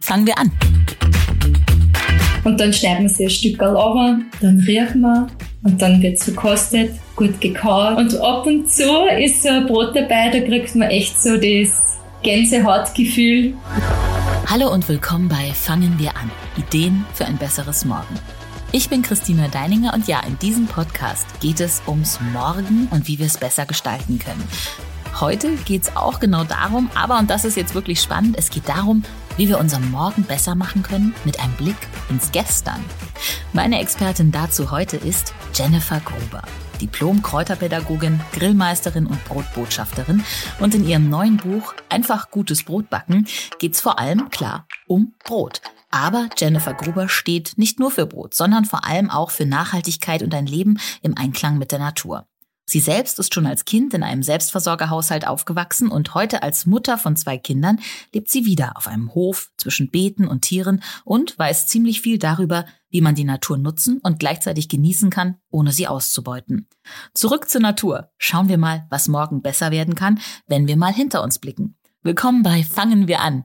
Fangen 0.00 0.24
wir 0.24 0.38
an. 0.38 0.52
Und 2.44 2.60
dann 2.60 2.72
schneiden 2.72 3.02
wir 3.02 3.08
sie 3.08 3.24
ein 3.24 3.30
Stück 3.30 3.60
runter, 3.60 4.20
dann 4.40 4.60
riechen 4.60 5.00
wir 5.00 5.26
und 5.64 5.82
dann 5.82 6.00
wird 6.00 6.18
es 6.18 6.24
verkostet, 6.24 6.92
gut 7.16 7.40
gekaut. 7.40 7.98
Und 7.98 8.16
ab 8.20 8.46
und 8.46 8.70
zu 8.70 8.84
ist 9.18 9.42
so 9.42 9.48
ein 9.48 9.66
Brot 9.66 9.96
dabei, 9.96 10.30
da 10.30 10.38
kriegt 10.38 10.76
man 10.76 10.90
echt 10.90 11.20
so 11.20 11.36
das 11.36 11.98
Gänsehautgefühl. 12.22 13.54
Hallo 14.46 14.72
und 14.72 14.88
willkommen 14.88 15.28
bei 15.28 15.52
Fangen 15.52 15.98
wir 15.98 16.10
an. 16.16 16.30
Ideen 16.56 17.04
für 17.14 17.24
ein 17.24 17.38
besseres 17.38 17.84
Morgen. 17.84 18.14
Ich 18.70 18.88
bin 18.88 19.02
Christina 19.02 19.48
Deininger 19.48 19.92
und 19.92 20.06
ja, 20.06 20.20
in 20.20 20.38
diesem 20.38 20.66
Podcast 20.66 21.26
geht 21.40 21.58
es 21.58 21.82
ums 21.88 22.20
Morgen 22.32 22.86
und 22.92 23.08
wie 23.08 23.18
wir 23.18 23.26
es 23.26 23.38
besser 23.38 23.66
gestalten 23.66 24.20
können. 24.20 24.44
Heute 25.18 25.56
geht 25.64 25.84
es 25.84 25.96
auch 25.96 26.20
genau 26.20 26.44
darum, 26.44 26.90
aber, 26.94 27.18
und 27.18 27.30
das 27.30 27.46
ist 27.46 27.56
jetzt 27.56 27.74
wirklich 27.74 28.02
spannend, 28.02 28.36
es 28.38 28.50
geht 28.50 28.68
darum, 28.68 29.02
wie 29.38 29.48
wir 29.48 29.58
unseren 29.58 29.90
Morgen 29.90 30.24
besser 30.24 30.54
machen 30.54 30.82
können 30.82 31.14
mit 31.24 31.40
einem 31.40 31.54
Blick 31.54 31.76
ins 32.10 32.32
Gestern. 32.32 32.84
Meine 33.54 33.80
Expertin 33.80 34.30
dazu 34.30 34.70
heute 34.70 34.98
ist 34.98 35.32
Jennifer 35.54 36.00
Gruber. 36.00 36.42
Diplom-Kräuterpädagogin, 36.82 38.20
Grillmeisterin 38.32 39.06
und 39.06 39.24
Brotbotschafterin. 39.24 40.22
Und 40.60 40.74
in 40.74 40.86
ihrem 40.86 41.08
neuen 41.08 41.38
Buch 41.38 41.72
Einfach 41.88 42.30
gutes 42.30 42.64
Brot 42.64 42.90
backen 42.90 43.26
geht's 43.58 43.80
vor 43.80 43.98
allem, 43.98 44.28
klar, 44.28 44.66
um 44.86 45.14
Brot. 45.24 45.62
Aber 45.90 46.28
Jennifer 46.36 46.74
Gruber 46.74 47.08
steht 47.08 47.54
nicht 47.56 47.80
nur 47.80 47.90
für 47.90 48.04
Brot, 48.04 48.34
sondern 48.34 48.66
vor 48.66 48.84
allem 48.84 49.08
auch 49.08 49.30
für 49.30 49.46
Nachhaltigkeit 49.46 50.22
und 50.22 50.34
ein 50.34 50.46
Leben 50.46 50.78
im 51.00 51.16
Einklang 51.16 51.56
mit 51.56 51.72
der 51.72 51.78
Natur. 51.78 52.26
Sie 52.68 52.80
selbst 52.80 53.20
ist 53.20 53.32
schon 53.32 53.46
als 53.46 53.64
Kind 53.64 53.94
in 53.94 54.02
einem 54.02 54.24
Selbstversorgerhaushalt 54.24 55.26
aufgewachsen 55.26 55.88
und 55.88 56.14
heute 56.14 56.42
als 56.42 56.66
Mutter 56.66 56.98
von 56.98 57.14
zwei 57.14 57.38
Kindern 57.38 57.78
lebt 58.12 58.28
sie 58.28 58.44
wieder 58.44 58.76
auf 58.76 58.88
einem 58.88 59.14
Hof 59.14 59.52
zwischen 59.56 59.88
Beeten 59.88 60.26
und 60.26 60.40
Tieren 60.40 60.82
und 61.04 61.38
weiß 61.38 61.68
ziemlich 61.68 62.00
viel 62.00 62.18
darüber, 62.18 62.66
wie 62.90 63.00
man 63.00 63.14
die 63.14 63.24
Natur 63.24 63.56
nutzen 63.56 64.00
und 64.02 64.18
gleichzeitig 64.18 64.68
genießen 64.68 65.10
kann, 65.10 65.36
ohne 65.48 65.70
sie 65.70 65.86
auszubeuten. 65.86 66.68
Zurück 67.14 67.48
zur 67.48 67.60
Natur. 67.60 68.10
Schauen 68.18 68.48
wir 68.48 68.58
mal, 68.58 68.86
was 68.90 69.06
morgen 69.06 69.42
besser 69.42 69.70
werden 69.70 69.94
kann, 69.94 70.18
wenn 70.48 70.66
wir 70.66 70.76
mal 70.76 70.92
hinter 70.92 71.22
uns 71.22 71.38
blicken. 71.38 71.76
Willkommen 72.02 72.42
bei 72.42 72.64
Fangen 72.64 73.06
wir 73.06 73.20
an. 73.20 73.44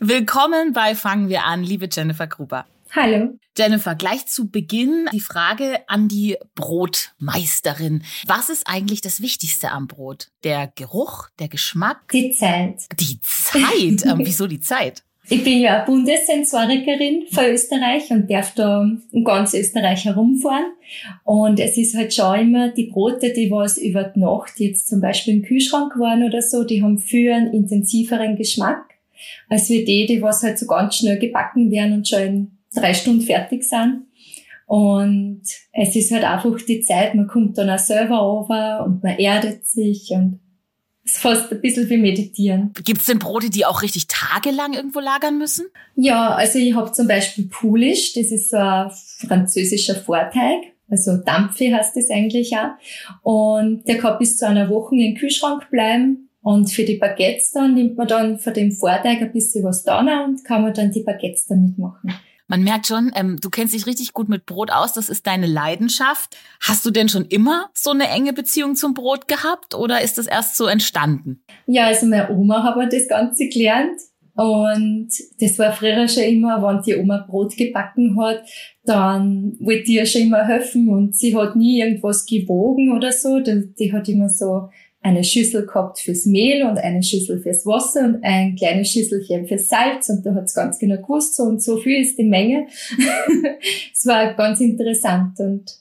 Willkommen 0.00 0.72
bei 0.72 0.96
Fangen 0.96 1.28
wir 1.28 1.44
an, 1.44 1.62
liebe 1.62 1.88
Jennifer 1.90 2.26
Gruber. 2.26 2.66
Hallo. 2.90 3.38
Jennifer, 3.56 3.94
gleich 3.94 4.26
zu 4.26 4.50
Beginn 4.50 5.08
die 5.12 5.20
Frage 5.20 5.88
an 5.88 6.08
die 6.08 6.36
Brotmeisterin. 6.56 8.02
Was 8.26 8.48
ist 8.48 8.64
eigentlich 8.66 9.02
das 9.02 9.22
Wichtigste 9.22 9.70
am 9.70 9.86
Brot? 9.86 10.32
Der 10.42 10.72
Geruch, 10.74 11.28
der 11.38 11.46
Geschmack? 11.46 12.10
Die 12.12 12.32
Zeit. 12.32 12.82
Die 12.98 13.20
Zeit? 13.20 14.04
ähm, 14.04 14.18
wieso 14.24 14.48
die 14.48 14.58
Zeit? 14.58 15.04
Ich 15.28 15.44
bin 15.44 15.60
ja 15.60 15.84
Bundessensorikerin 15.84 17.26
für 17.30 17.52
Österreich 17.52 18.10
und 18.10 18.28
darf 18.28 18.52
da 18.54 18.84
in 19.12 19.24
ganz 19.24 19.54
Österreich 19.54 20.04
herumfahren. 20.04 20.72
Und 21.22 21.60
es 21.60 21.78
ist 21.78 21.94
halt 21.94 22.12
schon 22.12 22.40
immer 22.40 22.72
die 22.72 22.90
Brote, 22.90 23.32
die 23.32 23.48
was 23.48 23.78
über 23.78 24.02
die 24.02 24.18
Nacht 24.18 24.58
jetzt 24.58 24.88
zum 24.88 25.00
Beispiel 25.00 25.36
im 25.36 25.42
Kühlschrank 25.42 25.96
waren 26.00 26.24
oder 26.24 26.42
so, 26.42 26.64
die 26.64 26.82
haben 26.82 26.98
viel 26.98 27.30
einen 27.30 27.54
intensiveren 27.54 28.36
Geschmack 28.36 28.93
als 29.48 29.68
wir 29.68 29.84
die, 29.84 30.06
die 30.06 30.22
was 30.22 30.42
halt 30.42 30.58
so 30.58 30.66
ganz 30.66 30.96
schnell 30.96 31.18
gebacken 31.18 31.70
werden 31.70 31.94
und 31.94 32.08
schon 32.08 32.20
in 32.20 32.58
drei 32.74 32.94
Stunden 32.94 33.22
fertig 33.22 33.64
sind. 33.64 34.06
Und 34.66 35.42
es 35.72 35.94
ist 35.94 36.10
halt 36.10 36.24
einfach 36.24 36.56
die 36.66 36.80
Zeit, 36.80 37.14
man 37.14 37.26
kommt 37.26 37.58
dann 37.58 37.70
auch 37.70 37.78
selber 37.78 38.22
over 38.22 38.84
und 38.84 39.02
man 39.02 39.18
erdet 39.18 39.66
sich 39.66 40.10
und 40.10 40.40
es 41.04 41.14
ist 41.14 41.20
fast 41.20 41.52
ein 41.52 41.60
bisschen 41.60 41.88
wie 41.90 41.98
Meditieren. 41.98 42.72
Gibt 42.82 43.00
es 43.00 43.06
denn 43.06 43.18
Brote, 43.18 43.50
die 43.50 43.66
auch 43.66 43.82
richtig 43.82 44.06
tagelang 44.06 44.72
irgendwo 44.72 45.00
lagern 45.00 45.36
müssen? 45.36 45.66
Ja, 45.96 46.30
also 46.30 46.58
ich 46.58 46.74
habe 46.74 46.92
zum 46.92 47.06
Beispiel 47.06 47.46
Poulish, 47.46 48.14
das 48.14 48.30
ist 48.30 48.50
so 48.50 48.56
ein 48.56 48.90
französischer 49.28 49.96
Vorteig. 49.96 50.62
Also 50.88 51.16
Dampfe 51.18 51.74
heißt 51.74 51.96
das 51.96 52.08
eigentlich 52.10 52.54
auch. 52.56 52.72
Und 53.22 53.86
der 53.86 53.98
kann 53.98 54.18
bis 54.18 54.38
zu 54.38 54.46
einer 54.46 54.70
Woche 54.70 54.96
im 54.96 55.14
Kühlschrank 55.14 55.68
bleiben. 55.70 56.30
Und 56.44 56.70
für 56.70 56.84
die 56.84 56.98
Baguettes 56.98 57.52
dann 57.52 57.72
nimmt 57.72 57.96
man 57.96 58.06
dann 58.06 58.38
von 58.38 58.52
dem 58.52 58.70
Vorteig 58.70 59.22
ein 59.22 59.32
bisschen 59.32 59.64
was 59.64 59.82
da 59.82 60.00
und 60.00 60.44
kann 60.44 60.60
man 60.60 60.74
dann 60.74 60.92
die 60.92 61.02
Baguettes 61.02 61.46
damit 61.46 61.78
machen. 61.78 62.12
Man 62.48 62.62
merkt 62.62 62.86
schon, 62.86 63.10
ähm, 63.14 63.38
du 63.40 63.48
kennst 63.48 63.72
dich 63.72 63.86
richtig 63.86 64.12
gut 64.12 64.28
mit 64.28 64.44
Brot 64.44 64.70
aus, 64.70 64.92
das 64.92 65.08
ist 65.08 65.26
deine 65.26 65.46
Leidenschaft. 65.46 66.36
Hast 66.60 66.84
du 66.84 66.90
denn 66.90 67.08
schon 67.08 67.24
immer 67.24 67.70
so 67.72 67.92
eine 67.92 68.08
enge 68.08 68.34
Beziehung 68.34 68.76
zum 68.76 68.92
Brot 68.92 69.26
gehabt 69.26 69.74
oder 69.74 70.02
ist 70.02 70.18
das 70.18 70.26
erst 70.26 70.56
so 70.56 70.66
entstanden? 70.66 71.42
Ja, 71.66 71.86
also 71.86 72.04
meine 72.04 72.28
Oma 72.30 72.62
hat 72.62 72.76
mir 72.76 72.90
das 72.90 73.08
Ganze 73.08 73.48
gelernt. 73.48 73.98
Und 74.36 75.08
das 75.40 75.58
war 75.58 75.72
früher 75.72 76.08
schon 76.08 76.24
immer, 76.24 76.60
wenn 76.60 76.82
die 76.82 76.96
Oma 76.96 77.24
Brot 77.26 77.56
gebacken 77.56 78.20
hat, 78.20 78.42
dann 78.84 79.56
wollte 79.60 79.84
ich 79.84 79.90
ihr 79.90 80.06
schon 80.06 80.22
immer 80.22 80.44
helfen 80.44 80.88
und 80.88 81.16
sie 81.16 81.36
hat 81.36 81.54
nie 81.54 81.80
irgendwas 81.80 82.26
gewogen 82.26 82.92
oder 82.92 83.12
so. 83.12 83.38
Die, 83.38 83.72
die 83.78 83.92
hat 83.92 84.08
immer 84.08 84.28
so 84.28 84.68
eine 85.04 85.22
Schüssel 85.22 85.66
gehabt 85.66 86.00
fürs 86.00 86.24
Mehl 86.24 86.64
und 86.64 86.78
eine 86.78 87.02
Schüssel 87.02 87.38
fürs 87.38 87.66
Wasser 87.66 88.06
und 88.06 88.24
ein 88.24 88.56
kleines 88.56 88.88
Schüsselchen 88.88 89.46
fürs 89.46 89.68
Salz 89.68 90.08
und 90.08 90.24
da 90.24 90.34
hat's 90.34 90.54
ganz 90.54 90.78
genau 90.78 90.96
gewusst, 90.96 91.36
so 91.36 91.42
und 91.42 91.62
so 91.62 91.76
viel 91.76 92.00
ist 92.00 92.18
die 92.18 92.24
Menge. 92.24 92.66
Es 93.92 94.06
war 94.06 94.32
ganz 94.34 94.60
interessant 94.60 95.38
und 95.40 95.76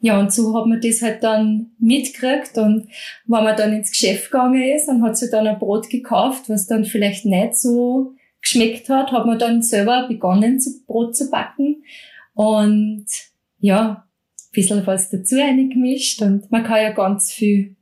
ja, 0.00 0.20
und 0.20 0.32
so 0.32 0.54
hat 0.54 0.66
man 0.66 0.80
das 0.82 1.00
halt 1.00 1.22
dann 1.22 1.70
mitgekriegt 1.78 2.58
und 2.58 2.88
wenn 3.26 3.44
man 3.44 3.56
dann 3.56 3.72
ins 3.72 3.90
Geschäft 3.90 4.30
gegangen 4.30 4.62
ist 4.62 4.88
und 4.88 5.02
hat 5.02 5.16
sich 5.16 5.30
dann 5.30 5.46
ein 5.46 5.58
Brot 5.58 5.88
gekauft, 5.88 6.50
was 6.50 6.66
dann 6.66 6.84
vielleicht 6.84 7.24
nicht 7.24 7.56
so 7.56 8.12
geschmeckt 8.42 8.90
hat, 8.90 9.12
hat 9.12 9.24
man 9.24 9.38
dann 9.38 9.62
selber 9.62 10.06
begonnen, 10.08 10.60
zu 10.60 10.84
Brot 10.86 11.16
zu 11.16 11.30
backen 11.30 11.84
und 12.34 13.06
ja, 13.60 14.04
ein 14.04 14.52
bisschen 14.52 14.86
was 14.86 15.08
dazu 15.08 15.36
eingemischt 15.36 16.20
und 16.20 16.50
man 16.50 16.64
kann 16.64 16.82
ja 16.82 16.90
ganz 16.90 17.32
viel 17.32 17.76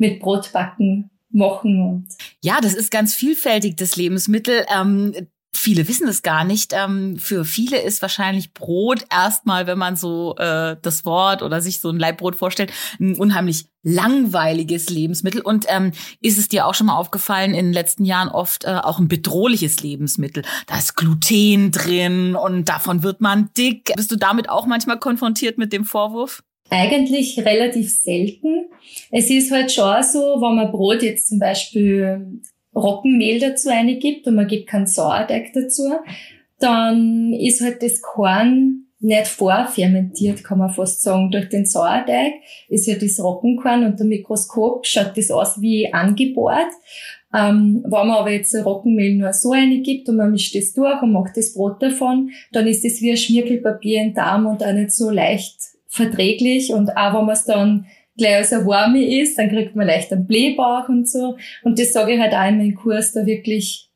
mit 0.00 0.20
Brotbacken 0.20 1.10
machen. 1.30 1.80
Und 1.80 2.08
ja, 2.42 2.60
das 2.60 2.74
ist 2.74 2.90
ganz 2.90 3.14
vielfältig, 3.14 3.76
das 3.76 3.94
Lebensmittel. 3.96 4.64
Ähm, 4.74 5.14
viele 5.54 5.86
wissen 5.88 6.08
es 6.08 6.22
gar 6.22 6.44
nicht. 6.44 6.72
Ähm, 6.72 7.16
für 7.18 7.44
viele 7.44 7.80
ist 7.80 8.02
wahrscheinlich 8.02 8.54
Brot 8.54 9.04
erstmal, 9.12 9.66
wenn 9.66 9.78
man 9.78 9.96
so 9.96 10.34
äh, 10.36 10.76
das 10.80 11.04
Wort 11.04 11.42
oder 11.42 11.60
sich 11.60 11.80
so 11.80 11.90
ein 11.90 11.98
Leibbrot 11.98 12.36
vorstellt, 12.36 12.72
ein 12.98 13.16
unheimlich 13.16 13.66
langweiliges 13.82 14.90
Lebensmittel. 14.90 15.40
Und 15.40 15.66
ähm, 15.68 15.92
ist 16.20 16.38
es 16.38 16.48
dir 16.48 16.66
auch 16.66 16.74
schon 16.74 16.88
mal 16.88 16.96
aufgefallen, 16.96 17.54
in 17.54 17.66
den 17.66 17.72
letzten 17.72 18.04
Jahren 18.04 18.28
oft 18.28 18.64
äh, 18.64 18.80
auch 18.82 18.98
ein 18.98 19.08
bedrohliches 19.08 19.82
Lebensmittel? 19.82 20.44
Da 20.66 20.78
ist 20.78 20.96
Gluten 20.96 21.70
drin 21.70 22.34
und 22.34 22.68
davon 22.68 23.02
wird 23.02 23.20
man 23.20 23.50
dick. 23.56 23.92
Bist 23.96 24.10
du 24.10 24.16
damit 24.16 24.48
auch 24.48 24.66
manchmal 24.66 24.98
konfrontiert 24.98 25.58
mit 25.58 25.72
dem 25.72 25.84
Vorwurf? 25.84 26.42
Eigentlich 26.70 27.38
relativ 27.44 27.90
selten. 27.90 28.66
Es 29.10 29.28
ist 29.28 29.50
halt 29.50 29.72
schon 29.72 30.02
so, 30.04 30.20
wenn 30.40 30.56
man 30.56 30.70
Brot 30.70 31.02
jetzt 31.02 31.28
zum 31.28 31.40
Beispiel 31.40 32.40
Roggenmehl 32.74 33.40
dazu 33.40 33.68
eingibt 33.70 34.26
und 34.26 34.36
man 34.36 34.46
gibt 34.46 34.68
keinen 34.68 34.86
Sauerteig 34.86 35.52
dazu, 35.52 35.90
dann 36.60 37.32
ist 37.32 37.60
halt 37.60 37.82
das 37.82 38.00
Korn 38.00 38.86
nicht 39.00 39.26
vorfermentiert, 39.26 40.44
kann 40.44 40.58
man 40.58 40.70
fast 40.70 41.02
sagen. 41.02 41.30
Durch 41.30 41.48
den 41.48 41.64
Sauerteig 41.64 42.34
ist 42.68 42.86
ja 42.86 42.94
das 42.96 43.18
Roggenkorn 43.18 43.84
unter 43.84 44.04
Mikroskop 44.04 44.86
schaut 44.86 45.16
das 45.16 45.30
aus 45.30 45.60
wie 45.60 45.92
angebohrt. 45.92 46.70
Ähm, 47.34 47.82
wenn 47.84 47.90
man 47.90 48.10
aber 48.10 48.30
jetzt 48.30 48.54
Roggenmehl 48.54 49.16
nur 49.16 49.32
so 49.32 49.52
eingibt 49.52 50.08
und 50.08 50.16
man 50.16 50.32
mischt 50.32 50.54
das 50.54 50.72
durch 50.74 51.00
und 51.00 51.12
macht 51.12 51.36
das 51.36 51.54
Brot 51.54 51.82
davon, 51.82 52.30
dann 52.52 52.66
ist 52.66 52.84
das 52.84 53.00
wie 53.00 53.10
ein 53.10 53.16
Schmirkelpapier 53.16 54.02
im 54.02 54.14
Darm 54.14 54.46
und 54.46 54.62
auch 54.62 54.72
nicht 54.72 54.92
so 54.92 55.10
leicht 55.10 55.56
verträglich 55.90 56.72
und 56.72 56.96
auch 56.96 57.14
wenn 57.14 57.26
man 57.26 57.34
es 57.34 57.44
dann 57.44 57.86
gleich 58.16 58.36
als 58.36 58.52
ein 58.52 58.66
Warme 58.66 59.20
ist, 59.20 59.38
dann 59.38 59.50
kriegt 59.50 59.76
man 59.76 59.86
leicht 59.86 60.12
einen 60.12 60.26
Blähbauch 60.26 60.88
und 60.88 61.08
so. 61.08 61.36
Und 61.62 61.78
das 61.78 61.92
sage 61.92 62.14
ich 62.14 62.20
halt 62.20 62.32
auch 62.32 62.48
in 62.48 62.58
meinem 62.58 62.74
Kurs, 62.74 63.12
da 63.12 63.26
wirklich 63.26 63.90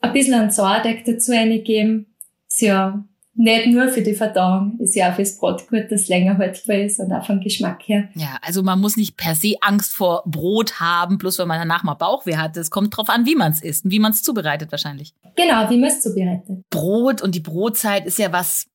ein 0.00 0.12
bisschen 0.12 0.34
einen 0.34 0.50
Sauerteig 0.50 1.04
dazu 1.04 1.32
eingeben. 1.32 2.14
Ist 2.48 2.60
ja 2.60 3.04
nicht 3.34 3.66
nur 3.68 3.88
für 3.88 4.02
die 4.02 4.14
Verdauung, 4.14 4.78
ist 4.78 4.94
ja 4.94 5.10
auch 5.10 5.14
fürs 5.14 5.38
Brot 5.38 5.66
gut, 5.68 5.84
dass 5.90 6.02
es 6.02 6.08
länger 6.08 6.36
haltbar 6.36 6.76
ist 6.76 7.00
und 7.00 7.12
auch 7.12 7.24
vom 7.24 7.40
Geschmack 7.40 7.82
her. 7.86 8.08
Ja, 8.14 8.36
also 8.42 8.62
man 8.62 8.78
muss 8.78 8.96
nicht 8.96 9.16
per 9.16 9.34
se 9.34 9.54
Angst 9.62 9.96
vor 9.96 10.22
Brot 10.26 10.80
haben, 10.80 11.16
bloß 11.16 11.38
weil 11.38 11.46
man 11.46 11.58
danach 11.58 11.82
mal 11.82 11.94
Bauchweh 11.94 12.36
hat. 12.36 12.56
Es 12.58 12.70
kommt 12.70 12.94
drauf 12.94 13.08
an, 13.08 13.24
wie 13.24 13.34
man 13.34 13.52
es 13.52 13.62
isst 13.62 13.86
und 13.86 13.90
wie 13.90 14.00
man 14.00 14.12
es 14.12 14.22
zubereitet 14.22 14.70
wahrscheinlich. 14.70 15.14
Genau, 15.34 15.70
wie 15.70 15.78
man 15.78 15.88
es 15.88 16.02
zubereitet. 16.02 16.68
Brot 16.68 17.22
und 17.22 17.34
die 17.34 17.40
Brotzeit 17.40 18.04
ist 18.04 18.18
ja 18.18 18.32
was 18.32 18.66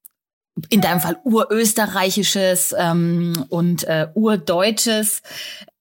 in 0.70 0.82
deinem 0.82 1.00
Fall 1.00 1.18
urösterreichisches 1.24 2.76
ähm, 2.78 3.46
und 3.50 3.84
äh, 3.86 4.08
urdeutsches. 4.14 5.22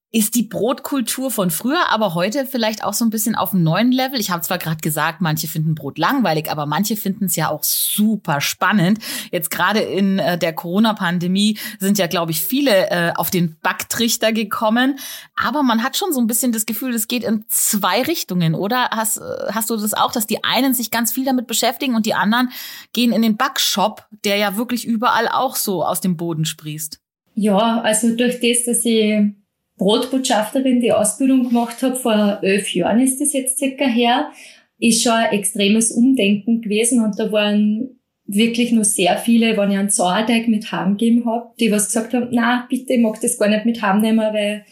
Ist 0.09 0.35
die 0.35 0.43
Brotkultur 0.43 1.31
von 1.31 1.51
früher, 1.51 1.89
aber 1.89 2.13
heute 2.13 2.45
vielleicht 2.45 2.81
auch 2.81 2.93
so 2.93 3.03
ein 3.03 3.09
bisschen 3.09 3.35
auf 3.35 3.53
einem 3.53 3.63
neuen 3.63 3.91
Level? 3.91 4.21
Ich 4.21 4.31
habe 4.31 4.41
zwar 4.41 4.57
gerade 4.57 4.77
gesagt, 4.77 5.19
manche 5.19 5.49
finden 5.49 5.75
Brot 5.75 5.97
langweilig, 5.97 6.49
aber 6.49 6.65
manche 6.65 6.95
finden 6.95 7.25
es 7.25 7.35
ja 7.35 7.49
auch 7.49 7.61
super 7.61 8.39
spannend. 8.39 8.99
Jetzt 9.33 9.51
gerade 9.51 9.79
in 9.79 10.17
äh, 10.19 10.37
der 10.37 10.53
Corona-Pandemie 10.53 11.57
sind 11.79 11.97
ja, 11.97 12.07
glaube 12.07 12.31
ich, 12.31 12.41
viele 12.41 12.89
äh, 12.89 13.11
auf 13.15 13.31
den 13.31 13.57
Backtrichter 13.61 14.31
gekommen. 14.31 14.97
Aber 15.35 15.61
man 15.61 15.83
hat 15.83 15.97
schon 15.97 16.13
so 16.13 16.21
ein 16.21 16.27
bisschen 16.27 16.53
das 16.53 16.65
Gefühl, 16.65 16.93
es 16.93 17.09
geht 17.09 17.25
in 17.25 17.43
zwei 17.49 18.01
Richtungen, 18.01 18.55
oder? 18.55 18.91
Hast, 18.91 19.17
äh, 19.17 19.51
hast 19.51 19.69
du 19.69 19.75
das 19.75 19.93
auch, 19.93 20.13
dass 20.13 20.25
die 20.25 20.41
einen 20.41 20.73
sich 20.73 20.89
ganz 20.89 21.11
viel 21.11 21.25
damit 21.25 21.47
beschäftigen 21.47 21.95
und 21.95 22.05
die 22.05 22.13
anderen 22.13 22.49
gehen 22.93 23.11
in 23.11 23.23
den 23.23 23.35
Backshop, 23.35 24.05
der 24.23 24.37
ja 24.37 24.55
wirklich 24.55 24.85
überall 24.85 25.27
auch 25.27 25.57
so 25.57 25.83
aus 25.83 25.99
dem 25.99 26.15
Boden 26.15 26.45
sprießt? 26.45 27.01
Ja, 27.35 27.81
also 27.81 28.15
durch 28.15 28.39
das, 28.39 28.63
dass 28.65 28.85
ich 28.85 29.35
Brotbotschafterin 29.77 30.81
die 30.81 30.91
Ausbildung 30.91 31.49
gemacht 31.49 31.81
habe, 31.81 31.95
vor 31.95 32.39
elf 32.41 32.73
Jahren 32.73 32.99
ist 32.99 33.21
das 33.21 33.33
jetzt 33.33 33.59
circa 33.59 33.85
her, 33.85 34.31
ist 34.79 35.03
schon 35.03 35.13
ein 35.13 35.31
extremes 35.31 35.91
Umdenken 35.91 36.61
gewesen 36.61 37.03
und 37.03 37.19
da 37.19 37.31
waren 37.31 37.89
wirklich 38.25 38.71
nur 38.71 38.83
sehr 38.83 39.17
viele, 39.17 39.55
wenn 39.55 39.71
ich 39.71 39.77
einen 39.77 39.89
Sauerteig 39.89 40.47
mit 40.47 40.71
Ham 40.71 40.97
gegeben 40.97 41.25
habe, 41.25 41.51
die 41.59 41.71
was 41.71 41.87
gesagt 41.87 42.13
haben, 42.13 42.27
na 42.31 42.65
bitte, 42.69 42.93
ich 42.93 42.99
mag 42.99 43.19
das 43.21 43.37
gar 43.37 43.47
nicht 43.47 43.65
mit 43.65 43.81
Ham 43.81 44.01
nehmen, 44.01 44.33
weil 44.33 44.65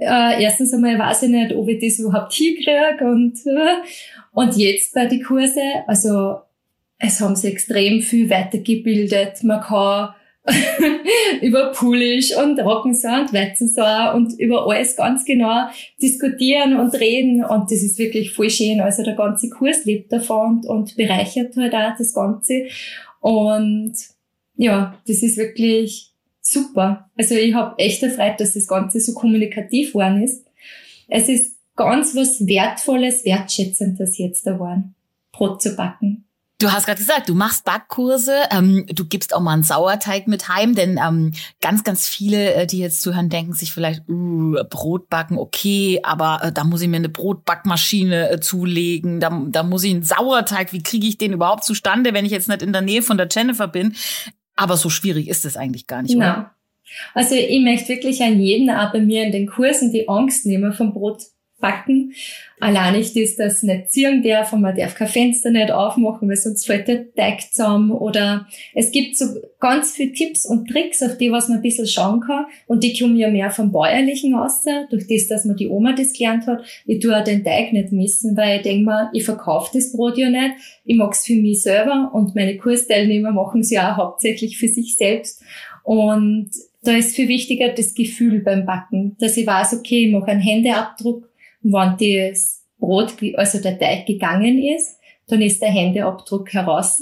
äh, 0.00 0.42
erstens 0.42 0.72
einmal 0.72 0.98
weiß 0.98 1.24
ich 1.24 1.30
nicht, 1.30 1.54
ob 1.54 1.68
ich 1.68 1.80
das 1.80 1.98
überhaupt 1.98 2.32
hinkriege 2.32 3.04
und, 3.04 3.38
äh, 3.46 3.76
und 4.32 4.56
jetzt 4.56 4.94
bei 4.94 5.06
den 5.06 5.22
Kurse, 5.22 5.60
also 5.86 6.36
es 6.98 7.20
haben 7.20 7.36
sich 7.36 7.52
extrem 7.52 8.00
viel 8.00 8.30
weitergebildet. 8.30 9.42
Man 9.42 9.60
kann 9.60 10.14
über 11.40 11.72
Pulisch 11.72 12.36
und 12.36 12.60
Rockensau 12.60 13.20
und 13.20 13.32
Weizensau 13.32 14.14
und 14.14 14.38
über 14.38 14.66
alles 14.66 14.94
ganz 14.94 15.24
genau 15.24 15.68
diskutieren 16.00 16.78
und 16.78 16.94
reden 16.94 17.44
und 17.44 17.70
das 17.70 17.82
ist 17.82 17.98
wirklich 17.98 18.32
voll 18.32 18.50
schön. 18.50 18.80
Also 18.80 19.02
der 19.02 19.14
ganze 19.14 19.48
Kurs 19.48 19.84
lebt 19.84 20.12
davon 20.12 20.62
und, 20.66 20.96
bereichert 20.96 21.56
halt 21.56 21.74
auch 21.74 21.96
das 21.96 22.12
Ganze 22.12 22.66
und 23.20 23.94
ja, 24.56 24.98
das 25.08 25.22
ist 25.22 25.38
wirklich 25.38 26.12
super. 26.40 27.10
Also 27.16 27.34
ich 27.34 27.54
habe 27.54 27.78
echt 27.78 28.02
erfreut, 28.02 28.38
dass 28.38 28.54
das 28.54 28.68
Ganze 28.68 29.00
so 29.00 29.14
kommunikativ 29.14 29.94
worden 29.94 30.22
ist. 30.22 30.44
Es 31.08 31.28
ist 31.28 31.58
ganz 31.74 32.14
was 32.14 32.46
Wertvolles, 32.46 33.24
Wertschätzendes 33.24 34.18
jetzt 34.18 34.46
da 34.46 34.58
waren, 34.60 34.94
Brot 35.32 35.62
zu 35.62 35.74
backen. 35.74 36.23
Du 36.64 36.72
hast 36.72 36.86
gerade 36.86 36.98
gesagt, 36.98 37.28
du 37.28 37.34
machst 37.34 37.66
Backkurse, 37.66 38.34
ähm, 38.50 38.86
du 38.86 39.04
gibst 39.04 39.34
auch 39.34 39.42
mal 39.42 39.52
einen 39.52 39.64
Sauerteig 39.64 40.26
mit 40.26 40.48
heim, 40.48 40.74
denn 40.74 40.98
ähm, 40.98 41.32
ganz, 41.60 41.84
ganz 41.84 42.08
viele, 42.08 42.54
äh, 42.54 42.66
die 42.66 42.78
jetzt 42.78 43.02
zuhören, 43.02 43.28
denken 43.28 43.52
sich 43.52 43.70
vielleicht, 43.70 44.08
uh, 44.08 44.56
Brot 44.70 45.10
backen, 45.10 45.36
okay, 45.36 46.00
aber 46.02 46.40
äh, 46.42 46.52
da 46.52 46.64
muss 46.64 46.80
ich 46.80 46.88
mir 46.88 46.96
eine 46.96 47.10
Brotbackmaschine 47.10 48.30
äh, 48.30 48.40
zulegen, 48.40 49.20
da, 49.20 49.44
da 49.48 49.62
muss 49.62 49.84
ich 49.84 49.92
einen 49.92 50.04
Sauerteig, 50.04 50.72
wie 50.72 50.82
kriege 50.82 51.06
ich 51.06 51.18
den 51.18 51.34
überhaupt 51.34 51.64
zustande, 51.64 52.14
wenn 52.14 52.24
ich 52.24 52.32
jetzt 52.32 52.48
nicht 52.48 52.62
in 52.62 52.72
der 52.72 52.80
Nähe 52.80 53.02
von 53.02 53.18
der 53.18 53.28
Jennifer 53.30 53.68
bin? 53.68 53.94
Aber 54.56 54.78
so 54.78 54.88
schwierig 54.88 55.28
ist 55.28 55.44
es 55.44 55.58
eigentlich 55.58 55.86
gar 55.86 56.00
nicht, 56.00 56.16
oder? 56.16 56.54
Also 57.12 57.34
ich 57.34 57.62
möchte 57.62 57.90
wirklich 57.90 58.22
an 58.22 58.40
jeden 58.40 58.70
auch 58.70 58.90
bei 58.90 59.00
mir 59.00 59.24
in 59.24 59.32
den 59.32 59.48
Kursen 59.48 59.92
die 59.92 60.08
Angst 60.08 60.46
nehmen 60.46 60.72
vom 60.72 60.94
Brot 60.94 61.24
backen. 61.64 62.12
Allein 62.60 62.94
nicht 62.94 63.16
ist, 63.16 63.38
dass 63.38 63.62
nicht 63.62 63.90
ziehen 63.90 64.22
darf 64.22 64.52
und 64.52 64.60
man 64.60 64.76
darf 64.76 64.94
kein 64.94 65.08
Fenster 65.08 65.50
nicht 65.50 65.70
aufmachen, 65.70 66.28
weil 66.28 66.36
sonst 66.36 66.66
fällt 66.66 66.88
der 66.88 67.12
Teig 67.14 67.40
zusammen. 67.52 67.90
Oder 67.90 68.46
es 68.74 68.92
gibt 68.92 69.16
so 69.16 69.26
ganz 69.60 69.92
viele 69.92 70.12
Tipps 70.12 70.44
und 70.44 70.68
Tricks, 70.68 71.02
auf 71.02 71.16
die 71.16 71.32
was 71.32 71.48
man 71.48 71.58
ein 71.58 71.62
bisschen 71.62 71.86
schauen 71.86 72.20
kann. 72.20 72.44
Und 72.66 72.84
die 72.84 72.96
kommen 72.98 73.16
ja 73.16 73.30
mehr 73.30 73.50
vom 73.50 73.72
Bäuerlichen 73.72 74.34
aus, 74.34 74.62
durch 74.90 75.06
das, 75.08 75.26
dass 75.28 75.46
man 75.46 75.56
die 75.56 75.68
Oma 75.68 75.94
das 75.94 76.12
gelernt 76.12 76.46
hat. 76.46 76.62
Ich 76.84 77.00
tue 77.00 77.18
auch 77.18 77.24
den 77.24 77.42
Teig 77.42 77.72
nicht 77.72 77.92
missen, 77.92 78.36
weil 78.36 78.58
ich 78.58 78.62
denke 78.62 78.84
mir, 78.84 79.10
ich 79.14 79.24
verkaufe 79.24 79.70
das 79.72 79.92
Brot 79.92 80.18
ja 80.18 80.28
nicht. 80.28 80.54
Ich 80.84 80.96
mag's 80.96 81.24
für 81.24 81.34
mich 81.34 81.62
selber 81.62 82.10
und 82.12 82.34
meine 82.34 82.58
Kursteilnehmer 82.58 83.32
machen 83.32 83.62
es 83.62 83.70
ja 83.70 83.92
auch 83.92 83.96
hauptsächlich 83.96 84.58
für 84.58 84.68
sich 84.68 84.96
selbst. 84.96 85.42
Und 85.82 86.50
da 86.82 86.92
ist 86.92 87.16
viel 87.16 87.28
wichtiger 87.28 87.70
das 87.70 87.94
Gefühl 87.94 88.40
beim 88.40 88.66
Backen, 88.66 89.16
dass 89.18 89.36
ich 89.36 89.46
weiß, 89.46 89.74
okay, 89.74 90.06
ich 90.06 90.12
mache 90.12 90.30
einen 90.30 90.40
Händeabdruck 90.40 91.28
wenn 91.64 91.96
das 91.98 92.64
Brot, 92.78 93.14
also 93.34 93.60
der 93.60 93.78
Teig 93.78 94.06
gegangen 94.06 94.62
ist, 94.62 94.98
dann 95.26 95.42
ist 95.42 95.62
der 95.62 95.70
Händeabdruck 95.70 96.52
heraus 96.52 97.00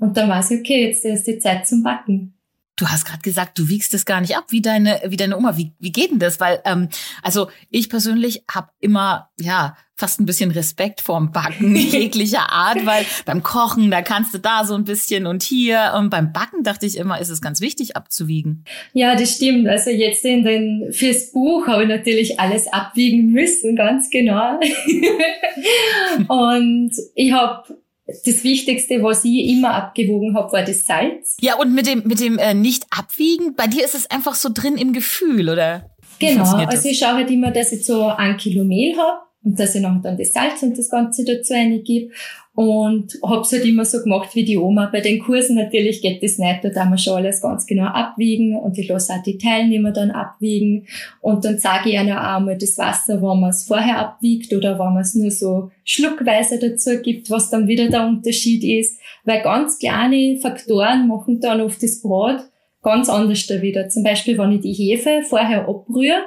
und 0.00 0.16
dann 0.16 0.28
weiß 0.28 0.52
ich, 0.52 0.60
okay, 0.60 0.86
jetzt 0.86 1.04
ist 1.04 1.26
die 1.26 1.38
Zeit 1.38 1.66
zum 1.66 1.82
Backen. 1.82 2.37
Du 2.78 2.86
hast 2.86 3.04
gerade 3.04 3.22
gesagt, 3.22 3.58
du 3.58 3.68
wiegst 3.68 3.92
das 3.92 4.04
gar 4.04 4.20
nicht 4.20 4.36
ab, 4.36 4.44
wie 4.50 4.62
deine, 4.62 5.00
wie 5.06 5.16
deine 5.16 5.36
Oma. 5.36 5.56
Wie, 5.56 5.72
wie 5.80 5.90
geht 5.90 6.12
denn 6.12 6.20
das? 6.20 6.38
Weil, 6.38 6.60
ähm, 6.64 6.88
also 7.22 7.48
ich 7.70 7.88
persönlich 7.88 8.44
habe 8.48 8.68
immer, 8.78 9.30
ja, 9.38 9.76
fast 9.96 10.20
ein 10.20 10.26
bisschen 10.26 10.52
Respekt 10.52 11.00
vorm 11.00 11.32
Backen 11.32 11.74
jeglicher 11.76 12.52
Art, 12.52 12.86
weil 12.86 13.04
beim 13.26 13.42
Kochen, 13.42 13.90
da 13.90 14.00
kannst 14.00 14.32
du 14.32 14.38
da 14.38 14.64
so 14.64 14.76
ein 14.76 14.84
bisschen 14.84 15.26
und 15.26 15.42
hier. 15.42 15.94
Und 15.98 16.08
beim 16.08 16.32
Backen 16.32 16.62
dachte 16.62 16.86
ich 16.86 16.96
immer, 16.96 17.20
ist 17.20 17.30
es 17.30 17.40
ganz 17.40 17.60
wichtig 17.60 17.96
abzuwiegen. 17.96 18.64
Ja, 18.92 19.16
das 19.16 19.34
stimmt. 19.34 19.66
Also 19.66 19.90
jetzt 19.90 20.24
in 20.24 20.44
den, 20.44 20.92
fürs 20.92 21.32
Buch 21.32 21.66
habe 21.66 21.82
ich 21.82 21.88
natürlich 21.88 22.38
alles 22.38 22.68
abwiegen 22.68 23.32
müssen, 23.32 23.74
ganz 23.74 24.08
genau. 24.08 24.60
und 26.28 26.92
ich 27.16 27.32
habe 27.32 27.76
das 28.08 28.42
Wichtigste, 28.42 29.02
was 29.02 29.24
ich 29.24 29.48
immer 29.50 29.74
abgewogen 29.74 30.34
habe, 30.34 30.50
war 30.52 30.62
das 30.62 30.86
Salz. 30.86 31.36
Ja, 31.40 31.56
und 31.56 31.74
mit 31.74 31.86
dem, 31.86 32.02
mit 32.06 32.20
dem 32.20 32.38
äh, 32.38 32.54
Nicht-Abwiegen, 32.54 33.54
bei 33.54 33.66
dir 33.66 33.84
ist 33.84 33.94
es 33.94 34.10
einfach 34.10 34.34
so 34.34 34.48
drin 34.52 34.76
im 34.76 34.92
Gefühl, 34.92 35.50
oder? 35.50 35.90
genau, 36.18 36.56
also 36.56 36.88
ich 36.88 36.98
schaue 36.98 37.14
halt 37.14 37.30
immer, 37.30 37.50
dass 37.50 37.70
ich 37.72 37.84
so 37.84 38.06
ein 38.06 38.36
Kilo 38.36 38.64
Mehl 38.64 38.96
habe 38.96 39.27
und 39.44 39.58
dass 39.58 39.74
ich 39.74 39.82
noch 39.82 40.00
dann 40.02 40.16
das 40.16 40.32
Salz 40.32 40.62
und 40.62 40.76
das 40.76 40.90
Ganze 40.90 41.24
dazu 41.24 41.54
reingebe. 41.54 42.12
Und 42.54 43.16
hab's 43.22 43.52
halt 43.52 43.64
immer 43.64 43.84
so 43.84 44.02
gemacht 44.02 44.34
wie 44.34 44.44
die 44.44 44.58
Oma. 44.58 44.88
Bei 44.92 45.00
den 45.00 45.20
Kursen 45.20 45.54
natürlich 45.54 46.02
geht 46.02 46.24
das 46.24 46.38
nicht, 46.38 46.64
da 46.64 46.70
darf 46.70 46.88
man 46.88 46.98
schon 46.98 47.14
alles 47.14 47.40
ganz 47.40 47.66
genau 47.66 47.84
abwiegen 47.84 48.56
und 48.56 48.76
ich 48.76 48.88
lasse 48.88 49.12
auch 49.12 49.22
die 49.22 49.38
Teilnehmer 49.38 49.92
dann 49.92 50.10
abwiegen. 50.10 50.86
Und 51.20 51.44
dann 51.44 51.58
sage 51.58 51.90
ich 51.90 51.94
ihnen 51.94 52.10
auch 52.10 52.36
einmal 52.36 52.58
das 52.58 52.76
Wasser, 52.76 53.22
wenn 53.22 53.40
man 53.40 53.50
es 53.50 53.62
vorher 53.62 53.98
abwiegt 54.00 54.52
oder 54.52 54.72
wenn 54.72 54.92
man 54.92 55.02
es 55.02 55.14
nur 55.14 55.30
so 55.30 55.70
schluckweise 55.84 56.58
dazu 56.58 57.00
gibt, 57.00 57.30
was 57.30 57.48
dann 57.48 57.68
wieder 57.68 57.88
der 57.88 58.06
Unterschied 58.06 58.64
ist. 58.64 58.98
Weil 59.24 59.42
ganz 59.42 59.78
kleine 59.78 60.40
Faktoren 60.40 61.06
machen 61.06 61.40
dann 61.40 61.60
oft 61.60 61.80
das 61.80 62.02
Brot 62.02 62.40
ganz 62.82 63.08
anders 63.08 63.46
da 63.46 63.62
wieder. 63.62 63.88
Zum 63.88 64.02
Beispiel, 64.02 64.36
wenn 64.36 64.52
ich 64.52 64.62
die 64.62 64.72
Hefe 64.72 65.22
vorher 65.22 65.68
abrühre, 65.68 66.22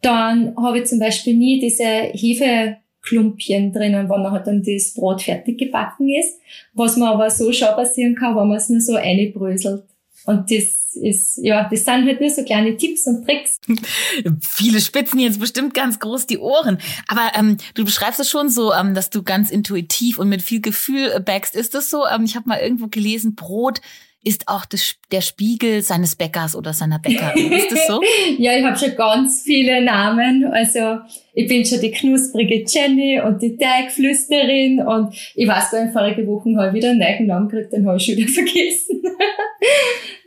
dann 0.00 0.54
habe 0.56 0.78
ich 0.78 0.86
zum 0.86 0.98
Beispiel 0.98 1.34
nie 1.34 1.60
diese 1.60 1.84
Hefeklumpchen 1.84 3.72
drinnen, 3.72 4.08
wenn 4.08 4.30
halt 4.30 4.46
dann 4.46 4.62
das 4.62 4.94
Brot 4.94 5.22
fertig 5.22 5.58
gebacken 5.58 6.08
ist, 6.08 6.38
was 6.72 6.96
man 6.96 7.08
aber 7.08 7.30
so 7.30 7.52
schon 7.52 7.68
passieren 7.68 8.14
kann, 8.14 8.36
wenn 8.36 8.48
man 8.48 8.56
es 8.56 8.68
nur 8.68 8.80
so 8.80 8.94
einbröselt. 8.94 9.84
Und 10.26 10.50
das 10.50 10.78
ist, 10.94 11.38
ja, 11.38 11.68
das 11.70 11.84
sind 11.84 12.06
halt 12.06 12.20
nur 12.20 12.30
so 12.30 12.44
kleine 12.44 12.76
Tipps 12.76 13.06
und 13.06 13.24
Tricks. 13.24 13.60
Viele 14.40 14.80
spitzen 14.80 15.20
jetzt 15.20 15.40
bestimmt 15.40 15.74
ganz 15.74 15.98
groß 15.98 16.26
die 16.26 16.38
Ohren. 16.38 16.78
Aber 17.06 17.32
ähm, 17.34 17.56
du 17.74 17.84
beschreibst 17.84 18.20
es 18.20 18.28
schon 18.28 18.48
so, 18.50 18.72
ähm, 18.72 18.94
dass 18.94 19.10
du 19.10 19.22
ganz 19.22 19.50
intuitiv 19.50 20.18
und 20.18 20.28
mit 20.28 20.42
viel 20.42 20.60
Gefühl 20.60 21.12
äh, 21.14 21.20
backst. 21.20 21.54
Ist 21.54 21.74
das 21.74 21.90
so? 21.90 22.06
Ähm, 22.06 22.24
ich 22.24 22.36
habe 22.36 22.48
mal 22.48 22.58
irgendwo 22.60 22.88
gelesen, 22.88 23.34
Brot 23.34 23.80
ist 24.24 24.48
auch 24.48 24.64
das, 24.64 24.96
der 25.12 25.20
Spiegel 25.20 25.82
seines 25.82 26.16
Bäckers 26.16 26.56
oder 26.56 26.72
seiner 26.72 26.98
Bäckerin. 26.98 27.52
Ist 27.52 27.70
das 27.70 27.86
so? 27.86 28.00
ja, 28.38 28.56
ich 28.56 28.64
habe 28.64 28.76
schon 28.76 28.96
ganz 28.96 29.42
viele 29.42 29.82
Namen. 29.82 30.44
Also 30.44 30.98
ich 31.34 31.48
bin 31.48 31.64
schon 31.64 31.80
die 31.80 31.92
knusprige 31.92 32.64
Jenny 32.66 33.20
und 33.20 33.40
die 33.40 33.56
Teigflüsterin 33.56 34.80
und 34.80 35.14
ich 35.34 35.46
weiß, 35.46 35.72
in 35.74 35.92
vorigen 35.92 36.26
Wochen 36.26 36.58
habe 36.58 36.68
ich 36.68 36.74
wieder 36.74 36.90
einen 36.90 36.98
neuen 36.98 37.26
Namen 37.26 37.48
gekriegt, 37.48 37.72
den 37.72 37.86
habe 37.86 37.96
ich 37.96 38.04
schon 38.04 38.16
wieder 38.16 38.28
vergessen. 38.32 39.02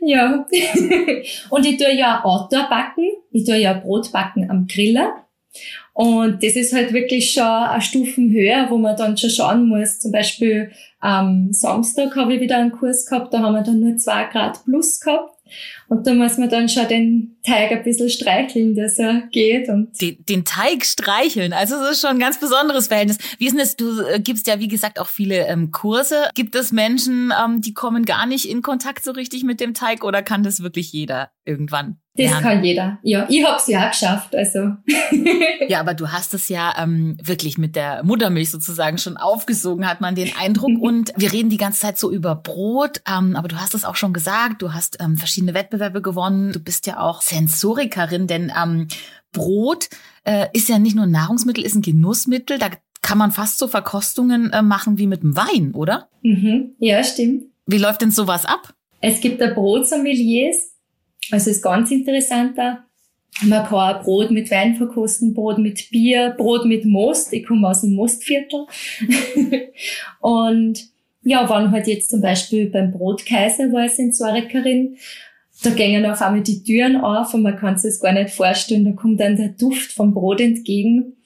ja. 0.00 0.46
und 1.50 1.66
ich 1.66 1.76
tue 1.76 1.94
ja 1.94 2.24
Outdoor 2.24 2.68
backen. 2.68 3.08
Ich 3.30 3.44
tue 3.44 3.56
ja 3.56 3.74
Brot 3.74 4.10
backen 4.12 4.50
am 4.50 4.66
Griller. 4.66 5.26
Und 5.94 6.42
das 6.42 6.56
ist 6.56 6.72
halt 6.72 6.92
wirklich 6.92 7.32
schon 7.32 7.44
eine 7.44 7.82
Stufen 7.82 8.30
höher, 8.30 8.66
wo 8.70 8.78
man 8.78 8.96
dann 8.96 9.16
schon 9.16 9.30
schauen 9.30 9.68
muss. 9.68 9.98
Zum 9.98 10.10
Beispiel 10.10 10.70
am 11.00 11.52
Samstag 11.52 12.16
habe 12.16 12.34
ich 12.34 12.40
wieder 12.40 12.56
einen 12.56 12.72
Kurs 12.72 13.06
gehabt, 13.06 13.34
da 13.34 13.40
haben 13.40 13.54
wir 13.54 13.62
dann 13.62 13.80
nur 13.80 13.96
zwei 13.96 14.24
Grad 14.24 14.64
plus 14.64 15.00
gehabt. 15.00 15.36
Und 15.92 16.06
da 16.06 16.14
muss 16.14 16.38
man 16.38 16.48
dann 16.48 16.70
schon 16.70 16.88
den 16.88 17.36
Teig 17.44 17.70
ein 17.70 17.82
bisschen 17.82 18.08
streicheln, 18.08 18.74
dass 18.74 18.98
er 18.98 19.24
geht 19.30 19.68
und 19.68 19.90
den, 20.00 20.24
den 20.24 20.44
Teig 20.46 20.86
streicheln. 20.86 21.52
Also 21.52 21.76
das 21.78 21.90
ist 21.90 22.00
schon 22.00 22.12
ein 22.12 22.18
ganz 22.18 22.40
besonderes 22.40 22.86
Verhältnis. 22.86 23.18
Wie 23.36 23.44
ist 23.44 23.52
denn 23.52 23.58
das? 23.58 23.76
Du 23.76 24.00
äh, 24.00 24.18
gibst 24.18 24.46
ja 24.46 24.58
wie 24.58 24.68
gesagt 24.68 24.98
auch 24.98 25.08
viele 25.08 25.46
ähm, 25.48 25.70
Kurse. 25.70 26.30
Gibt 26.34 26.54
es 26.54 26.72
Menschen, 26.72 27.30
ähm, 27.44 27.60
die 27.60 27.74
kommen 27.74 28.06
gar 28.06 28.24
nicht 28.24 28.48
in 28.48 28.62
Kontakt 28.62 29.04
so 29.04 29.10
richtig 29.10 29.44
mit 29.44 29.60
dem 29.60 29.74
Teig 29.74 30.02
oder 30.02 30.22
kann 30.22 30.42
das 30.42 30.62
wirklich 30.62 30.90
jeder 30.94 31.30
irgendwann? 31.44 31.98
Das 32.14 32.26
lernen? 32.26 32.42
kann 32.42 32.64
jeder. 32.64 32.98
Ja, 33.02 33.26
ich 33.30 33.42
hab's 33.42 33.66
ja 33.68 33.86
auch 33.86 33.90
geschafft. 33.90 34.36
Also. 34.36 34.76
ja, 35.68 35.80
aber 35.80 35.94
du 35.94 36.12
hast 36.12 36.34
es 36.34 36.50
ja 36.50 36.74
ähm, 36.78 37.16
wirklich 37.22 37.56
mit 37.56 37.74
der 37.74 38.04
Muttermilch 38.04 38.50
sozusagen 38.50 38.98
schon 38.98 39.16
aufgesogen, 39.16 39.88
hat 39.88 40.02
man 40.02 40.14
den 40.14 40.30
Eindruck. 40.36 40.70
Und 40.80 41.12
wir 41.16 41.32
reden 41.32 41.48
die 41.48 41.56
ganze 41.56 41.80
Zeit 41.80 41.98
so 41.98 42.12
über 42.12 42.34
Brot, 42.34 43.00
ähm, 43.08 43.34
aber 43.34 43.48
du 43.48 43.56
hast 43.56 43.74
es 43.74 43.84
auch 43.84 43.96
schon 43.96 44.12
gesagt. 44.12 44.60
Du 44.60 44.74
hast 44.74 44.98
ähm, 45.00 45.16
verschiedene 45.16 45.54
Wettbewerbe 45.54 45.81
gewonnen. 45.90 46.52
Du 46.52 46.60
bist 46.60 46.86
ja 46.86 47.00
auch 47.00 47.22
Sensorikerin, 47.22 48.26
denn 48.26 48.52
ähm, 48.60 48.88
Brot 49.32 49.88
äh, 50.24 50.46
ist 50.52 50.68
ja 50.68 50.78
nicht 50.78 50.96
nur 50.96 51.06
ein 51.06 51.10
Nahrungsmittel, 51.10 51.64
ist 51.64 51.74
ein 51.74 51.82
Genussmittel. 51.82 52.58
Da 52.58 52.70
kann 53.02 53.18
man 53.18 53.32
fast 53.32 53.58
so 53.58 53.66
Verkostungen 53.66 54.52
äh, 54.52 54.62
machen 54.62 54.98
wie 54.98 55.06
mit 55.06 55.22
dem 55.22 55.36
Wein, 55.36 55.72
oder? 55.74 56.08
Mhm. 56.22 56.74
Ja, 56.78 57.02
stimmt. 57.02 57.44
Wie 57.66 57.78
läuft 57.78 58.02
denn 58.02 58.10
sowas 58.10 58.44
ab? 58.44 58.74
Es 59.00 59.20
gibt 59.20 59.40
da 59.40 59.52
Brotsommeliers, 59.52 60.72
also 61.30 61.50
ist 61.50 61.62
ganz 61.62 61.90
interessant 61.90 62.56
da. 62.56 62.84
Man 63.40 63.64
kann 63.64 63.96
auch 63.96 64.02
Brot 64.02 64.30
mit 64.30 64.50
Wein 64.50 64.76
verkosten, 64.76 65.34
Brot 65.34 65.58
mit 65.58 65.90
Bier, 65.90 66.34
Brot 66.36 66.66
mit 66.66 66.84
Most. 66.84 67.32
Ich 67.32 67.46
komme 67.46 67.68
aus 67.68 67.80
dem 67.80 67.94
Mostviertel. 67.94 68.66
und 70.20 70.92
ja, 71.22 71.48
wenn 71.48 71.70
halt 71.70 71.86
jetzt 71.86 72.10
zum 72.10 72.20
Beispiel 72.20 72.68
beim 72.68 72.92
Brotkaiser 72.92 73.72
war 73.72 73.86
ich 73.86 73.92
Sensorikerin, 73.92 74.96
da 75.62 75.70
gingen 75.70 76.06
auf 76.06 76.20
einmal 76.20 76.42
die 76.42 76.62
Türen 76.62 76.96
auf 76.96 77.34
und 77.34 77.42
man 77.42 77.56
kann 77.56 77.78
sich 77.78 77.92
das 77.92 78.00
gar 78.00 78.12
nicht 78.12 78.30
vorstellen. 78.30 78.84
Da 78.84 78.92
kommt 78.92 79.20
dann 79.20 79.36
der 79.36 79.50
Duft 79.50 79.92
vom 79.92 80.14
Brot 80.14 80.40
entgegen. 80.40 81.16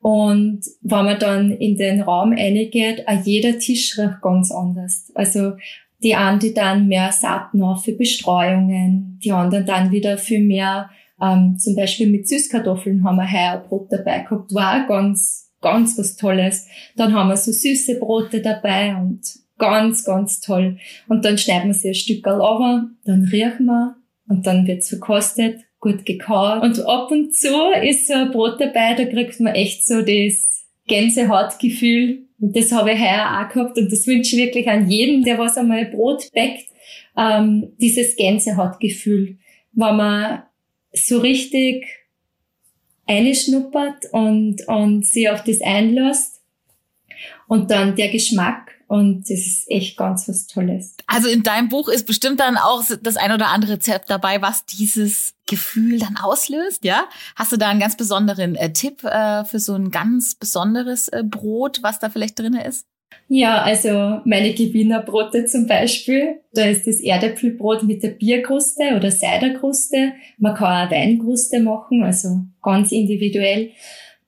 Und 0.00 0.60
wenn 0.82 1.04
man 1.04 1.18
dann 1.18 1.50
in 1.50 1.76
den 1.76 2.00
Raum 2.00 2.32
reingeht, 2.32 3.08
auch 3.08 3.24
jeder 3.24 3.58
Tisch 3.58 3.98
riecht 3.98 4.20
ganz 4.22 4.52
anders. 4.52 5.10
Also 5.14 5.54
die 6.02 6.14
einen, 6.14 6.38
die 6.38 6.54
dann 6.54 6.88
mehr 6.88 7.10
Saaten 7.10 7.62
auf 7.62 7.84
für 7.84 7.92
Bestreuungen, 7.92 9.18
die 9.24 9.32
anderen 9.32 9.66
dann 9.66 9.90
wieder 9.90 10.18
für 10.18 10.38
mehr, 10.38 10.90
ähm, 11.20 11.56
zum 11.58 11.74
Beispiel 11.74 12.08
mit 12.08 12.28
Süßkartoffeln 12.28 13.02
haben 13.02 13.16
wir 13.16 13.30
heuer 13.30 13.64
Brot 13.66 13.90
dabei 13.90 14.20
gehabt, 14.20 14.54
war 14.54 14.84
auch 14.84 14.88
ganz, 14.88 15.50
ganz 15.62 15.98
was 15.98 16.16
Tolles. 16.16 16.68
Dann 16.94 17.14
haben 17.14 17.28
wir 17.28 17.36
so 17.36 17.50
süße 17.50 17.98
Brote 17.98 18.42
dabei 18.42 18.94
und 18.94 19.22
ganz, 19.58 20.04
ganz 20.04 20.40
toll. 20.40 20.78
Und 21.08 21.24
dann 21.24 21.38
schneiden 21.38 21.68
wir 21.68 21.74
sie 21.74 21.88
ein 21.88 21.94
Stück 21.94 22.26
runter, 22.26 22.88
dann 23.04 23.24
riechen 23.24 23.66
wir 23.66 23.96
und 24.28 24.46
dann 24.46 24.66
wird's 24.66 24.88
verkostet, 24.88 25.60
gut 25.80 26.04
gekaut. 26.04 26.62
Und 26.62 26.80
ab 26.86 27.10
und 27.10 27.34
zu 27.34 27.54
ist 27.82 28.08
so 28.08 28.14
ein 28.14 28.30
Brot 28.30 28.60
dabei, 28.60 28.94
da 28.94 29.04
kriegt 29.04 29.40
man 29.40 29.54
echt 29.54 29.86
so 29.86 30.02
das 30.02 30.66
Gänsehautgefühl, 30.86 32.26
und 32.38 32.54
das 32.54 32.72
habe 32.72 32.92
ich 32.92 33.00
heuer 33.00 33.44
auch 33.44 33.52
gehabt 33.52 33.78
und 33.78 33.90
das 33.90 34.06
wünsche 34.06 34.36
ich 34.36 34.42
wirklich 34.42 34.68
an 34.68 34.90
jeden, 34.90 35.24
der 35.24 35.38
was 35.38 35.56
einmal 35.56 35.86
Brot 35.86 36.30
backt, 36.34 36.66
ähm, 37.16 37.72
dieses 37.80 38.16
Gänsehautgefühl, 38.16 39.38
wenn 39.72 39.96
man 39.96 40.42
so 40.92 41.18
richtig 41.18 41.86
einschnuppert 43.06 44.12
und, 44.12 44.66
und 44.68 45.06
sich 45.06 45.30
auf 45.30 45.44
das 45.44 45.60
einlässt 45.60 46.42
und 47.48 47.70
dann 47.70 47.96
der 47.96 48.08
Geschmack 48.08 48.65
und 48.88 49.22
das 49.22 49.38
ist 49.38 49.70
echt 49.70 49.96
ganz 49.96 50.28
was 50.28 50.46
Tolles. 50.46 50.96
Also 51.06 51.28
in 51.28 51.42
deinem 51.42 51.68
Buch 51.68 51.88
ist 51.88 52.06
bestimmt 52.06 52.40
dann 52.40 52.56
auch 52.56 52.84
das 53.02 53.16
ein 53.16 53.32
oder 53.32 53.48
andere 53.48 53.72
Rezept 53.72 54.10
dabei, 54.10 54.42
was 54.42 54.64
dieses 54.64 55.34
Gefühl 55.46 55.98
dann 55.98 56.16
auslöst, 56.16 56.84
ja? 56.84 57.04
Hast 57.34 57.52
du 57.52 57.56
da 57.56 57.68
einen 57.68 57.80
ganz 57.80 57.96
besonderen 57.96 58.54
äh, 58.54 58.72
Tipp 58.72 59.04
äh, 59.04 59.44
für 59.44 59.58
so 59.58 59.74
ein 59.74 59.90
ganz 59.90 60.34
besonderes 60.34 61.08
äh, 61.08 61.22
Brot, 61.24 61.82
was 61.82 61.98
da 61.98 62.10
vielleicht 62.10 62.38
drinne 62.38 62.64
ist? 62.64 62.86
Ja, 63.28 63.62
also 63.62 64.20
meine 64.24 64.52
Gewinnerbrote 64.54 65.46
zum 65.46 65.66
Beispiel. 65.66 66.40
Da 66.52 66.64
ist 66.64 66.86
das 66.86 67.00
Erdäpfelbrot 67.00 67.82
mit 67.82 68.02
der 68.02 68.10
Bierkruste 68.10 68.94
oder 68.96 69.10
Ciderkruste. 69.10 70.12
Man 70.38 70.54
kann 70.54 70.86
auch 70.86 70.92
Weinkruste 70.92 71.60
machen, 71.60 72.02
also 72.04 72.40
ganz 72.62 72.92
individuell. 72.92 73.70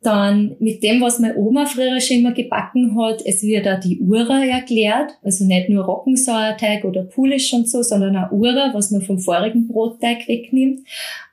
Dann 0.00 0.54
mit 0.60 0.84
dem, 0.84 1.00
was 1.00 1.18
meine 1.18 1.36
Oma 1.36 1.66
früher 1.66 2.00
schon 2.00 2.18
immer 2.18 2.32
gebacken 2.32 2.96
hat, 2.96 3.20
es 3.24 3.42
wird 3.42 3.66
auch 3.66 3.80
die 3.80 3.98
Ura 3.98 4.44
erklärt. 4.44 5.18
Also 5.24 5.44
nicht 5.44 5.68
nur 5.68 5.84
Roggensauerteig 5.84 6.84
oder 6.84 7.02
Pulisch 7.02 7.52
und 7.52 7.68
so, 7.68 7.82
sondern 7.82 8.16
auch 8.16 8.30
Ura, 8.30 8.70
was 8.74 8.92
man 8.92 9.02
vom 9.02 9.18
vorigen 9.18 9.66
Brotteig 9.66 10.28
wegnimmt. 10.28 10.86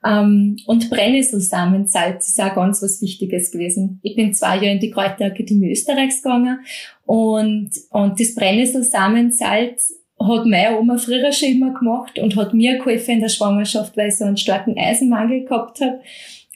Ähm, 0.03 0.57
und 0.65 0.89
Brennnesselsalz 0.89 2.27
ist 2.27 2.41
auch 2.41 2.55
ganz 2.55 2.81
was 2.81 3.01
Wichtiges 3.03 3.51
gewesen. 3.51 3.99
Ich 4.01 4.15
bin 4.15 4.33
zwei 4.33 4.55
Jahre 4.55 4.71
in 4.71 4.79
die 4.79 4.91
Kräuterakademie 4.91 5.71
Österreichs 5.71 6.23
gegangen 6.23 6.59
und, 7.05 7.69
und 7.91 8.19
das 8.19 8.33
Brennnesselsalz 8.33 9.93
hat 10.19 10.45
meine 10.45 10.79
Oma 10.79 10.97
früher 10.97 11.31
schon 11.31 11.49
immer 11.49 11.73
gemacht 11.73 12.17
und 12.19 12.35
hat 12.35 12.53
mir 12.53 12.77
geholfen 12.77 13.15
in 13.15 13.21
der 13.21 13.29
Schwangerschaft, 13.29 13.97
weil 13.97 14.09
ich 14.09 14.17
so 14.17 14.25
einen 14.25 14.37
starken 14.37 14.77
Eisenmangel 14.77 15.43
gehabt 15.43 15.81
habe. 15.81 15.99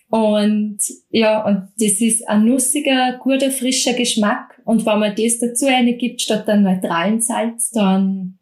Und 0.10 0.80
ja, 1.12 1.46
und 1.46 1.68
das 1.80 2.02
ist 2.02 2.28
ein 2.28 2.46
nussiger, 2.46 3.20
guter, 3.22 3.52
frischer 3.52 3.94
Geschmack. 3.94 4.60
Und 4.66 4.86
wenn 4.86 5.00
man 5.00 5.16
das 5.16 5.40
dazu 5.40 5.68
eine 5.68 5.94
gibt, 5.94 6.22
statt 6.22 6.50
einem 6.50 6.64
neutralen 6.64 7.22
Salz, 7.22 7.70
dann 7.72 8.38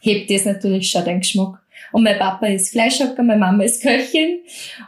hebt 0.00 0.30
das 0.30 0.44
natürlich 0.44 0.90
schon 0.90 1.04
den 1.04 1.20
Geschmack. 1.20 1.60
Und 1.92 2.02
mein 2.02 2.18
Papa 2.18 2.46
ist 2.46 2.70
Fleischhacker, 2.70 3.22
meine 3.22 3.40
Mama 3.40 3.64
ist 3.64 3.82
Köchin. 3.82 4.40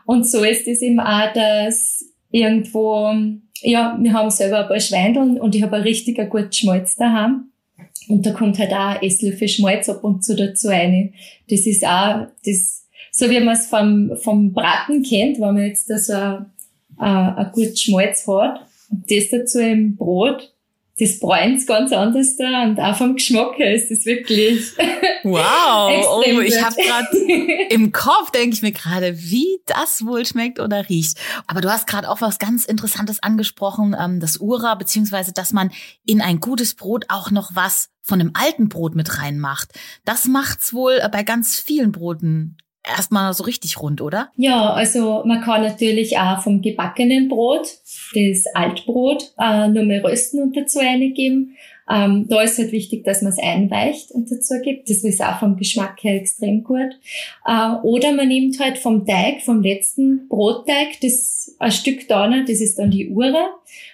Und 0.05 0.29
so 0.29 0.43
ist 0.43 0.67
es 0.67 0.83
eben 0.83 1.01
auch, 1.01 1.33
dass 1.33 2.05
irgendwo, 2.31 3.13
ja, 3.61 3.97
wir 4.01 4.13
haben 4.13 4.31
selber 4.31 4.63
ein 4.63 4.69
paar 4.69 4.81
Schweindeln 4.81 5.41
und 5.41 5.55
ich 5.55 5.63
habe 5.63 5.77
ein 5.77 5.83
richtiger 5.83 6.27
gutes 6.27 6.59
Schmalz 6.59 6.97
daheim. 6.97 7.53
Und 8.09 8.27
da 8.27 8.33
kommt 8.33 8.59
halt 8.59 8.73
auch 8.73 8.97
ein 8.97 9.03
Esslöffel 9.03 9.49
Schmalz 9.49 9.89
ab 9.89 10.03
und 10.03 10.25
zu 10.25 10.35
dazu 10.35 10.69
eine. 10.69 11.13
Das 11.49 11.67
ist 11.67 11.87
auch, 11.87 12.27
das 12.45 12.82
so 13.13 13.29
wie 13.31 13.41
man 13.41 13.55
es 13.55 13.67
vom, 13.67 14.17
vom 14.17 14.53
Braten 14.53 15.03
kennt, 15.03 15.37
wenn 15.39 15.55
man 15.55 15.65
jetzt 15.65 15.89
da 15.89 15.99
so 15.99 16.15
ein, 16.15 16.47
ein, 16.97 17.35
ein 17.37 17.53
gutes 17.53 17.81
Schmalz 17.81 18.27
hat 18.27 18.67
und 18.91 19.05
das 19.09 19.29
dazu 19.31 19.61
im 19.61 19.97
Brot, 19.97 20.53
das 20.99 21.21
bräunt 21.21 21.67
ganz 21.67 21.93
anders 21.93 22.37
da 22.37 22.65
und 22.65 22.81
auch 22.81 22.97
vom 22.97 23.15
Geschmack 23.15 23.59
her 23.59 23.75
ist 23.75 23.91
das 23.91 24.07
wirklich 24.07 24.73
Wow, 25.25 26.25
oh, 26.27 26.41
ich 26.41 26.61
habe 26.61 26.75
gerade 26.75 27.17
im 27.71 27.93
Kopf 27.93 28.31
denke 28.33 28.55
ich 28.55 28.63
mir 28.63 28.73
gerade, 28.73 29.17
wie 29.19 29.61
das 29.67 30.05
wohl 30.05 30.27
schmeckt 30.27 30.59
oder 30.59 30.89
riecht. 30.89 31.19
Aber 31.47 31.61
du 31.61 31.71
hast 31.71 31.87
gerade 31.87 32.09
auch 32.11 32.21
was 32.21 32.39
ganz 32.39 32.65
Interessantes 32.65 33.23
angesprochen, 33.23 33.95
ähm, 33.99 34.21
das 34.21 34.41
Ura, 34.41 34.75
beziehungsweise 34.75 35.33
dass 35.33 35.53
man 35.53 35.71
in 36.05 36.21
ein 36.21 36.41
gutes 36.41 36.75
Brot 36.75 37.05
auch 37.09 37.31
noch 37.31 37.55
was 37.55 37.91
von 38.03 38.19
dem 38.19 38.33
alten 38.35 38.69
Brot 38.69 38.97
mit 38.97 39.19
reinmacht. 39.19 39.71
Das 40.05 40.25
macht's 40.25 40.75
wohl 40.75 41.01
bei 41.13 41.23
ganz 41.23 41.61
vielen 41.61 41.93
Broten 41.93 42.57
erstmal 42.85 43.33
so 43.35 43.45
richtig 43.45 43.81
rund, 43.81 44.01
oder? 44.01 44.31
Ja, 44.37 44.73
also 44.73 45.23
man 45.25 45.41
kann 45.41 45.63
natürlich 45.63 46.19
auch 46.19 46.43
vom 46.43 46.63
gebackenen 46.63 47.29
Brot, 47.29 47.79
das 48.15 48.45
Altbrot, 48.55 49.33
äh, 49.39 49.69
nur 49.69 49.85
mehr 49.85 50.03
rösten 50.05 50.43
und 50.43 50.57
dazu 50.57 50.81
eingeben. 50.81 51.57
Ähm, 51.91 52.27
da 52.29 52.41
ist 52.43 52.59
halt 52.59 52.73
wichtig, 52.73 53.05
dass 53.05 53.23
man 53.23 53.33
es 53.33 53.39
einweicht 53.39 54.13
und 54.13 54.31
dazu 54.31 54.55
gibt. 54.63 54.89
Das 54.89 54.99
ist 54.99 55.23
auch 55.23 55.41
vom 55.41 55.57
Geschmack 55.57 56.03
her 56.03 56.15
extrem 56.15 56.63
gut. 56.63 56.99
Äh, 57.45 57.73
oder 57.83 58.13
man 58.13 58.29
nimmt 58.29 58.59
halt 58.61 58.79
vom 58.79 59.05
Teig, 59.05 59.43
vom 59.43 59.63
letzten 59.63 60.29
Brotteig, 60.29 61.01
das 61.03 61.55
ein 61.59 61.73
Stück 61.73 62.07
da, 62.09 62.29
das 62.29 62.61
ist 62.61 62.79
dann 62.79 62.91
die 62.91 63.11
Ure. 63.11 63.51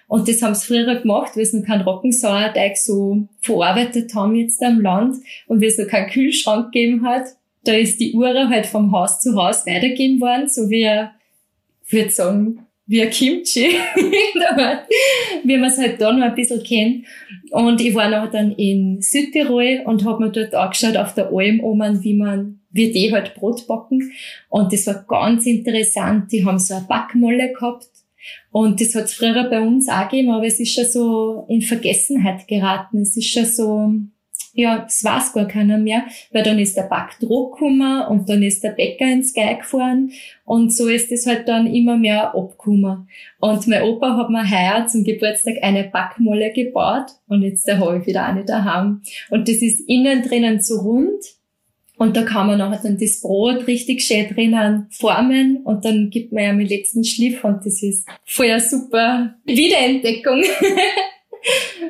Und 0.07 0.29
das 0.29 0.43
haben 0.43 0.55
sie 0.55 0.67
früher 0.67 1.01
gemacht, 1.01 1.37
weil 1.37 1.45
sie 1.45 1.59
noch 1.59 1.67
keinen 1.67 1.83
Rockensauerteig 1.83 2.77
so 2.77 3.27
verarbeitet 3.41 4.15
haben 4.15 4.35
jetzt 4.35 4.63
am 4.63 4.81
Land 4.81 5.17
und 5.47 5.61
weil 5.61 5.69
es 5.69 5.79
noch 5.79 5.89
keinen 5.89 6.11
Kühlschrank 6.11 6.73
gegeben 6.73 7.07
hat 7.07 7.25
da 7.69 7.75
ist 7.75 8.01
die 8.01 8.15
Ura 8.15 8.49
halt 8.49 8.67
vom 8.67 8.91
Haus 8.93 9.21
zu 9.21 9.35
Haus 9.35 9.67
weitergegeben 9.67 10.21
worden, 10.21 10.49
so 10.49 10.71
wie, 10.71 10.89
ich 11.87 11.93
würde 11.93 12.11
sagen, 12.11 12.61
wie 12.87 13.03
ein 13.03 13.11
Kimchi, 13.11 13.67
wie 15.45 15.57
man 15.59 15.69
es 15.69 15.77
halt 15.77 16.01
da 16.01 16.11
noch 16.11 16.25
ein 16.25 16.35
bisschen 16.35 16.63
kennt. 16.63 17.07
Und 17.51 17.83
ich 17.83 17.95
war 17.95 18.09
noch 18.09 18.31
dann 18.31 18.53
in 18.53 19.03
Südtirol 19.03 19.83
und 19.85 20.07
habe 20.07 20.25
mir 20.25 20.31
dort 20.31 20.55
angeschaut 20.55 20.97
auf 20.97 21.15
der 21.15 21.31
Alm 21.31 21.61
oben, 21.61 22.03
wie 22.03 22.15
man, 22.15 22.61
wie 22.71 22.91
die 22.91 23.13
halt 23.13 23.35
Brot 23.35 23.67
backen. 23.67 24.11
Und 24.49 24.73
das 24.73 24.87
war 24.87 25.05
ganz 25.07 25.45
interessant. 25.45 26.33
Die 26.33 26.47
haben 26.47 26.59
so 26.59 26.75
eine 26.75 26.87
Backmolle 26.87 27.53
gehabt. 27.53 27.89
Und 28.51 28.81
das 28.81 28.95
hat 28.95 29.05
es 29.05 29.15
früher 29.15 29.45
bei 29.45 29.61
uns 29.61 29.89
auch 29.89 30.09
gegeben, 30.09 30.31
aber 30.31 30.47
es 30.47 30.59
ist 30.59 30.73
schon 30.73 30.87
so 30.87 31.45
in 31.49 31.61
Vergessenheit 31.61 32.49
geraten. 32.49 33.03
Es 33.03 33.17
ist 33.17 33.31
schon 33.31 33.45
so, 33.45 33.93
ja, 34.59 34.81
das 34.81 35.05
weiß 35.05 35.35
gar 35.35 35.47
keiner 35.47 35.79
mehr, 35.79 36.03
weil 36.33 36.43
dann 36.43 36.59
ist 36.59 36.77
der 36.77 36.83
Backdruck 36.83 37.53
gekommen 37.53 38.03
und 38.09 38.29
dann 38.29 38.43
ist 38.43 38.65
der 38.65 38.71
Bäcker 38.71 39.07
ins 39.07 39.33
Geig 39.33 39.61
gefahren 39.61 40.11
und 40.45 40.75
so 40.75 40.89
ist 40.89 41.13
es 41.13 41.29
halt 41.29 41.47
dann 41.47 41.73
immer 41.73 41.97
mehr 41.97 42.35
abgekommen. 42.35 43.09
Und 43.39 43.69
mein 43.69 43.83
Opa 43.83 44.17
hat 44.17 44.31
mir 44.31 44.51
heuer 44.51 44.85
zum 44.89 45.05
Geburtstag 45.05 45.63
eine 45.63 45.85
Backmolle 45.85 46.53
gebaut 46.53 47.07
und 47.29 47.43
jetzt 47.43 47.73
habe 47.73 47.99
ich 47.99 48.07
wieder 48.09 48.25
eine 48.25 48.45
daheim. 48.45 49.03
Und 49.31 49.49
das 49.49 49.63
ist 49.63 49.89
innen 49.89 50.23
drinnen 50.23 50.61
so 50.61 50.81
rund 50.81 51.23
Und 51.97 52.17
da 52.17 52.23
kann 52.23 52.49
man 52.49 52.59
nachher 52.59 52.81
dann 52.83 52.99
das 52.99 53.21
Brot 53.21 53.69
richtig 53.69 54.03
schön 54.03 54.27
drinnen 54.27 54.89
formen 54.91 55.59
und 55.65 55.85
dann 55.85 56.11
gibt 56.11 56.33
man 56.33 56.43
ja 56.43 56.53
den 56.53 56.67
letzten 56.67 57.05
Schliff 57.05 57.45
und 57.45 57.65
das 57.65 57.81
ist 57.81 58.09
voll 58.25 58.51
eine 58.51 58.61
super 58.61 59.37
Wiederentdeckung. 59.45 60.43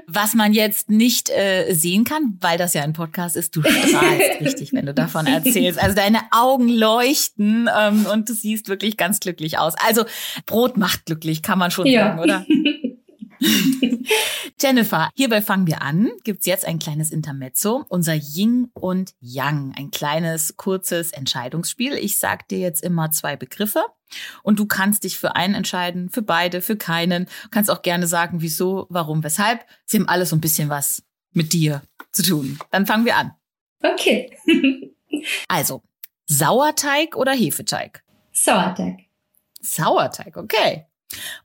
Was 0.07 0.35
man 0.35 0.52
jetzt 0.52 0.90
nicht 0.90 1.31
äh, 1.31 1.73
sehen 1.75 2.05
kann, 2.05 2.38
weil 2.40 2.59
das 2.59 2.75
ja 2.75 2.83
ein 2.83 2.93
Podcast 2.93 3.37
ist, 3.37 3.55
du 3.57 3.62
strahlst 3.62 4.40
richtig, 4.40 4.73
wenn 4.73 4.87
du 4.87 4.95
davon 4.95 5.26
erzählst. 5.26 5.83
Also 5.83 5.95
deine 5.95 6.21
Augen 6.31 6.69
leuchten 6.69 7.69
ähm, 7.76 8.07
und 8.12 8.28
du 8.28 8.35
siehst 8.35 8.69
wirklich 8.69 8.97
ganz 8.97 9.21
glücklich 9.21 9.59
aus. 9.59 9.75
Also 9.87 10.05
Brot 10.47 10.76
macht 10.76 11.07
glücklich, 11.07 11.43
kann 11.43 11.59
man 11.59 11.71
schon 11.71 11.87
ja. 11.87 12.17
sagen, 12.17 12.21
oder? 12.21 12.47
Jennifer, 14.61 15.11
hierbei 15.14 15.43
fangen 15.43 15.67
wir 15.67 15.83
an. 15.83 16.11
Gibt's 16.25 16.47
jetzt 16.47 16.64
ein 16.64 16.78
kleines 16.78 17.11
Intermezzo, 17.11 17.85
unser 17.88 18.14
Yin 18.14 18.71
und 18.75 19.14
Yang, 19.21 19.75
ein 19.76 19.90
kleines, 19.90 20.57
kurzes 20.57 21.12
Entscheidungsspiel. 21.12 21.95
Ich 21.95 22.19
sag 22.19 22.49
dir 22.49 22.59
jetzt 22.59 22.83
immer 22.83 23.11
zwei 23.11 23.37
Begriffe 23.37 23.85
und 24.43 24.59
du 24.59 24.67
kannst 24.67 25.05
dich 25.05 25.19
für 25.19 25.37
einen 25.37 25.55
entscheiden, 25.55 26.09
für 26.11 26.23
beide, 26.23 26.61
für 26.61 26.77
keinen. 26.77 27.27
Du 27.45 27.49
kannst 27.50 27.71
auch 27.71 27.83
gerne 27.83 28.07
sagen, 28.07 28.41
wieso, 28.41 28.87
warum, 28.91 29.23
weshalb. 29.25 29.65
Sie 29.87 29.99
haben 29.99 30.09
alles 30.09 30.31
so 30.31 30.37
ein 30.37 30.41
bisschen 30.41 30.69
was 30.69 31.03
mit 31.33 31.53
dir 31.53 31.83
zu 32.12 32.23
tun. 32.23 32.59
Dann 32.71 32.87
fangen 32.87 33.05
wir 33.05 33.17
an. 33.17 33.33
Okay. 33.83 34.37
also, 35.49 35.83
Sauerteig 36.27 37.17
oder 37.17 37.33
Hefeteig? 37.33 38.03
Sauerteig. 38.33 38.99
Sauerteig, 39.61 40.37
okay. 40.37 40.87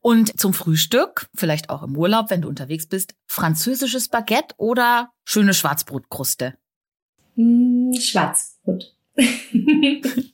Und 0.02 0.40
zum 0.40 0.54
Frühstück, 0.54 1.30
vielleicht 1.34 1.70
auch 1.70 1.84
im 1.84 1.96
Urlaub, 1.96 2.30
wenn 2.30 2.42
du 2.42 2.50
unterwegs 2.50 2.86
bist, 2.86 3.16
französisches 3.28 4.10
Baguette 4.10 4.54
oder 4.58 5.12
schöne 5.24 5.54
Schwarzbrotkruste? 5.54 6.56
Mm, 7.36 7.94
Schwarzbrot. 7.94 8.94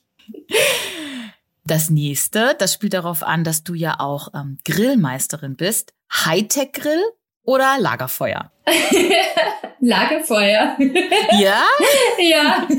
das 1.70 1.90
nächste, 1.90 2.56
das 2.58 2.74
spielt 2.74 2.94
darauf 2.94 3.22
an, 3.22 3.44
dass 3.44 3.62
du 3.62 3.74
ja 3.74 3.96
auch 3.98 4.28
ähm, 4.34 4.58
Grillmeisterin 4.64 5.56
bist. 5.56 5.92
Hightech-Grill 6.12 7.02
oder 7.44 7.76
Lagerfeuer? 7.78 8.50
Lagerfeuer. 9.80 10.76
Ja? 11.38 11.62
ja. 12.18 12.68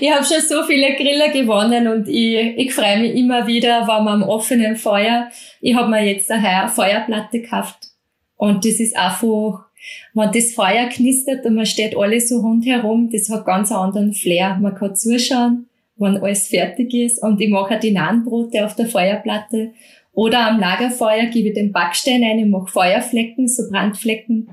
Ich 0.00 0.10
habe 0.12 0.24
schon 0.24 0.40
so 0.40 0.62
viele 0.64 0.94
Griller 0.94 1.28
gewonnen 1.30 1.88
und 1.88 2.08
ich, 2.08 2.56
ich 2.56 2.72
freue 2.72 3.00
mich 3.00 3.14
immer 3.14 3.46
wieder, 3.46 3.80
wenn 3.82 4.04
man 4.04 4.22
am 4.22 4.28
offenen 4.28 4.76
Feuer. 4.76 5.28
Ich 5.60 5.74
habe 5.74 5.90
mir 5.90 6.04
jetzt 6.04 6.30
eine 6.30 6.68
Feuerplatte 6.68 7.40
gekauft 7.40 7.88
und 8.36 8.64
das 8.64 8.80
ist 8.80 8.96
einfach, 8.96 9.66
wenn 10.14 10.32
das 10.32 10.52
Feuer 10.54 10.86
knistert 10.86 11.44
und 11.44 11.56
man 11.56 11.66
steht 11.66 11.96
alle 11.96 12.20
so 12.20 12.40
rundherum, 12.40 13.10
das 13.10 13.28
hat 13.28 13.44
ganz 13.44 13.72
einen 13.72 13.80
anderen 13.80 14.14
Flair. 14.14 14.56
Man 14.60 14.74
kann 14.74 14.94
zuschauen, 14.94 15.67
wenn 15.98 16.16
alles 16.18 16.48
fertig 16.48 16.94
ist 16.94 17.22
und 17.22 17.40
ich 17.40 17.50
mache 17.50 17.78
die 17.78 17.90
Nahenbrote 17.90 18.64
auf 18.64 18.76
der 18.76 18.86
Feuerplatte 18.86 19.72
oder 20.12 20.48
am 20.48 20.58
Lagerfeuer 20.58 21.26
gebe 21.26 21.48
ich 21.48 21.54
den 21.54 21.72
Backstein 21.72 22.24
ein, 22.24 22.38
ich 22.38 22.46
mache 22.46 22.66
Feuerflecken, 22.66 23.46
so 23.46 23.68
Brandflecken. 23.70 24.50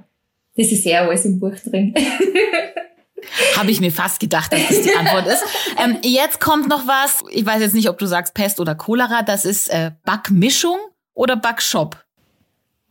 Das 0.56 0.72
ist 0.72 0.86
ja 0.86 1.02
alles 1.02 1.26
im 1.26 1.40
Buch 1.40 1.56
drin. 1.66 1.94
Habe 3.58 3.72
ich 3.72 3.82
mir 3.82 3.92
fast 3.92 4.20
gedacht, 4.20 4.54
dass 4.54 4.68
das 4.68 4.82
die 4.84 4.94
Antwort 4.94 5.26
ist. 5.28 5.44
Ähm, 5.84 5.98
jetzt 6.04 6.40
kommt 6.40 6.70
noch 6.70 6.86
was. 6.86 7.24
Ich 7.32 7.46
weiß 7.46 7.62
jetzt 7.62 7.74
nicht, 7.74 7.90
ob 7.90 7.98
du 7.98 8.06
sagst 8.06 8.34
Pest 8.34 8.60
oder 8.60 8.76
Cholera. 8.76 9.24
Das 9.24 9.46
ist 9.46 9.68
äh, 9.70 9.92
Backmischung 10.04 10.78
oder 11.14 11.36
Backshop? 11.36 11.98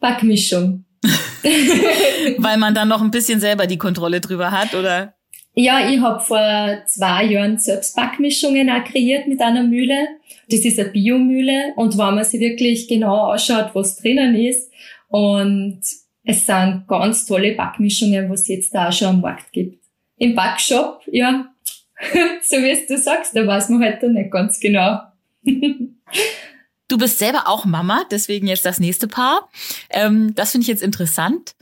Backmischung. 0.00 0.84
Weil 2.38 2.56
man 2.56 2.74
dann 2.74 2.88
noch 2.88 3.02
ein 3.02 3.10
bisschen 3.10 3.38
selber 3.38 3.66
die 3.66 3.78
Kontrolle 3.78 4.20
drüber 4.20 4.50
hat, 4.50 4.74
oder? 4.74 5.13
Ja, 5.56 5.88
ich 5.88 6.00
habe 6.00 6.20
vor 6.20 6.82
zwei 6.86 7.24
Jahren 7.26 7.58
selbst 7.58 7.94
Backmischungen 7.94 8.68
auch 8.70 8.84
kreiert 8.84 9.28
mit 9.28 9.40
einer 9.40 9.62
Mühle. 9.62 10.08
Das 10.50 10.60
ist 10.64 10.80
eine 10.80 10.90
Biomühle 10.90 11.72
und 11.76 11.96
wenn 11.96 12.14
man 12.16 12.24
sich 12.24 12.40
wirklich 12.40 12.88
genau 12.88 13.30
anschaut, 13.30 13.70
was 13.74 13.96
drinnen 13.96 14.34
ist 14.34 14.70
und 15.08 15.80
es 16.24 16.46
sind 16.46 16.84
ganz 16.88 17.26
tolle 17.26 17.54
Backmischungen, 17.54 18.28
was 18.30 18.42
es 18.42 18.48
jetzt 18.48 18.74
da 18.74 18.88
auch 18.88 18.92
schon 18.92 19.08
am 19.08 19.20
Markt 19.20 19.52
gibt. 19.52 19.84
Im 20.16 20.34
Backshop, 20.34 21.02
ja, 21.06 21.54
so 22.42 22.56
wie 22.56 22.70
es 22.70 22.86
du 22.86 22.98
sagst, 22.98 23.36
da 23.36 23.46
weiß 23.46 23.68
man 23.68 23.82
halt 23.82 24.02
dann 24.02 24.14
nicht 24.14 24.32
ganz 24.32 24.58
genau. 24.58 25.00
du 25.44 26.98
bist 26.98 27.18
selber 27.18 27.46
auch 27.46 27.64
Mama, 27.64 28.04
deswegen 28.10 28.48
jetzt 28.48 28.66
das 28.66 28.80
nächste 28.80 29.06
Paar. 29.06 29.48
Ähm, 29.90 30.34
das 30.34 30.52
finde 30.52 30.62
ich 30.62 30.68
jetzt 30.68 30.82
interessant. 30.82 31.54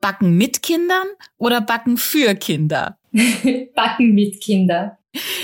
Backen 0.00 0.36
mit 0.36 0.62
Kindern 0.62 1.06
oder 1.38 1.60
backen 1.60 1.96
für 1.96 2.34
Kinder? 2.34 2.98
backen 3.74 4.14
mit 4.14 4.40
Kindern. 4.40 4.92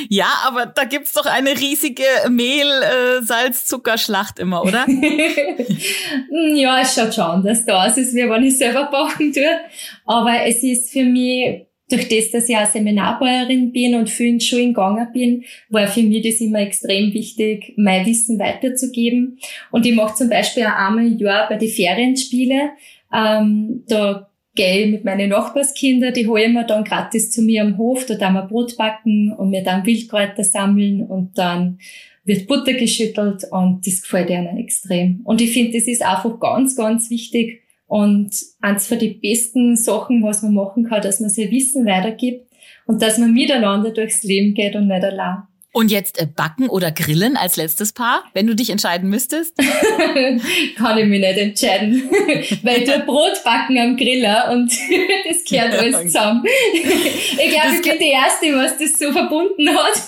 Ja, 0.08 0.28
aber 0.46 0.66
da 0.66 0.84
gibt's 0.84 1.12
doch 1.12 1.26
eine 1.26 1.58
riesige 1.58 2.04
Mehl-Salz-Zuckerschlacht 2.28 4.38
immer, 4.38 4.62
oder? 4.62 4.86
ja, 6.54 6.80
es 6.80 6.94
schaut 6.94 7.12
schon 7.14 7.24
anders 7.24 7.66
aus, 7.66 7.98
als 7.98 8.14
wenn 8.14 8.44
ich 8.44 8.58
selber 8.58 8.84
backen 8.84 9.32
tue. 9.32 9.58
Aber 10.04 10.44
es 10.44 10.62
ist 10.62 10.92
für 10.92 11.02
mich, 11.04 11.66
durch 11.88 12.08
das, 12.08 12.30
dass 12.30 12.48
ich 12.48 12.56
auch 12.56 12.66
Seminarbäuerin 12.66 13.72
bin 13.72 13.96
und 13.96 14.08
viel 14.08 14.28
in 14.28 14.40
Schulen 14.40 14.74
gegangen 14.74 15.08
bin, 15.12 15.42
war 15.68 15.88
für 15.88 16.02
mich 16.02 16.22
das 16.22 16.40
immer 16.40 16.60
extrem 16.60 17.12
wichtig, 17.12 17.74
mein 17.76 18.06
Wissen 18.06 18.38
weiterzugeben. 18.38 19.40
Und 19.72 19.84
ich 19.84 19.96
mache 19.96 20.14
zum 20.14 20.28
Beispiel 20.28 20.62
auch 20.64 20.76
einmal 20.76 21.06
im 21.06 21.18
Jahr 21.18 21.48
bei 21.48 21.56
den 21.56 21.70
Ferienspiele, 21.70 22.70
ähm, 23.12 23.82
da 23.88 24.30
gehe 24.56 24.88
mit 24.88 25.04
meinen 25.04 25.30
Nachbarskindern, 25.30 26.12
die 26.12 26.26
holen 26.26 26.54
wir 26.54 26.64
dann 26.64 26.84
gratis 26.84 27.30
zu 27.30 27.42
mir 27.42 27.62
am 27.62 27.78
Hof, 27.78 28.06
da 28.06 28.14
dann 28.14 28.34
wir 28.34 28.42
Brot 28.42 28.76
backen 28.76 29.32
und 29.32 29.52
wir 29.52 29.62
dann 29.62 29.86
Wildkräuter 29.86 30.42
sammeln 30.42 31.02
und 31.02 31.38
dann 31.38 31.78
wird 32.24 32.48
Butter 32.48 32.72
geschüttelt 32.72 33.44
und 33.50 33.86
das 33.86 34.02
gefällt 34.02 34.30
ihnen 34.30 34.58
extrem. 34.58 35.20
Und 35.24 35.40
ich 35.40 35.52
finde, 35.52 35.78
das 35.78 35.86
ist 35.86 36.04
einfach 36.04 36.40
ganz, 36.40 36.74
ganz 36.74 37.08
wichtig 37.08 37.62
und 37.86 38.30
eins 38.60 38.88
von 38.88 38.98
den 38.98 39.20
besten 39.20 39.76
Sachen, 39.76 40.22
was 40.24 40.42
man 40.42 40.54
machen 40.54 40.84
kann, 40.84 41.02
dass 41.02 41.20
man 41.20 41.30
sein 41.30 41.50
Wissen 41.52 41.86
weitergibt 41.86 42.50
und 42.86 43.00
dass 43.00 43.18
man 43.18 43.32
miteinander 43.32 43.92
durchs 43.92 44.24
Leben 44.24 44.54
geht 44.54 44.74
und 44.74 44.88
nicht 44.88 45.04
allein. 45.04 45.42
Und 45.76 45.90
jetzt 45.90 46.18
äh, 46.18 46.24
backen 46.24 46.70
oder 46.70 46.90
grillen 46.90 47.36
als 47.36 47.56
letztes 47.56 47.92
Paar, 47.92 48.24
wenn 48.32 48.46
du 48.46 48.54
dich 48.54 48.70
entscheiden 48.70 49.10
müsstest? 49.10 49.58
Kann 50.78 50.96
ich 50.96 51.04
mich 51.04 51.20
nicht 51.20 51.36
entscheiden, 51.36 52.08
weil 52.62 52.84
du 52.84 52.98
Brot 53.00 53.44
backen 53.44 53.76
am 53.76 53.94
Griller 53.94 54.52
und 54.52 54.72
das 55.28 55.44
gehört 55.46 55.74
alles 55.74 56.00
zusammen. 56.04 56.46
Ich 56.46 57.50
glaube, 57.50 57.74
ich 57.74 57.82
bin 57.82 57.98
die 58.00 58.08
Erste, 58.10 58.54
was 58.54 58.78
das 58.78 58.98
so 58.98 59.12
verbunden 59.12 59.68
hat. 59.68 60.00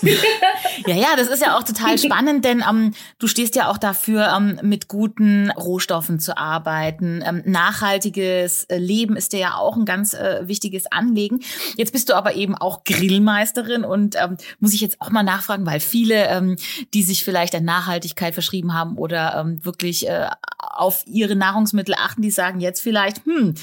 ja, 0.87 0.97
ja, 0.97 1.17
das 1.19 1.29
ist 1.29 1.43
ja 1.43 1.59
auch 1.59 1.65
total 1.65 1.99
spannend, 1.99 2.47
denn 2.47 2.65
ähm, 2.67 2.95
du 3.19 3.27
stehst 3.27 3.55
ja 3.55 3.69
auch 3.69 3.77
dafür, 3.77 4.35
ähm, 4.35 4.59
mit 4.63 4.89
guten 4.89 5.51
Rohstoffen 5.51 6.19
zu 6.19 6.39
arbeiten. 6.39 7.23
Ähm, 7.23 7.43
nachhaltiges 7.45 8.65
äh, 8.65 8.79
Leben 8.79 9.17
ist 9.17 9.35
dir 9.35 9.41
ja 9.41 9.55
auch 9.57 9.77
ein 9.77 9.85
ganz 9.85 10.15
äh, 10.15 10.49
wichtiges 10.49 10.91
Anliegen. 10.91 11.41
Jetzt 11.77 11.93
bist 11.93 12.09
du 12.09 12.15
aber 12.15 12.37
eben 12.37 12.55
auch 12.55 12.85
Grillmeisterin 12.85 13.85
und 13.85 14.17
ähm, 14.17 14.39
muss 14.61 14.73
ich 14.73 14.81
jetzt 14.81 14.99
auch 15.03 15.11
mal 15.11 15.23
nachfragen, 15.23 15.58
sagen, 15.59 15.67
weil 15.67 15.81
viele, 15.81 16.29
ähm, 16.29 16.57
die 16.95 17.03
sich 17.03 17.25
vielleicht 17.25 17.55
an 17.55 17.65
Nachhaltigkeit 17.65 18.35
verschrieben 18.35 18.75
haben 18.75 18.97
oder 18.97 19.37
ähm, 19.39 19.65
wirklich 19.65 20.09
äh, 20.09 20.29
auf 20.59 21.05
ihre 21.07 21.37
Nahrungsmittel 21.37 21.95
achten, 21.95 22.23
die 22.23 22.31
sagen 22.31 22.61
jetzt 22.61 22.81
vielleicht, 22.81 23.25
hm, 23.25 23.55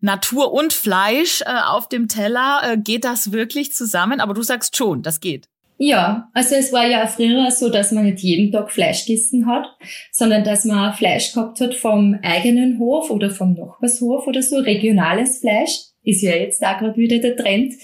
Natur 0.00 0.52
und 0.52 0.72
Fleisch 0.72 1.42
äh, 1.42 1.60
auf 1.66 1.88
dem 1.88 2.08
Teller, 2.08 2.60
äh, 2.64 2.76
geht 2.76 3.04
das 3.04 3.32
wirklich 3.32 3.72
zusammen? 3.72 4.20
Aber 4.20 4.34
du 4.34 4.42
sagst 4.42 4.76
schon, 4.76 5.02
das 5.02 5.20
geht. 5.20 5.48
Ja, 5.78 6.28
also 6.32 6.54
es 6.54 6.72
war 6.72 6.86
ja 6.86 7.06
früher 7.06 7.50
so, 7.50 7.68
dass 7.68 7.90
man 7.90 8.04
nicht 8.04 8.20
jeden 8.20 8.52
Tag 8.52 8.70
Fleisch 8.70 9.04
gegessen 9.04 9.46
hat, 9.46 9.66
sondern 10.12 10.44
dass 10.44 10.64
man 10.64 10.94
Fleisch 10.94 11.32
gehabt 11.32 11.60
hat 11.60 11.74
vom 11.74 12.18
eigenen 12.22 12.78
Hof 12.78 13.10
oder 13.10 13.30
vom 13.30 13.54
Nachbarshof 13.54 14.26
oder 14.26 14.42
so, 14.42 14.58
regionales 14.58 15.38
Fleisch. 15.38 15.92
Ist 16.04 16.22
ja 16.22 16.32
jetzt 16.32 16.62
da 16.62 16.74
gerade 16.74 16.96
wieder 16.96 17.18
der 17.18 17.36
Trend. 17.36 17.74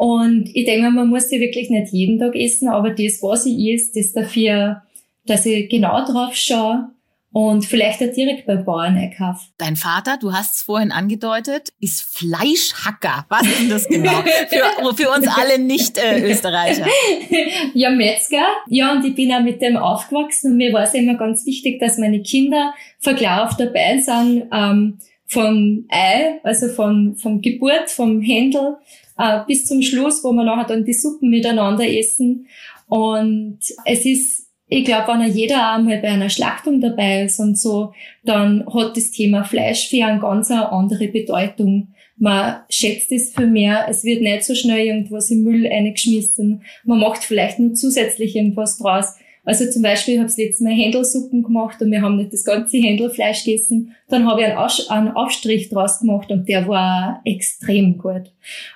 Und 0.00 0.48
ich 0.54 0.64
denke, 0.64 0.90
man 0.90 1.08
muss 1.08 1.28
sie 1.28 1.40
wirklich 1.40 1.68
nicht 1.68 1.92
jeden 1.92 2.18
Tag 2.18 2.34
essen, 2.34 2.68
aber 2.68 2.88
das, 2.88 3.22
was 3.22 3.44
ich 3.44 3.74
esse, 3.74 3.90
das 3.94 4.12
dafür, 4.14 4.80
dass 5.26 5.44
ich 5.44 5.68
genau 5.68 6.02
drauf 6.06 6.34
schaue 6.34 6.88
und 7.32 7.66
vielleicht 7.66 8.02
auch 8.02 8.10
direkt 8.10 8.46
beim 8.46 8.64
Bauern 8.64 8.96
einkaufe. 8.96 9.40
Dein 9.58 9.76
Vater, 9.76 10.16
du 10.18 10.32
hast 10.32 10.56
es 10.56 10.62
vorhin 10.62 10.90
angedeutet, 10.90 11.74
ist 11.80 12.00
Fleischhacker. 12.16 13.26
Was 13.28 13.42
ist 13.42 13.60
denn 13.60 13.68
das 13.68 13.88
genau? 13.88 14.22
für, 14.48 14.94
für 14.94 15.10
uns 15.10 15.28
alle 15.28 15.58
Nicht-Österreicher. 15.58 16.86
Äh, 16.86 17.50
ja, 17.74 17.90
Metzger. 17.90 18.46
Ja, 18.68 18.92
und 18.92 19.04
ich 19.04 19.14
bin 19.14 19.30
auch 19.34 19.42
mit 19.42 19.60
dem 19.60 19.76
aufgewachsen 19.76 20.52
und 20.52 20.56
mir 20.56 20.72
war 20.72 20.84
es 20.84 20.94
immer 20.94 21.18
ganz 21.18 21.44
wichtig, 21.44 21.78
dass 21.78 21.98
meine 21.98 22.22
Kinder 22.22 22.72
verklar 23.00 23.54
dabei 23.58 23.98
sind, 23.98 24.44
ähm, 24.50 24.98
vom 25.30 25.86
Ei, 25.88 26.40
also 26.42 26.68
von, 26.68 27.16
vom 27.16 27.40
Geburt, 27.40 27.88
vom 27.88 28.20
Händel 28.20 28.76
äh, 29.16 29.40
bis 29.46 29.64
zum 29.64 29.80
Schluss, 29.80 30.24
wo 30.24 30.32
wir 30.32 30.42
nachher 30.42 30.66
dann 30.66 30.84
die 30.84 30.92
Suppen 30.92 31.30
miteinander 31.30 31.88
essen. 31.88 32.48
Und 32.88 33.60
es 33.84 34.04
ist, 34.04 34.48
ich 34.66 34.84
glaube, 34.84 35.06
wenn 35.12 35.32
jeder 35.32 35.72
einmal 35.72 35.98
bei 35.98 36.08
einer 36.08 36.30
Schlachtung 36.30 36.80
dabei 36.80 37.22
ist 37.22 37.38
und 37.38 37.56
so, 37.56 37.92
dann 38.24 38.66
hat 38.74 38.96
das 38.96 39.12
Thema 39.12 39.44
Fleisch 39.44 39.88
für 39.88 40.04
eine 40.04 40.20
ganz 40.20 40.50
andere 40.50 41.06
Bedeutung, 41.06 41.94
Man 42.16 42.56
schätzt 42.68 43.12
es 43.12 43.32
viel 43.32 43.46
mehr. 43.46 43.86
Es 43.88 44.04
wird 44.04 44.20
nicht 44.22 44.44
so 44.44 44.54
schnell 44.54 44.84
irgendwas 44.84 45.30
im 45.30 45.42
Müll 45.42 45.66
eingeschmissen. 45.66 46.62
Man 46.84 46.98
macht 46.98 47.22
vielleicht 47.24 47.58
nur 47.58 47.74
zusätzlich 47.74 48.36
irgendwas 48.36 48.78
draus. 48.78 49.14
Also 49.44 49.70
zum 49.70 49.82
Beispiel, 49.82 50.14
ich 50.14 50.20
habe 50.20 50.32
letztes 50.36 50.60
Mal 50.60 50.72
Händelsuppen 50.72 51.42
gemacht 51.42 51.80
und 51.80 51.90
wir 51.90 52.02
haben 52.02 52.16
nicht 52.16 52.32
das 52.32 52.44
ganze 52.44 52.76
Händelfleisch 52.76 53.44
gegessen. 53.44 53.94
Dann 54.08 54.26
habe 54.26 54.42
ich 54.42 54.46
einen, 54.46 54.58
Aus 54.58 54.88
einen 54.90 55.08
Aufstrich 55.08 55.68
draus 55.68 56.00
gemacht 56.00 56.30
und 56.30 56.48
der 56.48 56.68
war 56.68 57.20
extrem 57.24 57.98
gut. 57.98 58.32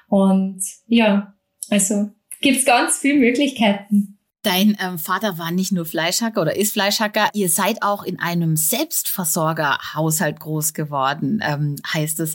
Und 0.09 0.61
ja, 0.87 1.35
also 1.71 2.11
gibt's 2.41 2.65
ganz 2.65 2.99
viele 2.99 3.19
Möglichkeiten. 3.19 4.19
Dein 4.43 4.77
ähm, 4.79 4.99
Vater 4.99 5.39
war 5.39 5.51
nicht 5.51 5.73
nur 5.73 5.87
Fleischhacker 5.87 6.43
oder 6.43 6.55
ist 6.55 6.75
Fleischhacker. 6.75 7.31
Ihr 7.33 7.49
seid 7.49 7.83
auch 7.83 8.03
in 8.03 8.21
einem 8.21 8.57
Selbstversorgerhaushalt 8.57 10.39
groß 10.39 10.75
geworden, 10.75 11.43
ähm, 11.43 11.77
heißt 11.93 12.21
es. 12.21 12.35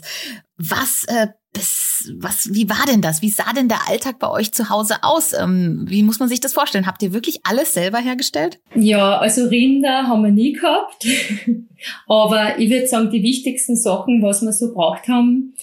Was, 0.56 1.04
äh, 1.04 1.28
bis, 1.52 2.12
was, 2.18 2.52
wie 2.52 2.68
war 2.68 2.86
denn 2.86 3.00
das? 3.00 3.22
Wie 3.22 3.30
sah 3.30 3.52
denn 3.52 3.68
der 3.68 3.88
Alltag 3.88 4.18
bei 4.18 4.30
euch 4.30 4.52
zu 4.52 4.70
Hause 4.70 5.02
aus? 5.02 5.32
Ähm, 5.32 5.84
wie 5.88 6.02
muss 6.02 6.20
man 6.20 6.28
sich 6.28 6.40
das 6.40 6.52
vorstellen? 6.52 6.86
Habt 6.86 7.02
ihr 7.02 7.12
wirklich 7.12 7.40
alles 7.44 7.74
selber 7.74 7.98
hergestellt? 7.98 8.60
Ja, 8.74 9.18
also 9.18 9.46
Rinder 9.48 10.06
haben 10.06 10.22
wir 10.22 10.30
nie 10.30 10.52
gehabt. 10.52 11.06
Aber 12.06 12.58
ich 12.58 12.70
würde 12.70 12.86
sagen, 12.86 13.10
die 13.10 13.22
wichtigsten 13.22 13.76
Sachen, 13.76 14.22
was 14.22 14.42
wir 14.42 14.52
so 14.52 14.72
braucht 14.72 15.08
haben, 15.08 15.54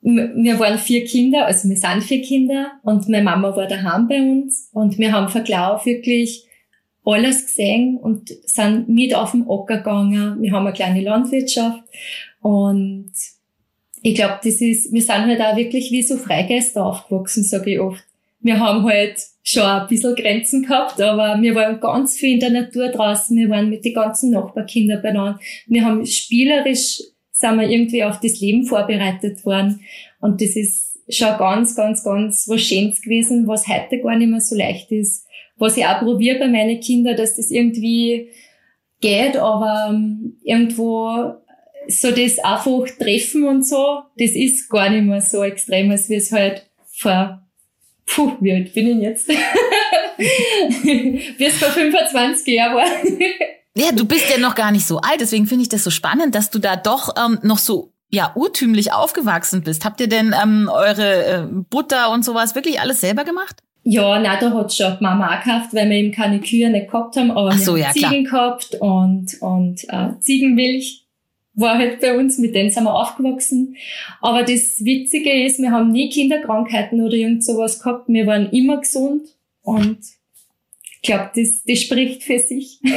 wir 0.00 0.58
waren 0.58 0.78
vier 0.78 1.04
Kinder, 1.04 1.46
also 1.46 1.68
wir 1.68 1.76
sind 1.76 2.02
vier 2.04 2.22
Kinder 2.22 2.72
und 2.82 3.08
meine 3.08 3.24
Mama 3.24 3.54
war 3.56 3.66
daheim 3.66 4.06
bei 4.06 4.20
uns 4.22 4.70
und 4.72 4.96
wir 4.96 5.12
haben 5.12 5.26
Klau 5.44 5.80
wirklich 5.84 6.46
alles 7.04 7.46
gesehen 7.46 7.96
und 7.96 8.28
sind 8.44 8.88
mit 8.88 9.14
auf 9.14 9.32
dem 9.32 9.50
Acker 9.50 9.78
gegangen. 9.78 10.40
Wir 10.40 10.52
haben 10.52 10.66
eine 10.66 10.74
kleine 10.74 11.00
Landwirtschaft 11.00 11.82
und 12.40 13.12
ich 14.02 14.14
glaube, 14.14 14.38
das 14.42 14.60
ist, 14.60 14.92
wir 14.92 15.02
sind 15.02 15.26
halt 15.26 15.40
auch 15.40 15.56
wirklich 15.56 15.90
wie 15.90 16.02
so 16.02 16.16
Freigeister 16.16 16.84
aufgewachsen, 16.84 17.42
sage 17.42 17.72
ich 17.72 17.80
oft. 17.80 18.04
Wir 18.40 18.58
haben 18.60 18.84
halt 18.84 19.16
schon 19.42 19.64
ein 19.64 19.88
bisschen 19.88 20.14
Grenzen 20.14 20.62
gehabt, 20.62 21.00
aber 21.00 21.40
wir 21.42 21.54
waren 21.54 21.80
ganz 21.80 22.16
viel 22.16 22.34
in 22.34 22.40
der 22.40 22.50
Natur 22.50 22.88
draußen, 22.88 23.36
wir 23.36 23.48
waren 23.48 23.68
mit 23.68 23.84
den 23.84 23.94
ganzen 23.94 24.30
Nachbarkindern 24.30 25.02
beieinander. 25.02 25.40
Wir 25.66 25.84
haben 25.84 26.06
spielerisch 26.06 27.00
sind 27.38 27.60
wir 27.60 27.68
irgendwie 27.68 28.02
auf 28.02 28.18
das 28.18 28.40
Leben 28.40 28.64
vorbereitet 28.64 29.44
worden. 29.46 29.80
Und 30.20 30.42
das 30.42 30.56
ist 30.56 30.98
schon 31.08 31.38
ganz, 31.38 31.76
ganz, 31.76 32.02
ganz 32.02 32.48
was 32.48 32.60
Schönes 32.60 33.00
gewesen, 33.00 33.46
was 33.46 33.68
heute 33.68 34.00
gar 34.00 34.16
nicht 34.16 34.28
mehr 34.28 34.40
so 34.40 34.56
leicht 34.56 34.90
ist. 34.90 35.24
Was 35.56 35.76
ich 35.76 35.86
auch 35.86 36.00
probiere 36.00 36.40
bei 36.40 36.48
meinen 36.48 36.80
Kindern, 36.80 37.16
dass 37.16 37.36
das 37.36 37.50
irgendwie 37.50 38.30
geht, 39.00 39.36
aber 39.36 39.90
ähm, 39.90 40.36
irgendwo 40.42 41.34
so 41.88 42.10
das 42.10 42.38
einfach 42.38 42.86
treffen 42.98 43.44
und 43.44 43.66
so, 43.66 44.02
das 44.16 44.30
ist 44.32 44.68
gar 44.68 44.90
nicht 44.90 45.04
mehr 45.04 45.20
so 45.20 45.42
extrem, 45.42 45.90
als 45.90 46.08
wie 46.08 46.16
es 46.16 46.30
halt 46.30 46.68
vor, 46.92 47.42
puh, 48.06 48.32
wie 48.40 48.52
alt 48.52 48.74
bin 48.74 48.98
ich 48.98 49.02
jetzt? 49.02 49.28
wie 50.18 51.44
es 51.44 51.56
vor 51.56 51.70
25 51.70 52.46
Jahren 52.54 52.76
war. 52.76 52.86
Ja, 53.74 53.92
du 53.92 54.04
bist 54.04 54.28
ja 54.30 54.38
noch 54.38 54.54
gar 54.54 54.70
nicht 54.70 54.86
so 54.86 54.98
alt, 54.98 55.20
deswegen 55.20 55.46
finde 55.46 55.62
ich 55.62 55.68
das 55.68 55.84
so 55.84 55.90
spannend, 55.90 56.34
dass 56.34 56.50
du 56.50 56.58
da 56.58 56.76
doch 56.76 57.14
ähm, 57.16 57.38
noch 57.42 57.58
so 57.58 57.92
ja 58.10 58.32
urtümlich 58.34 58.92
aufgewachsen 58.92 59.62
bist. 59.62 59.84
Habt 59.84 60.00
ihr 60.00 60.08
denn 60.08 60.34
ähm, 60.42 60.70
eure 60.72 61.24
äh, 61.24 61.46
Butter 61.70 62.10
und 62.10 62.24
sowas 62.24 62.54
wirklich 62.54 62.80
alles 62.80 63.00
selber 63.00 63.24
gemacht? 63.24 63.62
Ja, 63.84 64.18
na, 64.18 64.36
da 64.38 64.52
hat 64.52 64.74
schon 64.74 64.96
Mama 65.00 65.28
auch 65.28 65.42
gekauft, 65.42 65.72
weil 65.72 65.88
wir 65.88 65.96
eben 65.96 66.12
keine 66.12 66.40
Kühe 66.40 66.68
nicht 66.68 66.90
gehabt 66.90 67.16
haben, 67.16 67.30
aber 67.30 67.52
so, 67.52 67.76
wir 67.76 67.82
ja, 67.82 67.88
haben 67.88 67.94
Ziegen 67.94 68.26
klar. 68.26 68.50
gehabt 68.50 68.74
und, 68.80 69.40
und 69.40 69.84
äh, 69.88 70.20
Ziegenmilch 70.20 71.07
war 71.58 71.76
halt 71.76 72.00
bei 72.00 72.16
uns, 72.16 72.38
mit 72.38 72.54
denen 72.54 72.70
sind 72.70 72.84
wir 72.84 72.94
aufgewachsen. 72.94 73.76
Aber 74.20 74.42
das 74.42 74.84
Witzige 74.84 75.44
ist, 75.44 75.58
wir 75.58 75.72
haben 75.72 75.90
nie 75.90 76.08
Kinderkrankheiten 76.08 77.00
oder 77.02 77.14
irgend 77.14 77.44
sowas 77.44 77.80
gehabt. 77.80 78.08
Wir 78.08 78.26
waren 78.26 78.50
immer 78.50 78.78
gesund 78.78 79.22
und 79.62 79.98
ich 80.94 81.02
glaube, 81.02 81.30
das, 81.34 81.62
das 81.66 81.80
spricht 81.80 82.22
für 82.22 82.38
sich. 82.38 82.80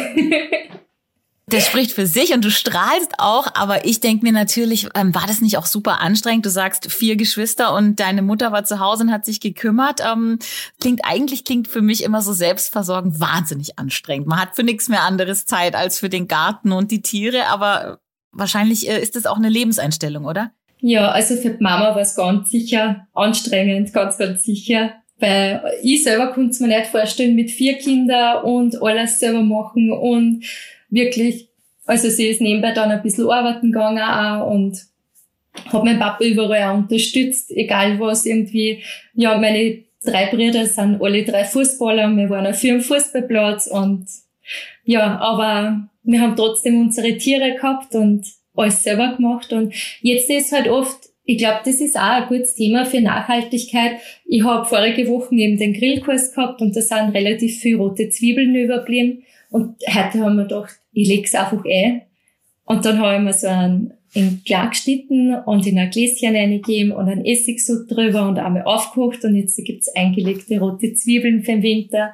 Das 1.47 1.65
spricht 1.65 1.91
für 1.91 2.07
sich 2.07 2.33
und 2.33 2.45
du 2.45 2.49
strahlst 2.49 3.15
auch, 3.17 3.45
aber 3.55 3.83
ich 3.83 3.99
denke 3.99 4.25
mir 4.25 4.31
natürlich, 4.31 4.87
ähm, 4.95 5.13
war 5.13 5.27
das 5.27 5.41
nicht 5.41 5.57
auch 5.57 5.65
super 5.65 5.99
anstrengend? 5.99 6.45
Du 6.45 6.49
sagst 6.49 6.89
vier 6.89 7.17
Geschwister 7.17 7.73
und 7.73 7.99
deine 7.99 8.21
Mutter 8.21 8.53
war 8.53 8.63
zu 8.63 8.79
Hause 8.79 9.03
und 9.03 9.11
hat 9.11 9.25
sich 9.25 9.41
gekümmert. 9.41 9.99
Ähm, 9.99 10.39
klingt 10.79 11.01
eigentlich 11.03 11.43
klingt 11.43 11.67
für 11.67 11.81
mich 11.81 12.05
immer 12.05 12.21
so 12.21 12.31
selbstversorgend 12.31 13.19
wahnsinnig 13.19 13.77
anstrengend. 13.77 14.27
Man 14.27 14.39
hat 14.39 14.55
für 14.55 14.63
nichts 14.63 14.87
mehr 14.87 15.01
anderes 15.01 15.45
Zeit 15.45 15.75
als 15.75 15.99
für 15.99 16.07
den 16.07 16.29
Garten 16.29 16.71
und 16.71 16.89
die 16.89 17.01
Tiere, 17.01 17.47
aber 17.47 17.99
wahrscheinlich 18.31 18.89
äh, 18.89 19.01
ist 19.01 19.15
das 19.15 19.25
auch 19.25 19.37
eine 19.37 19.49
Lebenseinstellung, 19.49 20.25
oder? 20.25 20.51
Ja, 20.79 21.09
also 21.09 21.35
für 21.35 21.51
die 21.51 21.63
Mama 21.63 21.93
war 21.93 22.01
es 22.01 22.15
ganz 22.15 22.49
sicher 22.49 23.07
anstrengend, 23.13 23.93
ganz, 23.93 24.17
ganz 24.17 24.43
sicher. 24.43 24.93
Weil 25.19 25.61
ich 25.83 26.03
selber 26.03 26.27
konnte 26.33 26.49
es 26.49 26.59
mir 26.59 26.67
nicht 26.67 26.87
vorstellen, 26.87 27.35
mit 27.35 27.51
vier 27.51 27.77
Kindern 27.77 28.43
und 28.43 28.81
alles 28.81 29.19
selber 29.19 29.43
machen 29.43 29.91
und 29.91 30.43
wirklich, 30.89 31.49
also 31.85 32.09
sie 32.09 32.27
ist 32.27 32.41
nebenbei 32.41 32.71
dann 32.71 32.89
ein 32.89 33.03
bisschen 33.03 33.29
arbeiten 33.29 33.71
gegangen 33.71 34.01
auch 34.01 34.51
und 34.51 34.79
hat 35.71 35.83
mein 35.83 35.99
Papa 35.99 36.23
überall 36.23 36.63
auch 36.63 36.77
unterstützt, 36.77 37.51
egal 37.51 37.99
was 37.99 38.25
irgendwie, 38.25 38.83
ja, 39.13 39.37
meine 39.37 39.83
drei 40.03 40.31
Brüder 40.31 40.65
sind 40.65 40.99
alle 40.99 41.23
drei 41.23 41.43
Fußballer, 41.43 42.09
wir 42.15 42.29
waren 42.31 42.47
auf 42.47 42.57
vier 42.57 42.81
Fußballplatz 42.81 43.67
und 43.67 44.07
ja, 44.85 45.19
aber 45.19 45.87
wir 46.03 46.21
haben 46.21 46.35
trotzdem 46.35 46.79
unsere 46.79 47.17
Tiere 47.17 47.55
gehabt 47.55 47.95
und 47.95 48.25
alles 48.55 48.83
selber 48.83 49.15
gemacht 49.15 49.53
und 49.53 49.73
jetzt 50.01 50.29
ist 50.29 50.51
halt 50.51 50.67
oft, 50.67 50.97
ich 51.23 51.37
glaube, 51.37 51.59
das 51.63 51.79
ist 51.79 51.95
auch 51.95 52.01
ein 52.01 52.27
gutes 52.27 52.55
Thema 52.55 52.85
für 52.85 52.99
Nachhaltigkeit. 52.99 53.97
Ich 54.25 54.43
habe 54.43 54.67
vorige 54.67 55.07
Woche 55.07 55.35
eben 55.35 55.57
den 55.57 55.73
Grillkurs 55.73 56.33
gehabt 56.33 56.61
und 56.61 56.75
da 56.75 56.81
sind 56.81 57.13
relativ 57.13 57.59
viele 57.59 57.77
rote 57.77 58.09
Zwiebeln 58.09 58.55
überblieben 58.55 59.23
und 59.49 59.75
heute 59.87 60.19
haben 60.19 60.37
wir 60.37 60.43
gedacht, 60.43 60.79
ich 60.93 61.07
leg's 61.07 61.35
einfach 61.35 61.63
ein. 61.65 62.01
Und 62.65 62.85
dann 62.85 62.99
habe 62.99 63.17
ich 63.17 63.21
mir 63.21 63.33
so 63.33 63.47
einen 63.47 63.93
in 64.13 64.41
klein 64.43 64.69
geschnitten 64.69 65.35
und 65.45 65.65
in 65.65 65.79
ein 65.79 65.89
Gläschen 65.89 66.35
reingegeben 66.35 66.91
und 66.91 67.07
einen 67.07 67.25
Essigsud 67.25 67.89
drüber 67.89 68.27
und 68.27 68.39
einmal 68.39 68.63
aufgekocht 68.63 69.23
und 69.23 69.35
jetzt 69.35 69.55
gibt's 69.63 69.93
eingelegte 69.95 70.59
rote 70.59 70.93
Zwiebeln 70.93 71.43
für 71.43 71.53
den 71.53 71.63
Winter. 71.63 72.13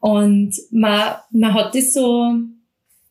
Und 0.00 0.56
man, 0.70 1.14
man 1.30 1.54
hat 1.54 1.74
das 1.74 1.92
so 1.92 2.34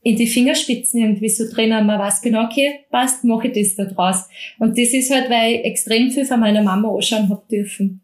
in 0.06 0.16
die 0.16 0.28
Fingerspitzen 0.28 1.02
irgendwie 1.02 1.30
so 1.30 1.52
drinnen. 1.52 1.88
Man 1.88 2.00
weiß 2.00 2.22
genau, 2.22 2.46
okay, 2.46 2.82
passt, 2.92 3.24
mache 3.24 3.48
ich 3.48 3.54
das 3.54 3.76
da 3.76 3.92
draus. 3.92 4.30
Und 4.60 4.78
das 4.78 4.90
ist 4.90 5.12
halt, 5.12 5.32
weil 5.32 5.56
ich 5.56 5.66
extrem 5.66 6.12
viel 6.12 6.26
von 6.26 6.40
meiner 6.40 6.62
Mama 6.62 6.94
anschauen 6.94 7.28
hab 7.28 7.50
dürfen. 7.50 8.02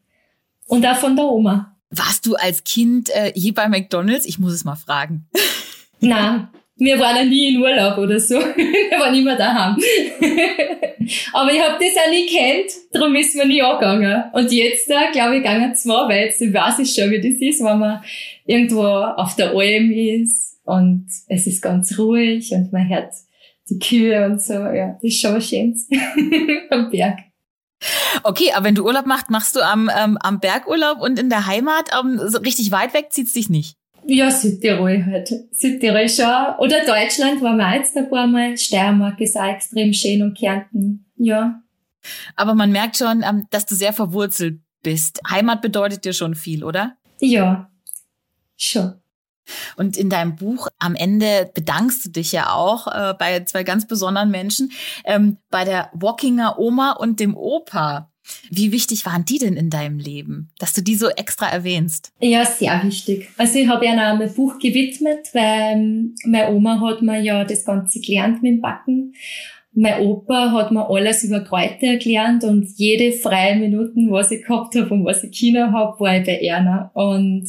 Und 0.68 0.84
auch 0.84 0.96
von 0.96 1.16
der 1.16 1.26
Oma. 1.26 1.78
Warst 1.92 2.26
du 2.26 2.34
als 2.34 2.64
Kind 2.64 3.12
äh, 3.12 3.32
je 3.36 3.52
bei 3.52 3.70
McDonalds? 3.70 4.26
Ich 4.26 4.40
muss 4.40 4.52
es 4.52 4.66
mal 4.66 4.76
fragen. 4.76 5.28
Nein, 6.00 6.48
wir 6.78 7.00
waren 7.00 7.18
ja 7.18 7.24
nie 7.24 7.54
in 7.54 7.62
Urlaub 7.62 8.00
oder 8.00 8.20
so. 8.20 8.36
wir 8.56 9.00
waren 9.00 9.14
immer 9.14 9.36
daheim. 9.36 9.76
Aber 11.34 11.54
ich 11.54 11.62
habe 11.62 11.78
das 11.80 12.04
auch 12.04 12.10
nie 12.10 12.26
kennt, 12.26 12.72
darum 12.94 13.14
ist 13.14 13.36
mir 13.36 13.46
nie 13.46 13.62
angegangen. 13.62 14.24
Und 14.34 14.52
jetzt, 14.52 14.90
da, 14.90 15.12
glaube 15.12 15.36
ich, 15.36 15.44
gegangen 15.44 15.76
zwei, 15.76 16.10
weil 16.10 16.26
jetzt 16.26 16.42
weiß 16.42 16.80
ich 16.80 16.96
schon, 16.96 17.12
wie 17.12 17.22
das 17.22 17.40
ist, 17.40 17.64
wenn 17.64 17.78
man 17.78 18.04
irgendwo 18.48 18.86
auf 18.86 19.36
der 19.36 19.52
Alm 19.52 19.92
ist 19.92 20.51
und 20.64 21.08
es 21.28 21.48
ist 21.48 21.62
ganz 21.62 21.98
ruhig 21.98 22.52
und 22.52 22.72
man 22.72 22.88
hört 22.88 23.14
die 23.70 23.80
Kühe 23.80 24.26
und 24.26 24.42
so. 24.42 24.54
Ja, 24.54 24.94
das 24.94 25.04
ist 25.04 25.22
schon 25.22 25.36
was 25.36 25.48
Schönes 25.48 25.88
am 26.70 26.90
Berg. 26.90 27.20
Okay, 28.24 28.52
aber 28.54 28.66
wenn 28.66 28.76
du 28.76 28.86
Urlaub 28.86 29.06
machst, 29.06 29.30
machst 29.30 29.56
du 29.56 29.62
am, 29.62 29.90
ähm, 29.96 30.18
am 30.22 30.40
Bergurlaub 30.40 31.00
und 31.02 31.18
in 31.18 31.30
der 31.30 31.48
Heimat 31.48 31.90
ähm, 31.98 32.20
so 32.28 32.38
richtig 32.40 32.72
weit 32.72 32.94
weg 32.94 33.08
zieht's 33.12 33.34
dich 33.34 33.50
nicht? 33.50 33.76
Ja, 34.06 34.32
Südtirol 34.32 35.06
halt. 35.06 35.32
Südtirol 35.52 36.10
schon. 36.10 36.56
Oder 36.60 36.86
Deutschland 36.86 37.42
waren 37.42 37.58
wir 37.58 37.76
jetzt 37.76 37.96
ein 37.98 38.10
paar 38.10 38.28
Mal. 38.28 38.58
Steiermark 38.58 39.20
ist 39.22 39.38
auch 39.38 39.46
extrem 39.46 39.94
schön 39.94 40.22
und 40.22 40.38
Kärnten. 40.38 41.06
Ja. 41.18 41.62
Aber 42.36 42.56
man 42.56 42.72
merkt 42.72 42.98
schon, 42.98 43.24
ähm, 43.24 43.48
dass 43.52 43.66
du 43.66 43.76
sehr 43.76 43.94
verwurzelt 43.94 44.60
bist. 44.82 45.22
Heimat 45.30 45.62
bedeutet 45.62 46.06
dir 46.06 46.14
schon 46.14 46.36
viel, 46.36 46.64
oder? 46.64 46.98
Ja, 47.20 47.70
schon. 48.58 49.01
Und 49.76 49.98
in 49.98 50.10
deinem 50.10 50.36
Buch 50.36 50.68
am 50.80 50.96
Ende 50.96 51.50
bedankst 51.54 52.06
du 52.06 52.10
dich 52.10 52.32
ja 52.32 52.54
auch 52.54 52.88
äh, 52.88 53.14
bei 53.18 53.44
zwei 53.44 53.64
ganz 53.64 53.88
besonderen 53.88 54.32
Menschen, 54.32 54.72
ähm, 55.06 55.38
bei 55.50 55.66
der 55.66 55.90
Walkinger 55.94 56.60
Oma 56.60 56.92
und 56.92 57.20
dem 57.20 57.36
Opa. 57.36 58.12
Wie 58.50 58.72
wichtig 58.72 59.06
waren 59.06 59.26
die 59.26 59.40
denn 59.40 59.56
in 59.56 59.70
deinem 59.70 59.98
Leben, 59.98 60.52
dass 60.60 60.74
du 60.74 60.82
die 60.82 60.96
so 60.96 61.10
extra 61.10 61.48
erwähnst? 61.48 62.14
Ja, 62.20 62.46
sehr 62.46 62.82
wichtig. 62.84 63.30
Also 63.38 63.58
ich 63.58 63.68
habe 63.68 63.86
ja 63.86 64.14
auch 64.14 64.18
mein 64.18 64.34
Buch 64.34 64.60
gewidmet, 64.60 65.30
weil 65.34 65.74
ähm, 65.74 66.16
meine 66.26 66.52
Oma 66.52 66.80
hat 66.80 67.02
mir 67.02 67.20
ja 67.20 67.44
das 67.44 67.66
Ganze 67.66 68.00
gelernt 68.00 68.44
mit 68.44 68.54
dem 68.54 68.62
Backen. 68.62 69.14
Mein 69.74 70.02
Opa 70.02 70.52
hat 70.52 70.72
mir 70.72 70.90
alles 70.90 71.24
über 71.24 71.42
Kräuter 71.42 71.88
erklärt 71.88 72.44
und 72.44 72.68
jede 72.76 73.14
freie 73.14 73.56
Minuten, 73.56 74.12
was 74.12 74.32
ich 74.32 74.44
gehabt 74.44 74.76
habe 74.76 74.94
und 74.94 75.06
was 75.06 75.24
ich 75.24 75.32
Kinder 75.32 75.72
habe, 75.72 76.00
war 76.00 76.18
ich 76.18 76.26
bei 76.26 76.40
Erna. 76.40 76.92
Und 76.94 77.48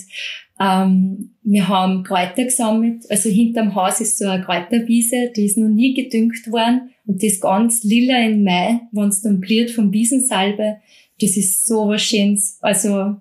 ähm, 0.61 1.30
wir 1.42 1.68
haben 1.68 2.04
Kräuter 2.04 2.44
gesammelt. 2.44 3.04
Also 3.11 3.28
hinterm 3.28 3.74
Haus 3.74 4.00
ist 4.00 4.18
so 4.18 4.26
eine 4.28 4.44
Kräuterwiese, 4.44 5.32
die 5.35 5.46
ist 5.46 5.58
noch 5.58 5.68
nie 5.68 5.94
gedüngt 5.94 6.46
worden. 6.50 6.90
Und 7.06 7.22
das 7.24 7.40
ganz 7.40 7.82
lila 7.82 8.24
im 8.24 8.44
Mai, 8.44 8.80
wenn 8.92 9.08
es 9.08 9.22
dann 9.22 9.40
bliert 9.40 9.72
vom 9.72 9.92
Wiesensalbe, 9.92 10.76
das 11.20 11.37
ist 11.37 11.66
so 11.66 11.88
was 11.88 12.02
Schönes. 12.02 12.58
Also 12.61 13.16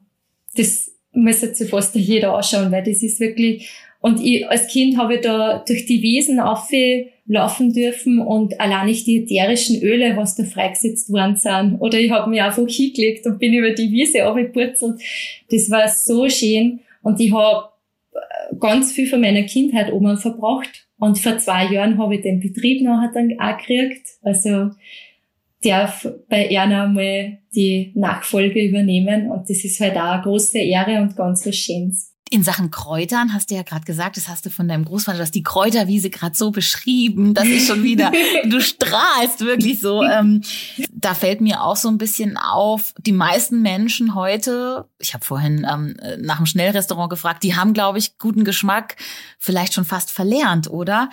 das 0.56 0.92
müsste 1.14 1.54
sich 1.56 1.70
fast 1.70 1.96
jeder 1.96 2.36
anschauen, 2.36 2.72
weil 2.72 2.84
das 2.84 3.02
ist 3.02 3.20
wirklich... 3.20 3.70
Und 4.02 4.20
ich, 4.20 4.50
als 4.50 4.68
Kind 4.68 4.98
habe 4.98 5.16
ich 5.16 5.22
da 5.22 5.64
durch 5.66 5.86
die 5.86 6.02
Wiesen 6.02 6.38
laufen 6.38 7.72
dürfen 7.72 8.20
und 8.20 8.60
allein 8.60 8.88
nicht 8.88 9.06
die 9.06 9.24
ätherischen 9.24 9.80
Öle, 9.82 10.18
was 10.18 10.36
da 10.36 10.44
freigesetzt 10.44 11.12
worden 11.12 11.36
sind. 11.36 11.78
Oder 11.80 12.00
ich 12.00 12.10
habe 12.10 12.30
mich 12.30 12.42
einfach 12.42 12.68
hingelegt 12.68 13.28
und 13.28 13.38
bin 13.38 13.54
über 13.54 13.70
die 13.70 13.92
Wiese 13.92 14.24
abgepurzelt. 14.26 15.00
Das 15.52 15.70
war 15.70 15.88
so 15.88 16.28
schön. 16.28 16.80
Und 17.04 17.20
ich 17.20 17.32
habe 17.32 17.70
äh, 18.14 18.56
ganz 18.60 18.92
viel 18.92 19.06
von 19.06 19.22
meiner 19.22 19.44
Kindheit 19.44 19.94
oben 19.94 20.18
verbracht. 20.18 20.88
Und 20.98 21.20
vor 21.20 21.38
zwei 21.38 21.72
Jahren 21.72 22.00
habe 22.00 22.16
ich 22.16 22.22
den 22.22 22.40
Betrieb 22.40 22.82
nachher 22.82 23.12
dann 23.14 23.40
auch 23.40 23.58
gekriegt. 23.58 24.08
Also 24.24 24.72
darf 25.64 26.08
bei 26.28 26.48
Erna 26.48 26.88
mal 26.88 27.38
die 27.54 27.92
Nachfolge 27.94 28.64
übernehmen. 28.64 29.30
Und 29.30 29.48
das 29.48 29.64
ist 29.64 29.80
halt 29.80 29.96
auch 29.96 30.14
eine 30.14 30.24
große 30.24 30.58
Ehre 30.58 31.02
und 31.02 31.16
ganz 31.16 31.46
was 31.46 31.56
Schönes. 31.56 32.11
In 32.34 32.44
Sachen 32.44 32.72
Kräutern 32.72 33.34
hast 33.34 33.52
du 33.52 33.56
ja 33.56 33.62
gerade 33.62 33.84
gesagt, 33.84 34.16
das 34.16 34.30
hast 34.30 34.46
du 34.46 34.50
von 34.50 34.66
deinem 34.66 34.86
Großvater, 34.86 35.18
du 35.18 35.24
hast 35.24 35.36
die 35.36 35.44
Kräuterwiese 35.44 36.10
gerade 36.10 36.34
so 36.34 36.52
beschrieben, 36.52 37.34
dass 37.34 37.44
ich 37.44 37.68
schon 37.68 37.84
wieder, 37.84 38.10
du 38.46 38.62
strahlst 38.62 39.42
wirklich 39.42 39.82
so. 39.82 40.02
Ähm, 40.02 40.42
da 40.94 41.14
fällt 41.14 41.42
mir 41.42 41.62
auch 41.62 41.76
so 41.76 41.90
ein 41.90 41.98
bisschen 41.98 42.38
auf, 42.38 42.94
die 42.98 43.12
meisten 43.12 43.62
Menschen 43.62 44.16
heute, 44.16 44.88
ich 44.98 45.14
habe 45.14 45.26
vorhin 45.26 45.68
ähm, 45.70 45.98
nach 46.20 46.38
einem 46.38 46.46
Schnellrestaurant 46.46 47.10
gefragt, 47.10 47.44
die 47.44 47.58
haben, 47.58 47.74
glaube 47.74 47.98
ich, 47.98 48.18
guten 48.18 48.46
Geschmack 48.46 48.96
vielleicht 49.38 49.74
schon 49.74 49.84
fast 49.84 50.10
verlernt, 50.10 50.70
oder? 50.70 51.10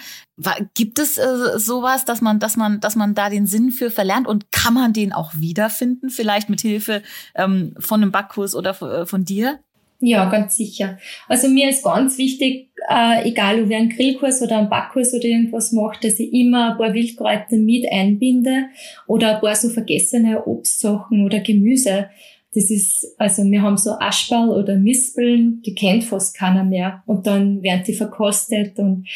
Gibt 0.74 1.00
es 1.00 1.18
äh, 1.18 1.58
sowas, 1.58 2.04
dass 2.04 2.20
man, 2.20 2.38
dass 2.38 2.56
man, 2.56 2.78
dass 2.78 2.94
man 2.94 3.16
da 3.16 3.28
den 3.28 3.48
Sinn 3.48 3.72
für 3.72 3.90
verlernt 3.90 4.28
und 4.28 4.52
kann 4.52 4.74
man 4.74 4.92
den 4.92 5.12
auch 5.12 5.32
wiederfinden, 5.34 6.10
vielleicht 6.10 6.48
mit 6.48 6.60
Hilfe 6.60 7.02
ähm, 7.34 7.74
von 7.80 8.00
einem 8.00 8.12
Backkurs 8.12 8.54
oder 8.54 8.80
äh, 8.82 9.04
von 9.04 9.24
dir? 9.24 9.58
Ja, 10.00 10.30
ganz 10.30 10.56
sicher. 10.56 10.96
Also 11.26 11.48
mir 11.48 11.68
ist 11.70 11.82
ganz 11.82 12.18
wichtig, 12.18 12.70
äh, 12.88 13.28
egal 13.28 13.62
ob 13.62 13.68
ich 13.68 13.76
einen 13.76 13.88
Grillkurs 13.88 14.40
oder 14.42 14.58
einen 14.58 14.68
Backkurs 14.68 15.12
oder 15.12 15.24
irgendwas 15.24 15.72
mache, 15.72 15.98
dass 16.02 16.20
ich 16.20 16.32
immer 16.32 16.72
ein 16.72 16.78
paar 16.78 16.94
Wildkräuter 16.94 17.56
mit 17.56 17.84
einbinde 17.90 18.66
oder 19.08 19.34
ein 19.34 19.40
paar 19.40 19.56
so 19.56 19.68
vergessene 19.68 20.46
Obstsachen 20.46 21.24
oder 21.24 21.40
Gemüse. 21.40 22.10
Das 22.54 22.70
ist, 22.70 23.14
also 23.18 23.42
wir 23.44 23.60
haben 23.60 23.76
so 23.76 23.90
Aschball 23.98 24.50
oder 24.50 24.76
Mispeln, 24.76 25.62
die 25.62 25.74
kennt 25.74 26.04
fast 26.04 26.36
keiner 26.36 26.62
mehr. 26.62 27.02
Und 27.06 27.26
dann 27.26 27.62
werden 27.62 27.82
die 27.84 27.94
verkostet 27.94 28.78
und 28.78 29.08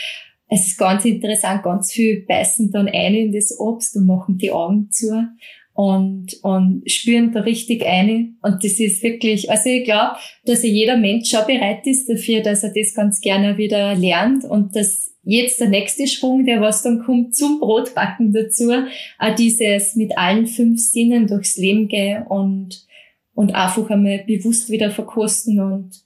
es 0.49 0.66
ist 0.66 0.79
ganz 0.79 1.05
interessant, 1.07 1.62
ganz 1.62 1.92
viel 1.92 2.27
beißen 2.27 2.71
dann 2.73 2.88
ein 2.88 3.14
in 3.14 3.33
das 3.33 3.59
Obst 3.59 3.97
und 3.97 4.07
machen 4.07 4.37
die 4.37 4.51
Augen 4.51 4.90
zu 4.90 5.29
und, 5.74 6.38
und 6.42 6.82
spüren 6.87 7.32
da 7.32 7.40
richtig 7.40 7.85
ein. 7.87 8.37
Und 8.42 8.62
das 8.62 8.78
ist 8.78 9.02
wirklich, 9.02 9.50
also 9.50 9.70
ich 9.70 9.85
glaube, 9.85 10.16
dass 10.44 10.62
jeder 10.62 10.96
Mensch 10.96 11.30
schon 11.30 11.46
bereit 11.46 11.87
ist 11.87 12.08
dafür, 12.08 12.42
dass 12.42 12.62
er 12.62 12.72
das 12.74 12.94
ganz 12.94 13.20
gerne 13.20 13.56
wieder 13.56 13.94
lernt 13.94 14.44
und 14.44 14.76
dass 14.76 15.14
jetzt 15.22 15.61
der 15.61 15.68
nächste 15.68 16.06
Schwung, 16.06 16.44
der 16.44 16.61
was 16.61 16.82
dann 16.82 17.02
kommt 17.04 17.35
zum 17.35 17.61
Brotbacken 17.61 18.32
dazu, 18.32 18.70
auch 19.18 19.35
dieses 19.35 19.94
mit 19.94 20.18
allen 20.18 20.46
fünf 20.46 20.80
Sinnen 20.80 21.26
durchs 21.26 21.56
Leben 21.56 21.88
gehen 21.88 22.24
und, 22.24 22.87
und 23.35 23.54
einfach 23.54 23.88
einmal 23.88 24.24
bewusst 24.26 24.68
wieder 24.70 24.90
verkosten 24.90 25.61
und 25.61 26.02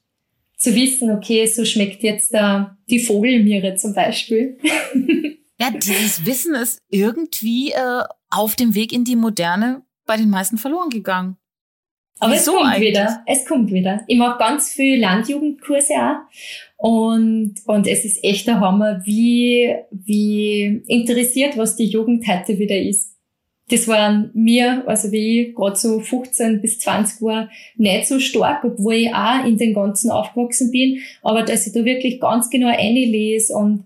zu 0.59 0.74
wissen, 0.74 1.11
okay, 1.11 1.46
so 1.46 1.64
schmeckt 1.64 2.02
jetzt 2.02 2.33
da 2.33 2.79
die 2.88 3.00
Vogelmiere 3.00 3.74
zum 3.76 3.94
Beispiel. 3.94 4.59
Ja, 5.59 5.70
dieses 5.70 6.26
Wissen 6.26 6.55
ist 6.55 6.79
irgendwie 6.90 7.70
äh, 7.70 8.02
auf 8.31 8.57
dem 8.57 8.75
Weg 8.75 8.93
in 8.93 9.05
die 9.05 9.17
Moderne 9.17 9.83
bei 10.07 10.17
den 10.17 10.31
meisten 10.31 10.59
verloren 10.59 10.91
gegangen. 10.91 11.37
Aber 12.19 12.33
Wieso 12.33 12.53
es 12.53 12.57
kommt 12.59 12.73
eigentlich? 12.73 12.91
wieder. 12.91 13.23
Es 13.27 13.47
kommt 13.47 13.73
wieder. 13.73 14.01
Ich 14.07 14.17
mache 14.17 14.39
ganz 14.39 14.71
viel 14.71 14.99
Landjugendkurse 15.01 15.93
auch. 15.95 16.17
Und, 16.79 17.57
und 17.67 17.87
es 17.87 18.05
ist 18.05 18.25
echt 18.25 18.47
der 18.47 18.61
Hammer, 18.61 19.03
wie, 19.05 19.75
wie 19.91 20.83
interessiert, 20.87 21.59
was 21.59 21.77
die 21.77 21.87
Jugend 21.87 22.27
heute 22.27 22.59
wieder 22.59 22.79
ist. 22.79 23.15
Das 23.69 23.89
waren 23.89 24.31
mir, 24.33 24.85
also 24.87 25.11
wie 25.11 25.49
ich 25.49 25.55
gerade 25.55 25.77
so 25.77 25.99
15 25.99 26.62
bis 26.62 26.79
20 26.79 27.21
war, 27.23 27.51
nicht 27.77 28.07
so 28.07 28.21
stark, 28.21 28.62
obwohl 28.65 28.95
ich 28.95 29.12
auch 29.12 29.45
in 29.45 29.59
den 29.59 29.75
Ganzen 29.75 30.11
aufgewachsen 30.11 30.71
bin. 30.71 31.01
Aber 31.23 31.43
dass 31.43 31.67
ich 31.67 31.73
da 31.73 31.85
wirklich 31.85 32.21
ganz 32.21 32.49
genau 32.49 32.69
einlese 32.69 33.53
und 33.55 33.85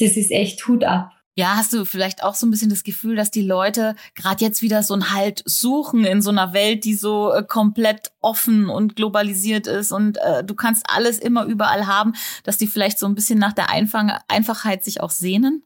das 0.00 0.16
ist 0.16 0.32
echt 0.32 0.66
Hut 0.66 0.84
ab. 0.84 1.10
Ja, 1.36 1.56
hast 1.56 1.72
du 1.72 1.84
vielleicht 1.84 2.22
auch 2.22 2.36
so 2.36 2.46
ein 2.46 2.52
bisschen 2.52 2.70
das 2.70 2.84
Gefühl, 2.84 3.16
dass 3.16 3.32
die 3.32 3.42
Leute 3.42 3.96
gerade 4.14 4.44
jetzt 4.44 4.62
wieder 4.62 4.84
so 4.84 4.94
ein 4.94 5.12
Halt 5.12 5.42
suchen 5.44 6.04
in 6.04 6.22
so 6.22 6.30
einer 6.30 6.52
Welt, 6.52 6.84
die 6.84 6.94
so 6.94 7.32
äh, 7.32 7.42
komplett 7.42 8.12
offen 8.20 8.68
und 8.68 8.94
globalisiert 8.94 9.66
ist 9.66 9.90
und 9.90 10.18
äh, 10.18 10.44
du 10.44 10.54
kannst 10.54 10.84
alles 10.88 11.18
immer 11.18 11.44
überall 11.46 11.88
haben, 11.88 12.12
dass 12.44 12.56
die 12.56 12.68
vielleicht 12.68 13.00
so 13.00 13.06
ein 13.06 13.16
bisschen 13.16 13.40
nach 13.40 13.52
der 13.52 13.68
Einfach 13.70 14.20
Einfachheit 14.28 14.84
sich 14.84 15.00
auch 15.00 15.10
sehnen? 15.10 15.64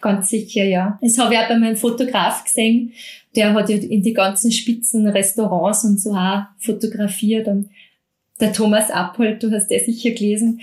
Ganz 0.00 0.30
sicher, 0.30 0.64
ja. 0.64 0.98
Das 1.02 1.18
habe 1.18 1.34
ich 1.34 1.40
auch 1.40 1.48
bei 1.48 1.58
meinem 1.58 1.76
Fotograf 1.76 2.44
gesehen. 2.44 2.92
Der 3.34 3.52
hat 3.52 3.68
ja 3.68 3.76
in 3.76 4.02
die 4.02 4.14
ganzen 4.14 4.52
spitzen 4.52 5.06
Restaurants 5.08 5.84
und 5.84 6.00
so 6.00 6.14
auch 6.14 6.44
fotografiert 6.58 7.48
und 7.48 7.68
der 8.40 8.52
Thomas 8.52 8.90
Appold, 8.90 9.42
du 9.42 9.50
hast 9.50 9.70
das 9.70 9.84
sicher 9.84 10.10
gelesen. 10.10 10.60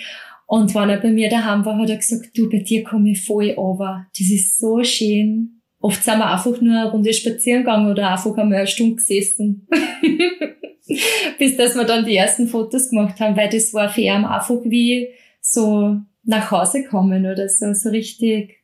Und 0.48 0.74
wenn 0.74 0.90
er 0.90 1.02
bei 1.02 1.10
mir 1.10 1.30
daheim 1.30 1.66
war, 1.66 1.78
hat 1.78 1.90
er 1.90 1.98
gesagt, 1.98 2.30
du, 2.36 2.50
bei 2.50 2.60
dir 2.60 2.84
komme 2.84 3.12
ich 3.12 3.26
voll 3.26 3.54
over. 3.58 4.08
Das 4.18 4.28
ist 4.28 4.58
so 4.58 4.82
schön. 4.84 5.62
Oft 5.80 6.02
sind 6.02 6.18
wir 6.18 6.32
einfach 6.32 6.60
nur 6.62 6.74
eine 6.74 6.90
Runde 6.90 7.14
spazieren 7.14 7.64
gegangen 7.64 7.92
oder 7.92 8.12
einfach 8.12 8.36
einmal 8.38 8.60
eine 8.60 8.68
Stunde 8.68 8.96
gesessen. 8.96 9.68
Bis 11.38 11.58
dass 11.58 11.76
wir 11.76 11.84
dann 11.84 12.06
die 12.06 12.16
ersten 12.16 12.48
Fotos 12.48 12.90
gemacht 12.90 13.20
haben, 13.20 13.36
weil 13.36 13.50
das 13.50 13.74
war 13.74 13.90
für 13.90 14.02
ihn 14.02 14.24
einfach 14.24 14.62
wie 14.64 15.10
so 15.42 15.98
nach 16.24 16.50
Hause 16.50 16.86
kommen 16.86 17.26
oder 17.26 17.50
so, 17.50 17.74
so 17.74 17.90
richtig 17.90 18.56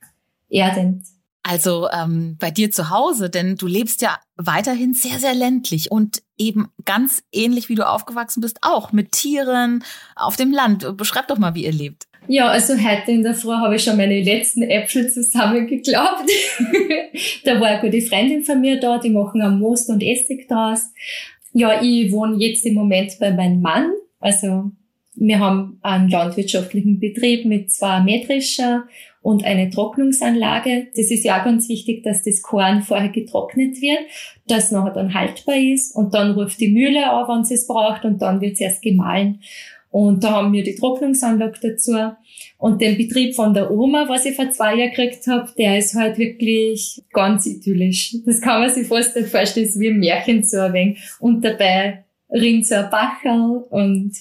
erdend. 0.49 1.03
Also 1.43 1.89
ähm, 1.89 2.37
bei 2.39 2.49
dir 2.49 2.71
zu 2.71 2.89
Hause, 2.89 3.29
denn 3.29 3.57
du 3.57 3.67
lebst 3.67 4.01
ja 4.01 4.17
weiterhin 4.37 4.93
sehr, 4.93 5.19
sehr 5.19 5.33
ländlich 5.33 5.91
und 5.91 6.22
eben 6.47 6.67
ganz 6.85 7.23
ähnlich 7.31 7.69
wie 7.69 7.75
du 7.75 7.87
aufgewachsen 7.87 8.41
bist, 8.41 8.59
auch 8.61 8.91
mit 8.91 9.11
Tieren 9.11 9.83
auf 10.15 10.35
dem 10.35 10.51
Land. 10.51 10.97
Beschreib 10.97 11.27
doch 11.27 11.37
mal, 11.37 11.55
wie 11.55 11.65
ihr 11.65 11.71
lebt. 11.71 12.07
Ja, 12.27 12.47
also 12.47 12.73
heute 12.75 13.11
in 13.11 13.23
der 13.23 13.33
Früh 13.33 13.51
habe 13.51 13.75
ich 13.75 13.83
schon 13.83 13.97
meine 13.97 14.21
letzten 14.21 14.63
Äpfel 14.63 15.09
zusammengeklappt. 15.09 16.29
da 17.43 17.59
war 17.59 17.67
eine 17.67 17.81
gute 17.81 18.01
Freundin 18.01 18.43
von 18.43 18.61
mir 18.61 18.79
da, 18.79 18.97
die 18.97 19.09
machen 19.09 19.41
am 19.41 19.59
Most 19.59 19.89
und 19.89 20.01
Essig 20.01 20.47
draus. 20.47 20.91
Ja, 21.51 21.81
ich 21.81 22.11
wohne 22.11 22.37
jetzt 22.37 22.65
im 22.65 22.75
Moment 22.75 23.17
bei 23.19 23.31
meinem 23.31 23.61
Mann. 23.61 23.91
Also 24.19 24.71
wir 25.15 25.39
haben 25.39 25.79
einen 25.81 26.09
landwirtschaftlichen 26.09 26.99
Betrieb 26.99 27.45
mit 27.45 27.71
zwei 27.71 27.99
Mähdrescher 27.99 28.85
und 29.23 29.45
eine 29.45 29.69
Trocknungsanlage. 29.69 30.87
Das 30.95 31.09
ist 31.09 31.23
ja 31.23 31.39
auch 31.39 31.45
ganz 31.45 31.67
wichtig, 31.69 32.03
dass 32.03 32.23
das 32.23 32.43
Korn 32.43 32.83
vorher 32.83 33.09
getrocknet 33.09 33.81
wird, 33.81 34.01
dass 34.47 34.69
nachher 34.69 34.93
dann 34.93 35.13
haltbar 35.13 35.55
ist 35.55 35.95
und 35.95 36.13
dann 36.13 36.31
ruft 36.31 36.59
die 36.59 36.71
Mühle 36.71 37.11
auf, 37.11 37.29
wenn 37.29 37.45
sie 37.45 37.55
es 37.55 37.65
braucht 37.65 38.03
und 38.05 38.21
dann 38.21 38.41
wird 38.41 38.53
es 38.53 38.61
erst 38.61 38.81
gemahlen. 38.83 39.39
Und 39.89 40.23
da 40.23 40.31
haben 40.31 40.51
wir 40.53 40.63
die 40.63 40.75
Trocknungsanlage 40.75 41.59
dazu. 41.61 41.93
Und 42.57 42.81
den 42.81 42.97
Betrieb 42.97 43.35
von 43.35 43.53
der 43.53 43.69
Oma, 43.69 44.09
was 44.09 44.25
ich 44.25 44.35
vor 44.35 44.49
zwei 44.49 44.75
Jahren 44.75 44.89
gekriegt 44.89 45.27
habe, 45.27 45.51
der 45.57 45.77
ist 45.77 45.93
halt 45.93 46.17
wirklich 46.17 47.03
ganz 47.13 47.45
idyllisch. 47.45 48.15
Das 48.25 48.41
kann 48.41 48.61
man 48.61 48.71
sich 48.71 48.87
fast 48.87 49.15
nicht 49.15 49.29
vorstellen, 49.29 49.67
ist 49.67 49.79
wie 49.79 49.89
ein 49.89 49.99
Märchen 49.99 50.43
zu 50.43 50.57
erwähnen. 50.57 50.97
Und 51.19 51.45
dabei 51.45 52.02
ein 52.33 52.89
Bacherl 52.89 53.63
und 53.69 54.13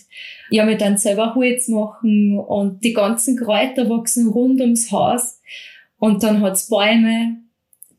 ja, 0.50 0.66
wir 0.68 0.76
dann 0.76 0.98
selber 0.98 1.34
Holz 1.34 1.68
machen 1.68 2.38
und 2.38 2.84
die 2.84 2.92
ganzen 2.92 3.36
Kräuter 3.36 3.88
wachsen 3.88 4.28
rund 4.28 4.60
ums 4.60 4.92
Haus 4.92 5.40
und 5.98 6.22
dann 6.22 6.42
hat's 6.42 6.68
Bäume, 6.68 7.38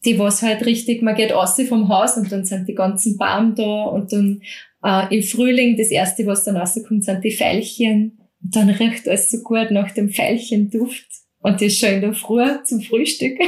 die 0.06 0.19
was 0.19 0.41
halt 0.41 0.65
richtig, 0.65 1.02
man 1.02 1.15
geht 1.15 1.34
aus 1.34 1.60
vom 1.67 1.89
Haus 1.89 2.17
und 2.17 2.32
dann 2.32 2.45
sind 2.45 2.67
die 2.67 2.76
ganzen 2.76 3.17
Baum 3.17 3.56
da 3.56 3.84
und 3.86 4.13
dann 4.13 4.41
äh, 4.84 5.15
im 5.15 5.23
Frühling 5.23 5.78
das 5.78 5.89
erste, 5.89 6.28
was 6.28 6.43
dann 6.43 6.58
rauskommt, 6.58 7.04
sind 7.04 7.23
die 7.23 7.36
Veilchen 7.36 8.19
und 8.43 8.56
dann 8.56 8.69
riecht 8.69 9.08
alles 9.08 9.32
so 9.32 9.39
gut 9.39 9.71
nach 9.71 9.91
dem 9.91 10.15
Veilchenduft 10.15 11.08
und 11.39 11.60
das 11.62 11.78
schon 11.78 11.89
in 11.89 12.02
der 12.02 12.13
Früh 12.13 12.45
zum 12.63 12.82
Frühstück. 12.82 13.39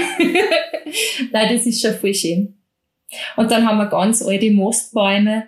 Nein, 1.32 1.54
das 1.54 1.66
ist 1.66 1.82
schon 1.82 1.94
voll 1.94 2.14
schön. 2.14 2.58
Und 3.38 3.52
dann 3.52 3.68
haben 3.68 3.78
wir 3.78 3.88
ganz 3.88 4.22
alte 4.22 4.52
Mostbäume, 4.52 5.48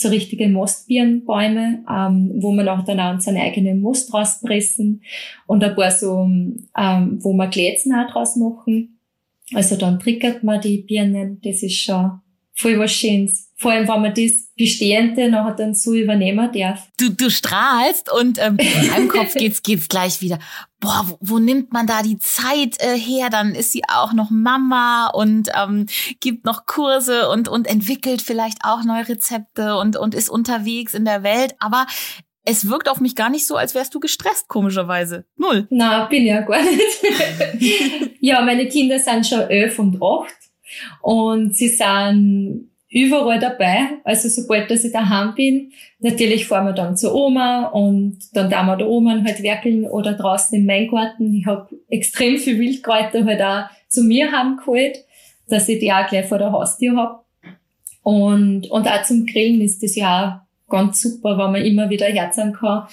so 0.00 0.08
richtige 0.08 0.48
Mostbirnbäume, 0.48 1.84
ähm, 1.90 2.32
wo 2.36 2.52
man 2.52 2.68
auch 2.68 2.84
dann 2.84 3.00
auch 3.00 3.14
unseren 3.14 3.36
eigenen 3.36 3.80
Most 3.80 4.12
rauspressen 4.12 5.02
und 5.46 5.64
ein 5.64 5.74
paar 5.74 5.90
so, 5.90 6.22
ähm, 6.22 7.18
wo 7.20 7.32
wir 7.32 7.48
Glätzen 7.48 7.94
auch 7.94 8.10
draus 8.10 8.36
machen. 8.36 8.98
Also 9.54 9.76
dann 9.76 10.00
triggert 10.00 10.42
man 10.42 10.60
die 10.60 10.78
Birnen. 10.78 11.40
Das 11.42 11.62
ist 11.62 11.80
schon 11.80 12.20
voll 12.56 12.78
was 12.78 12.92
Schönes. 12.92 13.46
Vor 13.58 13.70
allem, 13.70 13.88
wenn 13.88 14.02
man 14.02 14.14
das 14.14 14.52
Bestehende 14.56 15.30
nachher 15.30 15.54
dann 15.54 15.74
so 15.74 15.94
übernehmen 15.94 16.50
darf. 16.52 16.88
Du, 16.98 17.08
du 17.08 17.30
strahlst 17.30 18.12
und 18.12 18.38
ähm, 18.38 18.58
in 18.82 18.90
meinem 18.90 19.08
Kopf 19.08 19.34
geht's, 19.34 19.62
geht's 19.62 19.88
gleich 19.88 20.20
wieder. 20.20 20.38
Boah, 20.78 21.06
wo, 21.06 21.18
wo 21.20 21.38
nimmt 21.38 21.72
man 21.72 21.86
da 21.86 22.02
die 22.02 22.18
Zeit 22.18 22.76
äh, 22.80 22.98
her? 22.98 23.30
Dann 23.30 23.54
ist 23.54 23.72
sie 23.72 23.82
auch 23.88 24.12
noch 24.12 24.28
Mama 24.30 25.08
und 25.08 25.48
ähm, 25.58 25.86
gibt 26.20 26.44
noch 26.44 26.66
Kurse 26.66 27.30
und, 27.30 27.48
und 27.48 27.66
entwickelt 27.66 28.20
vielleicht 28.20 28.58
auch 28.62 28.84
neue 28.84 29.08
Rezepte 29.08 29.76
und, 29.76 29.96
und 29.96 30.14
ist 30.14 30.28
unterwegs 30.28 30.92
in 30.92 31.06
der 31.06 31.22
Welt. 31.22 31.54
Aber 31.58 31.86
es 32.44 32.68
wirkt 32.68 32.90
auf 32.90 33.00
mich 33.00 33.16
gar 33.16 33.30
nicht 33.30 33.46
so, 33.46 33.56
als 33.56 33.74
wärst 33.74 33.94
du 33.94 34.00
gestresst, 34.00 34.48
komischerweise. 34.48 35.24
Null. 35.36 35.66
Na, 35.70 36.04
bin 36.06 36.26
ja 36.26 36.42
gar 36.42 36.62
nicht. 36.62 38.18
ja, 38.20 38.42
meine 38.42 38.68
Kinder 38.68 38.98
sind 38.98 39.26
schon 39.26 39.40
elf 39.48 39.78
und 39.78 40.00
acht 40.02 40.45
und 41.02 41.56
sie 41.56 41.68
sind 41.68 42.70
überall 42.88 43.38
dabei. 43.38 43.98
Also 44.04 44.28
sobald 44.28 44.70
dass 44.70 44.84
ich 44.84 44.92
daheim 44.92 45.34
bin, 45.34 45.72
natürlich 45.98 46.46
fahren 46.46 46.66
wir 46.66 46.72
dann 46.72 46.96
zur 46.96 47.14
Oma 47.14 47.66
und 47.66 48.18
dann 48.32 48.48
da 48.48 48.62
wir 48.62 48.76
der 48.76 48.88
Oma 48.88 49.22
halt 49.24 49.42
werkeln 49.42 49.84
oder 49.86 50.14
draußen 50.14 50.58
im 50.58 50.68
Weingarten. 50.68 51.34
Ich 51.34 51.46
habe 51.46 51.68
extrem 51.88 52.38
viel 52.38 52.58
Wildkräuter 52.58 53.24
halt 53.24 53.42
auch 53.42 53.64
zu 53.88 54.02
mir 54.02 54.30
heimgeholt, 54.32 54.96
dass 55.48 55.68
ich 55.68 55.78
die 55.78 55.92
auch 55.92 56.06
gleich 56.08 56.26
vor 56.26 56.38
der 56.38 56.52
Haustür 56.52 56.96
hab. 56.96 57.26
Und, 58.02 58.70
und 58.70 58.88
auch 58.88 59.02
zum 59.02 59.26
Grillen 59.26 59.60
ist 59.60 59.82
das 59.82 59.96
ja 59.96 60.46
auch 60.66 60.70
ganz 60.70 61.00
super, 61.00 61.36
wenn 61.38 61.52
man 61.52 61.64
immer 61.64 61.90
wieder 61.90 62.06
herzen 62.06 62.52
kann. 62.52 62.86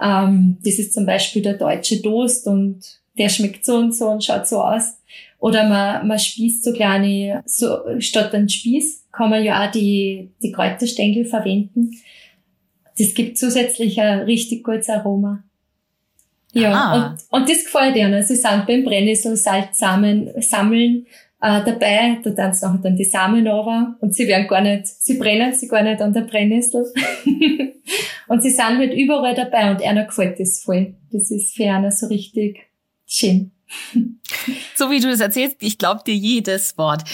Ähm, 0.00 0.58
das 0.64 0.78
ist 0.78 0.94
zum 0.94 1.06
Beispiel 1.06 1.42
der 1.42 1.54
deutsche 1.54 2.00
Toast 2.00 2.46
und 2.46 2.80
der 3.18 3.28
schmeckt 3.28 3.64
so 3.64 3.76
und 3.76 3.94
so 3.94 4.08
und 4.08 4.24
schaut 4.24 4.46
so 4.46 4.62
aus. 4.62 4.98
Oder 5.40 5.66
man, 5.66 6.06
man 6.06 6.18
spießt 6.18 6.62
so 6.62 6.72
kleine, 6.72 7.42
so, 7.46 7.78
statt 7.98 8.34
ein 8.34 8.48
Spieß 8.48 9.08
kann 9.10 9.30
man 9.30 9.42
ja 9.42 9.66
auch 9.66 9.70
die, 9.70 10.30
die 10.42 10.52
Kräuterstängel 10.52 11.24
verwenden. 11.24 11.96
Das 12.98 13.14
gibt 13.14 13.38
zusätzlich 13.38 13.98
ein 14.00 14.20
richtig 14.20 14.62
gutes 14.62 14.90
Aroma. 14.90 15.42
Ja, 16.52 17.14
und, 17.30 17.40
und 17.40 17.48
das 17.48 17.64
gefällt 17.64 17.96
ihnen. 17.96 18.22
Sie 18.22 18.36
sind 18.36 18.66
beim 18.66 18.84
Brennnesselsalz 18.84 19.78
sammeln, 19.78 20.30
sammeln 20.40 21.06
äh, 21.40 21.64
dabei. 21.64 22.18
Da 22.22 22.30
dann 22.30 22.50
nachher 22.50 22.80
dann 22.82 22.96
die 22.96 23.04
Samen 23.04 23.46
runter 23.46 23.96
und 24.00 24.14
sie 24.14 24.26
werden 24.26 24.46
gar 24.46 24.60
nicht, 24.60 24.86
sie 24.86 25.18
brennen 25.18 25.54
sie 25.54 25.68
gar 25.68 25.82
nicht 25.82 26.02
an 26.02 26.12
der 26.12 26.22
Brennnessel. 26.22 26.84
und 28.28 28.42
sie 28.42 28.50
sind 28.50 28.78
halt 28.78 28.92
überall 28.92 29.34
dabei 29.34 29.70
und 29.70 29.82
einer 29.82 30.04
gefällt 30.04 30.38
das 30.38 30.60
voll. 30.60 30.94
Das 31.10 31.30
ist 31.30 31.54
für 31.54 31.70
einer 31.70 31.92
so 31.92 32.08
richtig 32.08 32.69
schön. 33.10 33.52
So 34.74 34.90
wie 34.90 35.00
du 35.00 35.08
das 35.08 35.20
erzählst, 35.20 35.56
ich 35.60 35.78
glaube 35.78 36.02
dir 36.04 36.14
jedes 36.14 36.76
Wort. 36.78 37.04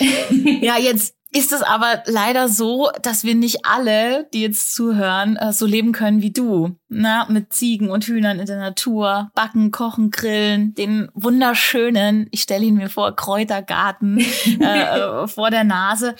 Ja, 0.60 0.78
jetzt 0.78 1.16
ist 1.32 1.52
es 1.52 1.62
aber 1.62 2.02
leider 2.06 2.48
so, 2.48 2.88
dass 3.02 3.24
wir 3.24 3.34
nicht 3.34 3.66
alle, 3.66 4.26
die 4.32 4.40
jetzt 4.40 4.74
zuhören, 4.74 5.36
äh, 5.36 5.52
so 5.52 5.66
leben 5.66 5.92
können 5.92 6.22
wie 6.22 6.32
du. 6.32 6.76
Na, 6.88 7.26
mit 7.28 7.52
Ziegen 7.52 7.90
und 7.90 8.04
Hühnern 8.04 8.38
in 8.38 8.46
der 8.46 8.58
Natur, 8.58 9.30
backen, 9.34 9.70
kochen, 9.70 10.10
grillen, 10.10 10.74
den 10.74 11.08
wunderschönen, 11.14 12.28
ich 12.30 12.42
stelle 12.42 12.64
ihn 12.64 12.76
mir 12.76 12.88
vor, 12.88 13.14
Kräutergarten 13.14 14.18
äh, 14.60 14.64
äh, 14.64 15.26
vor 15.26 15.50
der 15.50 15.64
Nase. 15.64 16.14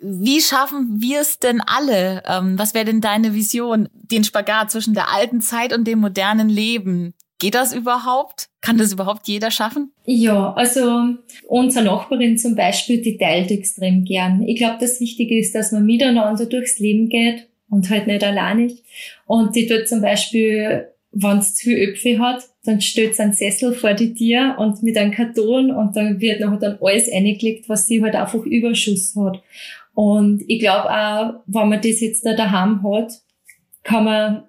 Wie 0.00 0.40
schaffen 0.40 1.02
wir 1.02 1.20
es 1.20 1.38
denn 1.38 1.60
alle? 1.60 2.22
Ähm, 2.26 2.58
was 2.58 2.72
wäre 2.72 2.86
denn 2.86 3.02
deine 3.02 3.34
Vision, 3.34 3.90
den 3.92 4.24
Spagat 4.24 4.70
zwischen 4.70 4.94
der 4.94 5.12
alten 5.12 5.42
Zeit 5.42 5.74
und 5.74 5.84
dem 5.84 5.98
modernen 5.98 6.48
Leben 6.48 7.12
Geht 7.40 7.54
das 7.54 7.72
überhaupt? 7.72 8.50
Kann 8.60 8.76
das 8.76 8.92
überhaupt 8.92 9.26
jeder 9.26 9.50
schaffen? 9.50 9.92
Ja, 10.04 10.52
also 10.52 11.14
unsere 11.48 11.84
Nachbarin 11.86 12.36
zum 12.36 12.54
Beispiel, 12.54 13.00
die 13.00 13.16
teilt 13.16 13.50
extrem 13.50 14.04
gern. 14.04 14.42
Ich 14.42 14.58
glaube, 14.58 14.76
das 14.78 15.00
Wichtige 15.00 15.38
ist, 15.38 15.54
dass 15.54 15.72
man 15.72 15.86
miteinander 15.86 16.44
durchs 16.44 16.78
Leben 16.78 17.08
geht 17.08 17.48
und 17.70 17.88
halt 17.88 18.06
nicht 18.06 18.22
alleinig. 18.22 18.84
Und 19.26 19.56
die 19.56 19.66
tut 19.66 19.88
zum 19.88 20.02
Beispiel, 20.02 20.88
wenn 21.12 21.38
es 21.38 21.56
zu 21.56 21.64
viel 21.64 21.88
Öpfe 21.88 22.18
hat, 22.18 22.44
dann 22.64 22.82
stellt 22.82 23.14
sie 23.14 23.22
einen 23.22 23.32
Sessel 23.32 23.72
vor 23.72 23.94
die 23.94 24.12
Tür 24.12 24.56
und 24.58 24.82
mit 24.82 24.98
einem 24.98 25.12
Karton 25.12 25.70
und 25.70 25.96
dann 25.96 26.20
wird 26.20 26.40
nachher 26.40 26.58
dann 26.58 26.78
alles 26.82 27.10
eingelegt, 27.10 27.70
was 27.70 27.86
sie 27.86 28.02
halt 28.02 28.14
einfach 28.14 28.44
Überschuss 28.44 29.16
hat. 29.16 29.42
Und 29.94 30.44
ich 30.46 30.60
glaube 30.60 30.90
auch, 30.90 31.34
wenn 31.46 31.68
man 31.70 31.80
das 31.80 32.00
jetzt 32.00 32.26
da 32.26 32.34
daheim 32.34 32.82
hat, 32.82 33.12
kann 33.82 34.04
man 34.04 34.42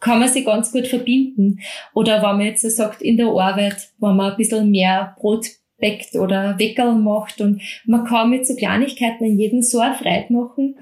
kann 0.00 0.18
man 0.18 0.28
sich 0.28 0.44
ganz 0.44 0.72
gut 0.72 0.86
verbinden. 0.86 1.60
Oder 1.94 2.16
wenn 2.16 2.36
man 2.36 2.46
jetzt 2.46 2.62
sagt, 2.62 3.02
in 3.02 3.16
der 3.16 3.28
Arbeit, 3.28 3.90
wenn 3.98 4.16
man 4.16 4.32
ein 4.32 4.36
bisschen 4.36 4.70
mehr 4.70 5.14
Brot 5.20 5.46
backt 5.78 6.14
oder 6.14 6.58
Weckerl 6.58 6.94
macht 6.94 7.40
und 7.40 7.62
man 7.86 8.04
kann 8.04 8.30
mit 8.30 8.46
so 8.46 8.54
Kleinigkeiten 8.54 9.24
in 9.24 9.38
jedem 9.38 9.62
so 9.62 9.78
eine 9.78 9.94
Freude 9.94 10.32
machen. 10.32 10.76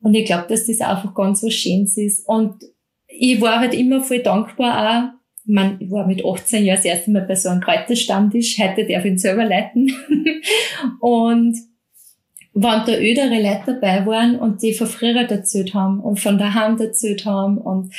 Und 0.00 0.14
ich 0.14 0.26
glaube, 0.26 0.46
dass 0.48 0.66
das 0.66 0.80
einfach 0.80 1.14
ganz 1.14 1.42
was 1.42 1.54
Schönes 1.54 1.96
ist. 1.96 2.28
Und 2.28 2.56
ich 3.08 3.40
war 3.40 3.60
halt 3.60 3.74
immer 3.74 4.02
voll 4.02 4.20
dankbar 4.20 4.88
auch. 4.88 5.18
Ich, 5.46 5.52
mein, 5.52 5.76
ich 5.80 5.90
war 5.90 6.06
mit 6.06 6.24
18 6.24 6.64
Jahren 6.64 6.76
das 6.76 6.84
erste 6.84 7.10
Mal 7.10 7.22
bei 7.22 7.34
so 7.34 7.48
einem 7.48 7.60
Kräuterstammtisch. 7.60 8.58
Heute 8.58 8.86
darf 8.86 9.04
ich 9.04 9.12
ihn 9.12 9.18
selber 9.18 9.44
leiten. 9.44 9.92
und 11.00 11.56
wenn 12.54 12.62
da 12.62 12.96
ödere 12.96 13.42
Leute 13.42 13.78
dabei 13.80 14.06
waren 14.06 14.38
und 14.38 14.62
die 14.62 14.74
von 14.74 14.86
früher 14.86 15.28
erzählt 15.28 15.74
haben 15.74 16.00
und 16.00 16.20
von 16.20 16.38
daheim 16.38 16.78
erzählt 16.78 17.24
haben 17.24 17.58
und 17.58 17.92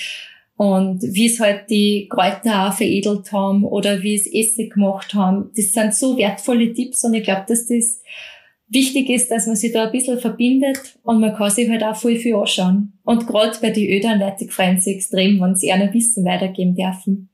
und 0.58 1.02
wie 1.04 1.26
es 1.26 1.40
halt 1.40 1.70
die 1.70 2.08
Kräuter 2.10 2.70
auch 2.70 2.74
veredelt 2.74 3.32
haben 3.32 3.66
oder 3.66 4.02
wie 4.02 4.16
es 4.16 4.26
Essig 4.26 4.74
gemacht 4.74 5.14
haben. 5.14 5.52
Das 5.56 5.74
sind 5.74 5.94
so 5.94 6.18
wertvolle 6.18 6.74
Tipps 6.74 7.04
und 7.04 7.14
ich 7.14 7.24
glaube, 7.24 7.46
dass 7.48 7.68
das 7.68 8.02
wichtig 8.68 9.10
ist, 9.10 9.30
dass 9.30 9.48
man 9.48 9.56
sich 9.56 9.74
da 9.74 9.86
ein 9.86 9.92
bisschen 9.92 10.20
verbindet 10.20 10.98
und 11.04 11.20
man 11.20 11.36
kann 11.36 11.52
sich 11.52 11.70
halt 11.70 11.84
auch 11.84 11.96
voll 11.96 12.16
viel 12.16 12.36
anschauen. 12.36 12.94
Und 13.04 13.28
gerade 13.28 13.58
bei 13.62 13.70
den 13.70 13.90
Ödern 13.90 14.20
Leute 14.20 14.48
freuen 14.48 14.80
sich 14.80 14.96
extrem, 14.96 15.42
wenn 15.42 15.56
sie 15.56 15.72
einer 15.72 15.94
Wissen 15.94 16.26
weitergeben 16.26 16.76
dürfen. 16.76 17.30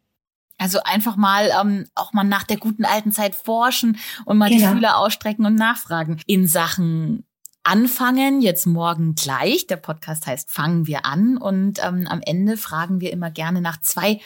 Also 0.58 0.80
einfach 0.84 1.16
mal 1.16 1.50
ähm, 1.60 1.88
auch 1.96 2.14
mal 2.14 2.24
nach 2.24 2.44
der 2.44 2.58
guten 2.58 2.86
alten 2.86 3.12
Zeit 3.12 3.34
forschen 3.34 3.98
und 4.26 4.38
mal 4.38 4.50
genau. 4.50 4.68
die 4.68 4.74
Fühler 4.76 4.98
ausstrecken 4.98 5.46
und 5.46 5.56
nachfragen 5.56 6.22
in 6.28 6.46
Sachen 6.46 7.24
anfangen, 7.64 8.42
jetzt 8.42 8.66
morgen 8.66 9.16
gleich. 9.16 9.68
Der 9.68 9.78
Podcast 9.78 10.28
heißt 10.28 10.50
Fangen 10.50 10.88
wir 10.88 11.06
an 11.06 11.38
und 11.38 11.80
ähm, 11.84 12.08
am 12.08 12.22
Ende 12.26 12.58
fragen 12.58 13.02
wir 13.02 13.12
immer 13.12 13.32
gerne 13.32 13.62
nach 13.62 13.80
zwei 13.82 14.20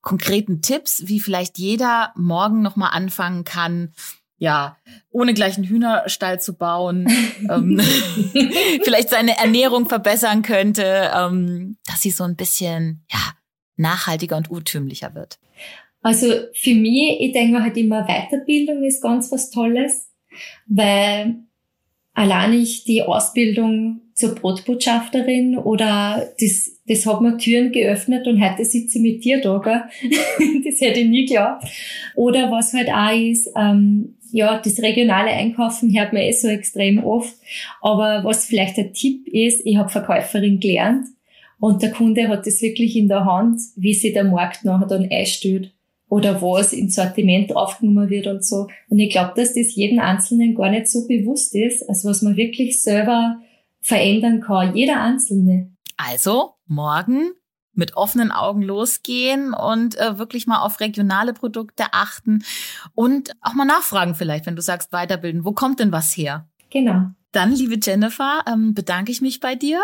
konkreten 0.00 0.62
Tipps, 0.62 1.04
wie 1.06 1.20
vielleicht 1.20 1.58
jeder 1.58 2.12
morgen 2.16 2.60
nochmal 2.60 2.90
anfangen 2.92 3.44
kann, 3.44 3.92
ja, 4.36 4.76
ohne 5.10 5.34
gleich 5.34 5.56
einen 5.56 5.66
Hühnerstall 5.66 6.40
zu 6.40 6.54
bauen, 6.54 7.06
ähm, 7.48 7.80
vielleicht 8.82 9.10
seine 9.10 9.38
Ernährung 9.38 9.88
verbessern 9.88 10.42
könnte, 10.42 11.12
ähm, 11.14 11.76
dass 11.86 12.00
sie 12.00 12.10
so 12.10 12.24
ein 12.24 12.34
bisschen, 12.34 13.04
ja, 13.10 13.20
nachhaltiger 13.76 14.36
und 14.36 14.50
urtümlicher 14.50 15.14
wird. 15.14 15.38
Also 16.02 16.26
für 16.52 16.74
mich, 16.74 17.20
ich 17.20 17.32
denke 17.32 17.62
halt 17.62 17.76
immer, 17.76 18.04
Weiterbildung 18.06 18.82
ist 18.82 19.00
ganz 19.00 19.30
was 19.30 19.50
Tolles, 19.50 20.10
weil 20.66 21.44
allein 22.14 22.54
ich 22.54 22.84
die 22.84 23.02
Ausbildung 23.02 24.00
zur 24.14 24.34
Brotbotschafterin 24.34 25.56
oder 25.56 26.30
das, 26.38 26.70
das 26.86 27.06
hat 27.06 27.20
mir 27.20 27.38
Türen 27.38 27.72
geöffnet 27.72 28.26
und 28.26 28.42
heute 28.42 28.64
sitze 28.64 28.98
ich 28.98 29.02
mit 29.02 29.24
dir 29.24 29.40
da, 29.40 29.58
gell? 29.58 29.82
das 30.64 30.80
hätte 30.80 31.00
ich 31.00 31.08
nie 31.08 31.26
geglaubt. 31.26 31.64
Oder 32.14 32.50
was 32.50 32.72
halt 32.74 32.90
auch 32.90 33.16
ist, 33.18 33.50
ähm, 33.56 34.16
ja, 34.30 34.58
das 34.58 34.80
regionale 34.80 35.30
Einkaufen 35.30 35.96
hört 35.96 36.12
man 36.12 36.22
eh 36.22 36.32
so 36.32 36.48
extrem 36.48 37.02
oft. 37.04 37.34
Aber 37.80 38.24
was 38.24 38.46
vielleicht 38.46 38.78
ein 38.78 38.92
Tipp 38.92 39.26
ist, 39.28 39.64
ich 39.64 39.76
habe 39.76 39.90
Verkäuferin 39.90 40.60
gelernt 40.60 41.06
und 41.58 41.82
der 41.82 41.90
Kunde 41.90 42.28
hat 42.28 42.46
das 42.46 42.60
wirklich 42.62 42.96
in 42.96 43.08
der 43.08 43.24
Hand, 43.24 43.60
wie 43.76 43.94
sich 43.94 44.12
der 44.12 44.24
Markt 44.24 44.64
nachher 44.64 44.86
dann 44.86 45.08
einstellt 45.10 45.71
oder 46.12 46.42
was 46.42 46.74
im 46.74 46.90
Sortiment 46.90 47.56
aufgenommen 47.56 48.10
wird 48.10 48.26
und 48.26 48.44
so. 48.44 48.68
Und 48.90 48.98
ich 48.98 49.10
glaube, 49.10 49.32
dass 49.34 49.54
das 49.54 49.74
jedem 49.74 49.98
Einzelnen 49.98 50.54
gar 50.54 50.68
nicht 50.68 50.86
so 50.86 51.08
bewusst 51.08 51.54
ist, 51.54 51.88
als 51.88 52.04
was 52.04 52.20
man 52.20 52.36
wirklich 52.36 52.82
selber 52.82 53.40
verändern 53.80 54.42
kann. 54.42 54.76
Jeder 54.76 55.00
Einzelne. 55.00 55.74
Also 55.96 56.52
morgen 56.66 57.30
mit 57.72 57.96
offenen 57.96 58.30
Augen 58.30 58.60
losgehen 58.60 59.54
und 59.54 59.98
äh, 59.98 60.18
wirklich 60.18 60.46
mal 60.46 60.60
auf 60.60 60.80
regionale 60.80 61.32
Produkte 61.32 61.84
achten 61.92 62.44
und 62.94 63.32
auch 63.40 63.54
mal 63.54 63.64
nachfragen 63.64 64.14
vielleicht, 64.14 64.44
wenn 64.44 64.56
du 64.56 64.60
sagst 64.60 64.92
weiterbilden. 64.92 65.46
Wo 65.46 65.52
kommt 65.52 65.80
denn 65.80 65.92
was 65.92 66.14
her? 66.14 66.46
Genau. 66.68 67.06
Dann, 67.30 67.54
liebe 67.54 67.78
Jennifer, 67.82 68.44
ähm, 68.46 68.74
bedanke 68.74 69.12
ich 69.12 69.22
mich 69.22 69.40
bei 69.40 69.54
dir 69.54 69.80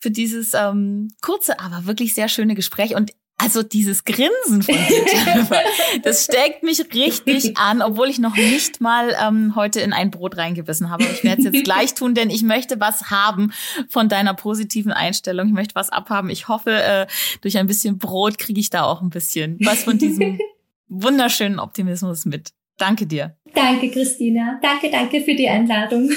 für 0.00 0.10
dieses 0.10 0.54
ähm, 0.54 1.12
kurze, 1.20 1.60
aber 1.60 1.86
wirklich 1.86 2.14
sehr 2.14 2.28
schöne 2.28 2.56
Gespräch. 2.56 2.96
Und 2.96 3.12
also 3.42 3.62
dieses 3.62 4.04
Grinsen 4.04 4.62
von 4.62 4.74
dir, 4.74 5.04
Jennifer, 5.26 5.60
das 6.02 6.24
steckt 6.24 6.62
mich 6.62 6.80
richtig 6.94 7.56
an, 7.56 7.82
obwohl 7.82 8.08
ich 8.08 8.18
noch 8.18 8.36
nicht 8.36 8.80
mal 8.80 9.14
ähm, 9.20 9.54
heute 9.56 9.80
in 9.80 9.92
ein 9.92 10.10
Brot 10.10 10.36
reingebissen 10.36 10.90
habe. 10.90 11.04
ich 11.04 11.24
werde 11.24 11.42
es 11.42 11.52
jetzt 11.52 11.64
gleich 11.64 11.94
tun, 11.94 12.14
denn 12.14 12.30
ich 12.30 12.42
möchte 12.42 12.78
was 12.80 13.10
haben 13.10 13.52
von 13.88 14.08
deiner 14.08 14.34
positiven 14.34 14.92
Einstellung. 14.92 15.48
Ich 15.48 15.54
möchte 15.54 15.74
was 15.74 15.90
abhaben. 15.90 16.30
Ich 16.30 16.48
hoffe, 16.48 16.70
äh, 16.70 17.06
durch 17.40 17.58
ein 17.58 17.66
bisschen 17.66 17.98
Brot 17.98 18.38
kriege 18.38 18.60
ich 18.60 18.70
da 18.70 18.84
auch 18.84 19.02
ein 19.02 19.10
bisschen 19.10 19.58
was 19.60 19.84
von 19.84 19.98
diesem 19.98 20.38
wunderschönen 20.88 21.58
Optimismus 21.58 22.24
mit. 22.24 22.50
Danke 22.78 23.06
dir. 23.06 23.36
Danke, 23.54 23.90
Christina. 23.90 24.58
Danke, 24.62 24.90
danke 24.90 25.20
für 25.20 25.34
die 25.34 25.48
Einladung. 25.48 26.10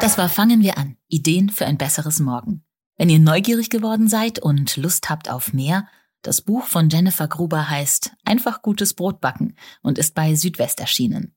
Das 0.00 0.18
war 0.18 0.28
Fangen 0.28 0.62
wir 0.62 0.78
an. 0.78 0.96
Ideen 1.08 1.48
für 1.48 1.64
ein 1.64 1.78
besseres 1.78 2.18
Morgen. 2.18 2.64
Wenn 3.02 3.10
ihr 3.10 3.18
neugierig 3.18 3.68
geworden 3.68 4.06
seid 4.06 4.38
und 4.38 4.76
Lust 4.76 5.10
habt 5.10 5.28
auf 5.28 5.52
mehr, 5.52 5.88
das 6.22 6.40
Buch 6.40 6.66
von 6.66 6.88
Jennifer 6.88 7.26
Gruber 7.26 7.68
heißt 7.68 8.12
Einfach 8.24 8.62
gutes 8.62 8.94
Brot 8.94 9.20
backen 9.20 9.56
und 9.82 9.98
ist 9.98 10.14
bei 10.14 10.36
Südwest 10.36 10.78
erschienen. 10.78 11.34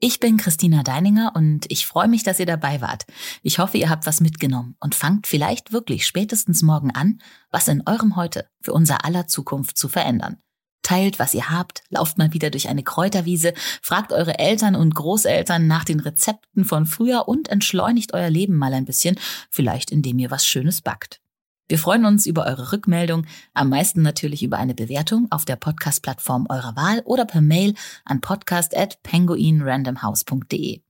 Ich 0.00 0.18
bin 0.18 0.36
Christina 0.36 0.82
Deininger 0.82 1.30
und 1.36 1.66
ich 1.70 1.86
freue 1.86 2.08
mich, 2.08 2.24
dass 2.24 2.40
ihr 2.40 2.46
dabei 2.46 2.80
wart. 2.80 3.06
Ich 3.44 3.60
hoffe, 3.60 3.78
ihr 3.78 3.88
habt 3.88 4.04
was 4.04 4.20
mitgenommen 4.20 4.74
und 4.80 4.96
fangt 4.96 5.28
vielleicht 5.28 5.70
wirklich 5.70 6.08
spätestens 6.08 6.62
morgen 6.62 6.90
an, 6.90 7.20
was 7.52 7.68
in 7.68 7.84
eurem 7.86 8.16
Heute 8.16 8.48
für 8.60 8.72
unser 8.72 9.04
aller 9.04 9.28
Zukunft 9.28 9.78
zu 9.78 9.88
verändern. 9.88 10.42
Teilt, 10.86 11.18
was 11.18 11.34
ihr 11.34 11.50
habt, 11.50 11.82
lauft 11.88 12.16
mal 12.16 12.32
wieder 12.32 12.50
durch 12.50 12.68
eine 12.68 12.84
Kräuterwiese, 12.84 13.54
fragt 13.82 14.12
eure 14.12 14.38
Eltern 14.38 14.76
und 14.76 14.94
Großeltern 14.94 15.66
nach 15.66 15.82
den 15.82 15.98
Rezepten 15.98 16.64
von 16.64 16.86
früher 16.86 17.26
und 17.26 17.48
entschleunigt 17.48 18.14
euer 18.14 18.30
Leben 18.30 18.54
mal 18.54 18.72
ein 18.72 18.84
bisschen, 18.84 19.18
vielleicht 19.50 19.90
indem 19.90 20.20
ihr 20.20 20.30
was 20.30 20.46
Schönes 20.46 20.82
backt. 20.82 21.20
Wir 21.66 21.80
freuen 21.80 22.04
uns 22.04 22.24
über 22.24 22.46
eure 22.46 22.70
Rückmeldung, 22.70 23.26
am 23.52 23.68
meisten 23.68 24.02
natürlich 24.02 24.44
über 24.44 24.58
eine 24.58 24.76
Bewertung 24.76 25.26
auf 25.30 25.44
der 25.44 25.56
Podcast-Plattform 25.56 26.46
eurer 26.50 26.76
Wahl 26.76 27.02
oder 27.04 27.24
per 27.24 27.40
Mail 27.40 27.74
an 28.04 28.20
podcast@penguinrandomhouse.de. 28.20 30.82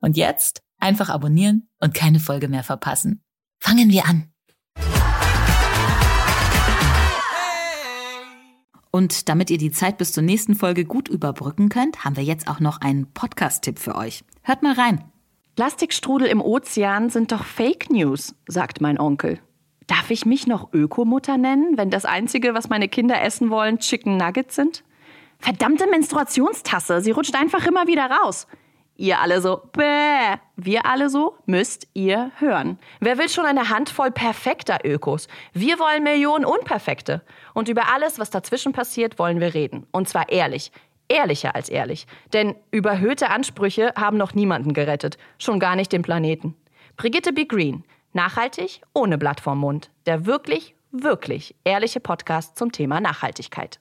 Und 0.00 0.16
jetzt 0.16 0.62
einfach 0.78 1.08
abonnieren 1.08 1.68
und 1.80 1.92
keine 1.92 2.20
Folge 2.20 2.46
mehr 2.46 2.62
verpassen. 2.62 3.24
Fangen 3.58 3.90
wir 3.90 4.06
an. 4.06 4.30
Und 8.90 9.28
damit 9.28 9.50
ihr 9.50 9.58
die 9.58 9.70
Zeit 9.70 9.98
bis 9.98 10.12
zur 10.12 10.22
nächsten 10.22 10.54
Folge 10.54 10.84
gut 10.84 11.08
überbrücken 11.08 11.68
könnt, 11.68 12.04
haben 12.04 12.16
wir 12.16 12.24
jetzt 12.24 12.48
auch 12.48 12.60
noch 12.60 12.80
einen 12.80 13.06
Podcast-Tipp 13.12 13.78
für 13.78 13.94
euch. 13.94 14.24
Hört 14.42 14.62
mal 14.62 14.74
rein. 14.74 15.04
Plastikstrudel 15.56 16.26
im 16.28 16.40
Ozean 16.40 17.10
sind 17.10 17.32
doch 17.32 17.44
Fake 17.44 17.90
News, 17.90 18.34
sagt 18.46 18.80
mein 18.80 18.98
Onkel. 18.98 19.38
Darf 19.86 20.10
ich 20.10 20.24
mich 20.24 20.46
noch 20.46 20.72
Ökomutter 20.72 21.36
nennen, 21.36 21.76
wenn 21.76 21.90
das 21.90 22.04
Einzige, 22.04 22.54
was 22.54 22.68
meine 22.68 22.88
Kinder 22.88 23.20
essen 23.22 23.50
wollen, 23.50 23.78
Chicken 23.78 24.16
Nuggets 24.16 24.54
sind? 24.54 24.84
Verdammte 25.38 25.86
Menstruationstasse, 25.88 27.00
sie 27.00 27.10
rutscht 27.10 27.34
einfach 27.34 27.66
immer 27.66 27.86
wieder 27.86 28.10
raus. 28.10 28.46
Ihr 29.00 29.18
alle 29.18 29.40
so, 29.40 29.62
bäh. 29.72 30.36
Wir 30.56 30.84
alle 30.84 31.08
so, 31.08 31.38
müsst 31.46 31.88
ihr 31.94 32.32
hören. 32.36 32.78
Wer 33.00 33.16
will 33.16 33.30
schon 33.30 33.46
eine 33.46 33.70
Handvoll 33.70 34.10
perfekter 34.10 34.80
Ökos? 34.84 35.26
Wir 35.54 35.78
wollen 35.78 36.02
Millionen 36.02 36.44
Unperfekte. 36.44 37.22
Und 37.54 37.70
über 37.70 37.90
alles, 37.94 38.18
was 38.18 38.28
dazwischen 38.28 38.74
passiert, 38.74 39.18
wollen 39.18 39.40
wir 39.40 39.54
reden. 39.54 39.86
Und 39.90 40.10
zwar 40.10 40.28
ehrlich. 40.28 40.70
Ehrlicher 41.08 41.54
als 41.54 41.70
ehrlich. 41.70 42.06
Denn 42.34 42.54
überhöhte 42.72 43.30
Ansprüche 43.30 43.94
haben 43.96 44.18
noch 44.18 44.34
niemanden 44.34 44.74
gerettet. 44.74 45.16
Schon 45.38 45.60
gar 45.60 45.76
nicht 45.76 45.92
den 45.92 46.02
Planeten. 46.02 46.54
Brigitte 46.98 47.32
B. 47.32 47.46
Green. 47.46 47.84
Nachhaltig 48.12 48.82
ohne 48.92 49.16
Blatt 49.16 49.40
vorm 49.40 49.60
Mund. 49.60 49.88
Der 50.04 50.26
wirklich, 50.26 50.74
wirklich 50.92 51.54
ehrliche 51.64 52.00
Podcast 52.00 52.58
zum 52.58 52.70
Thema 52.70 53.00
Nachhaltigkeit. 53.00 53.80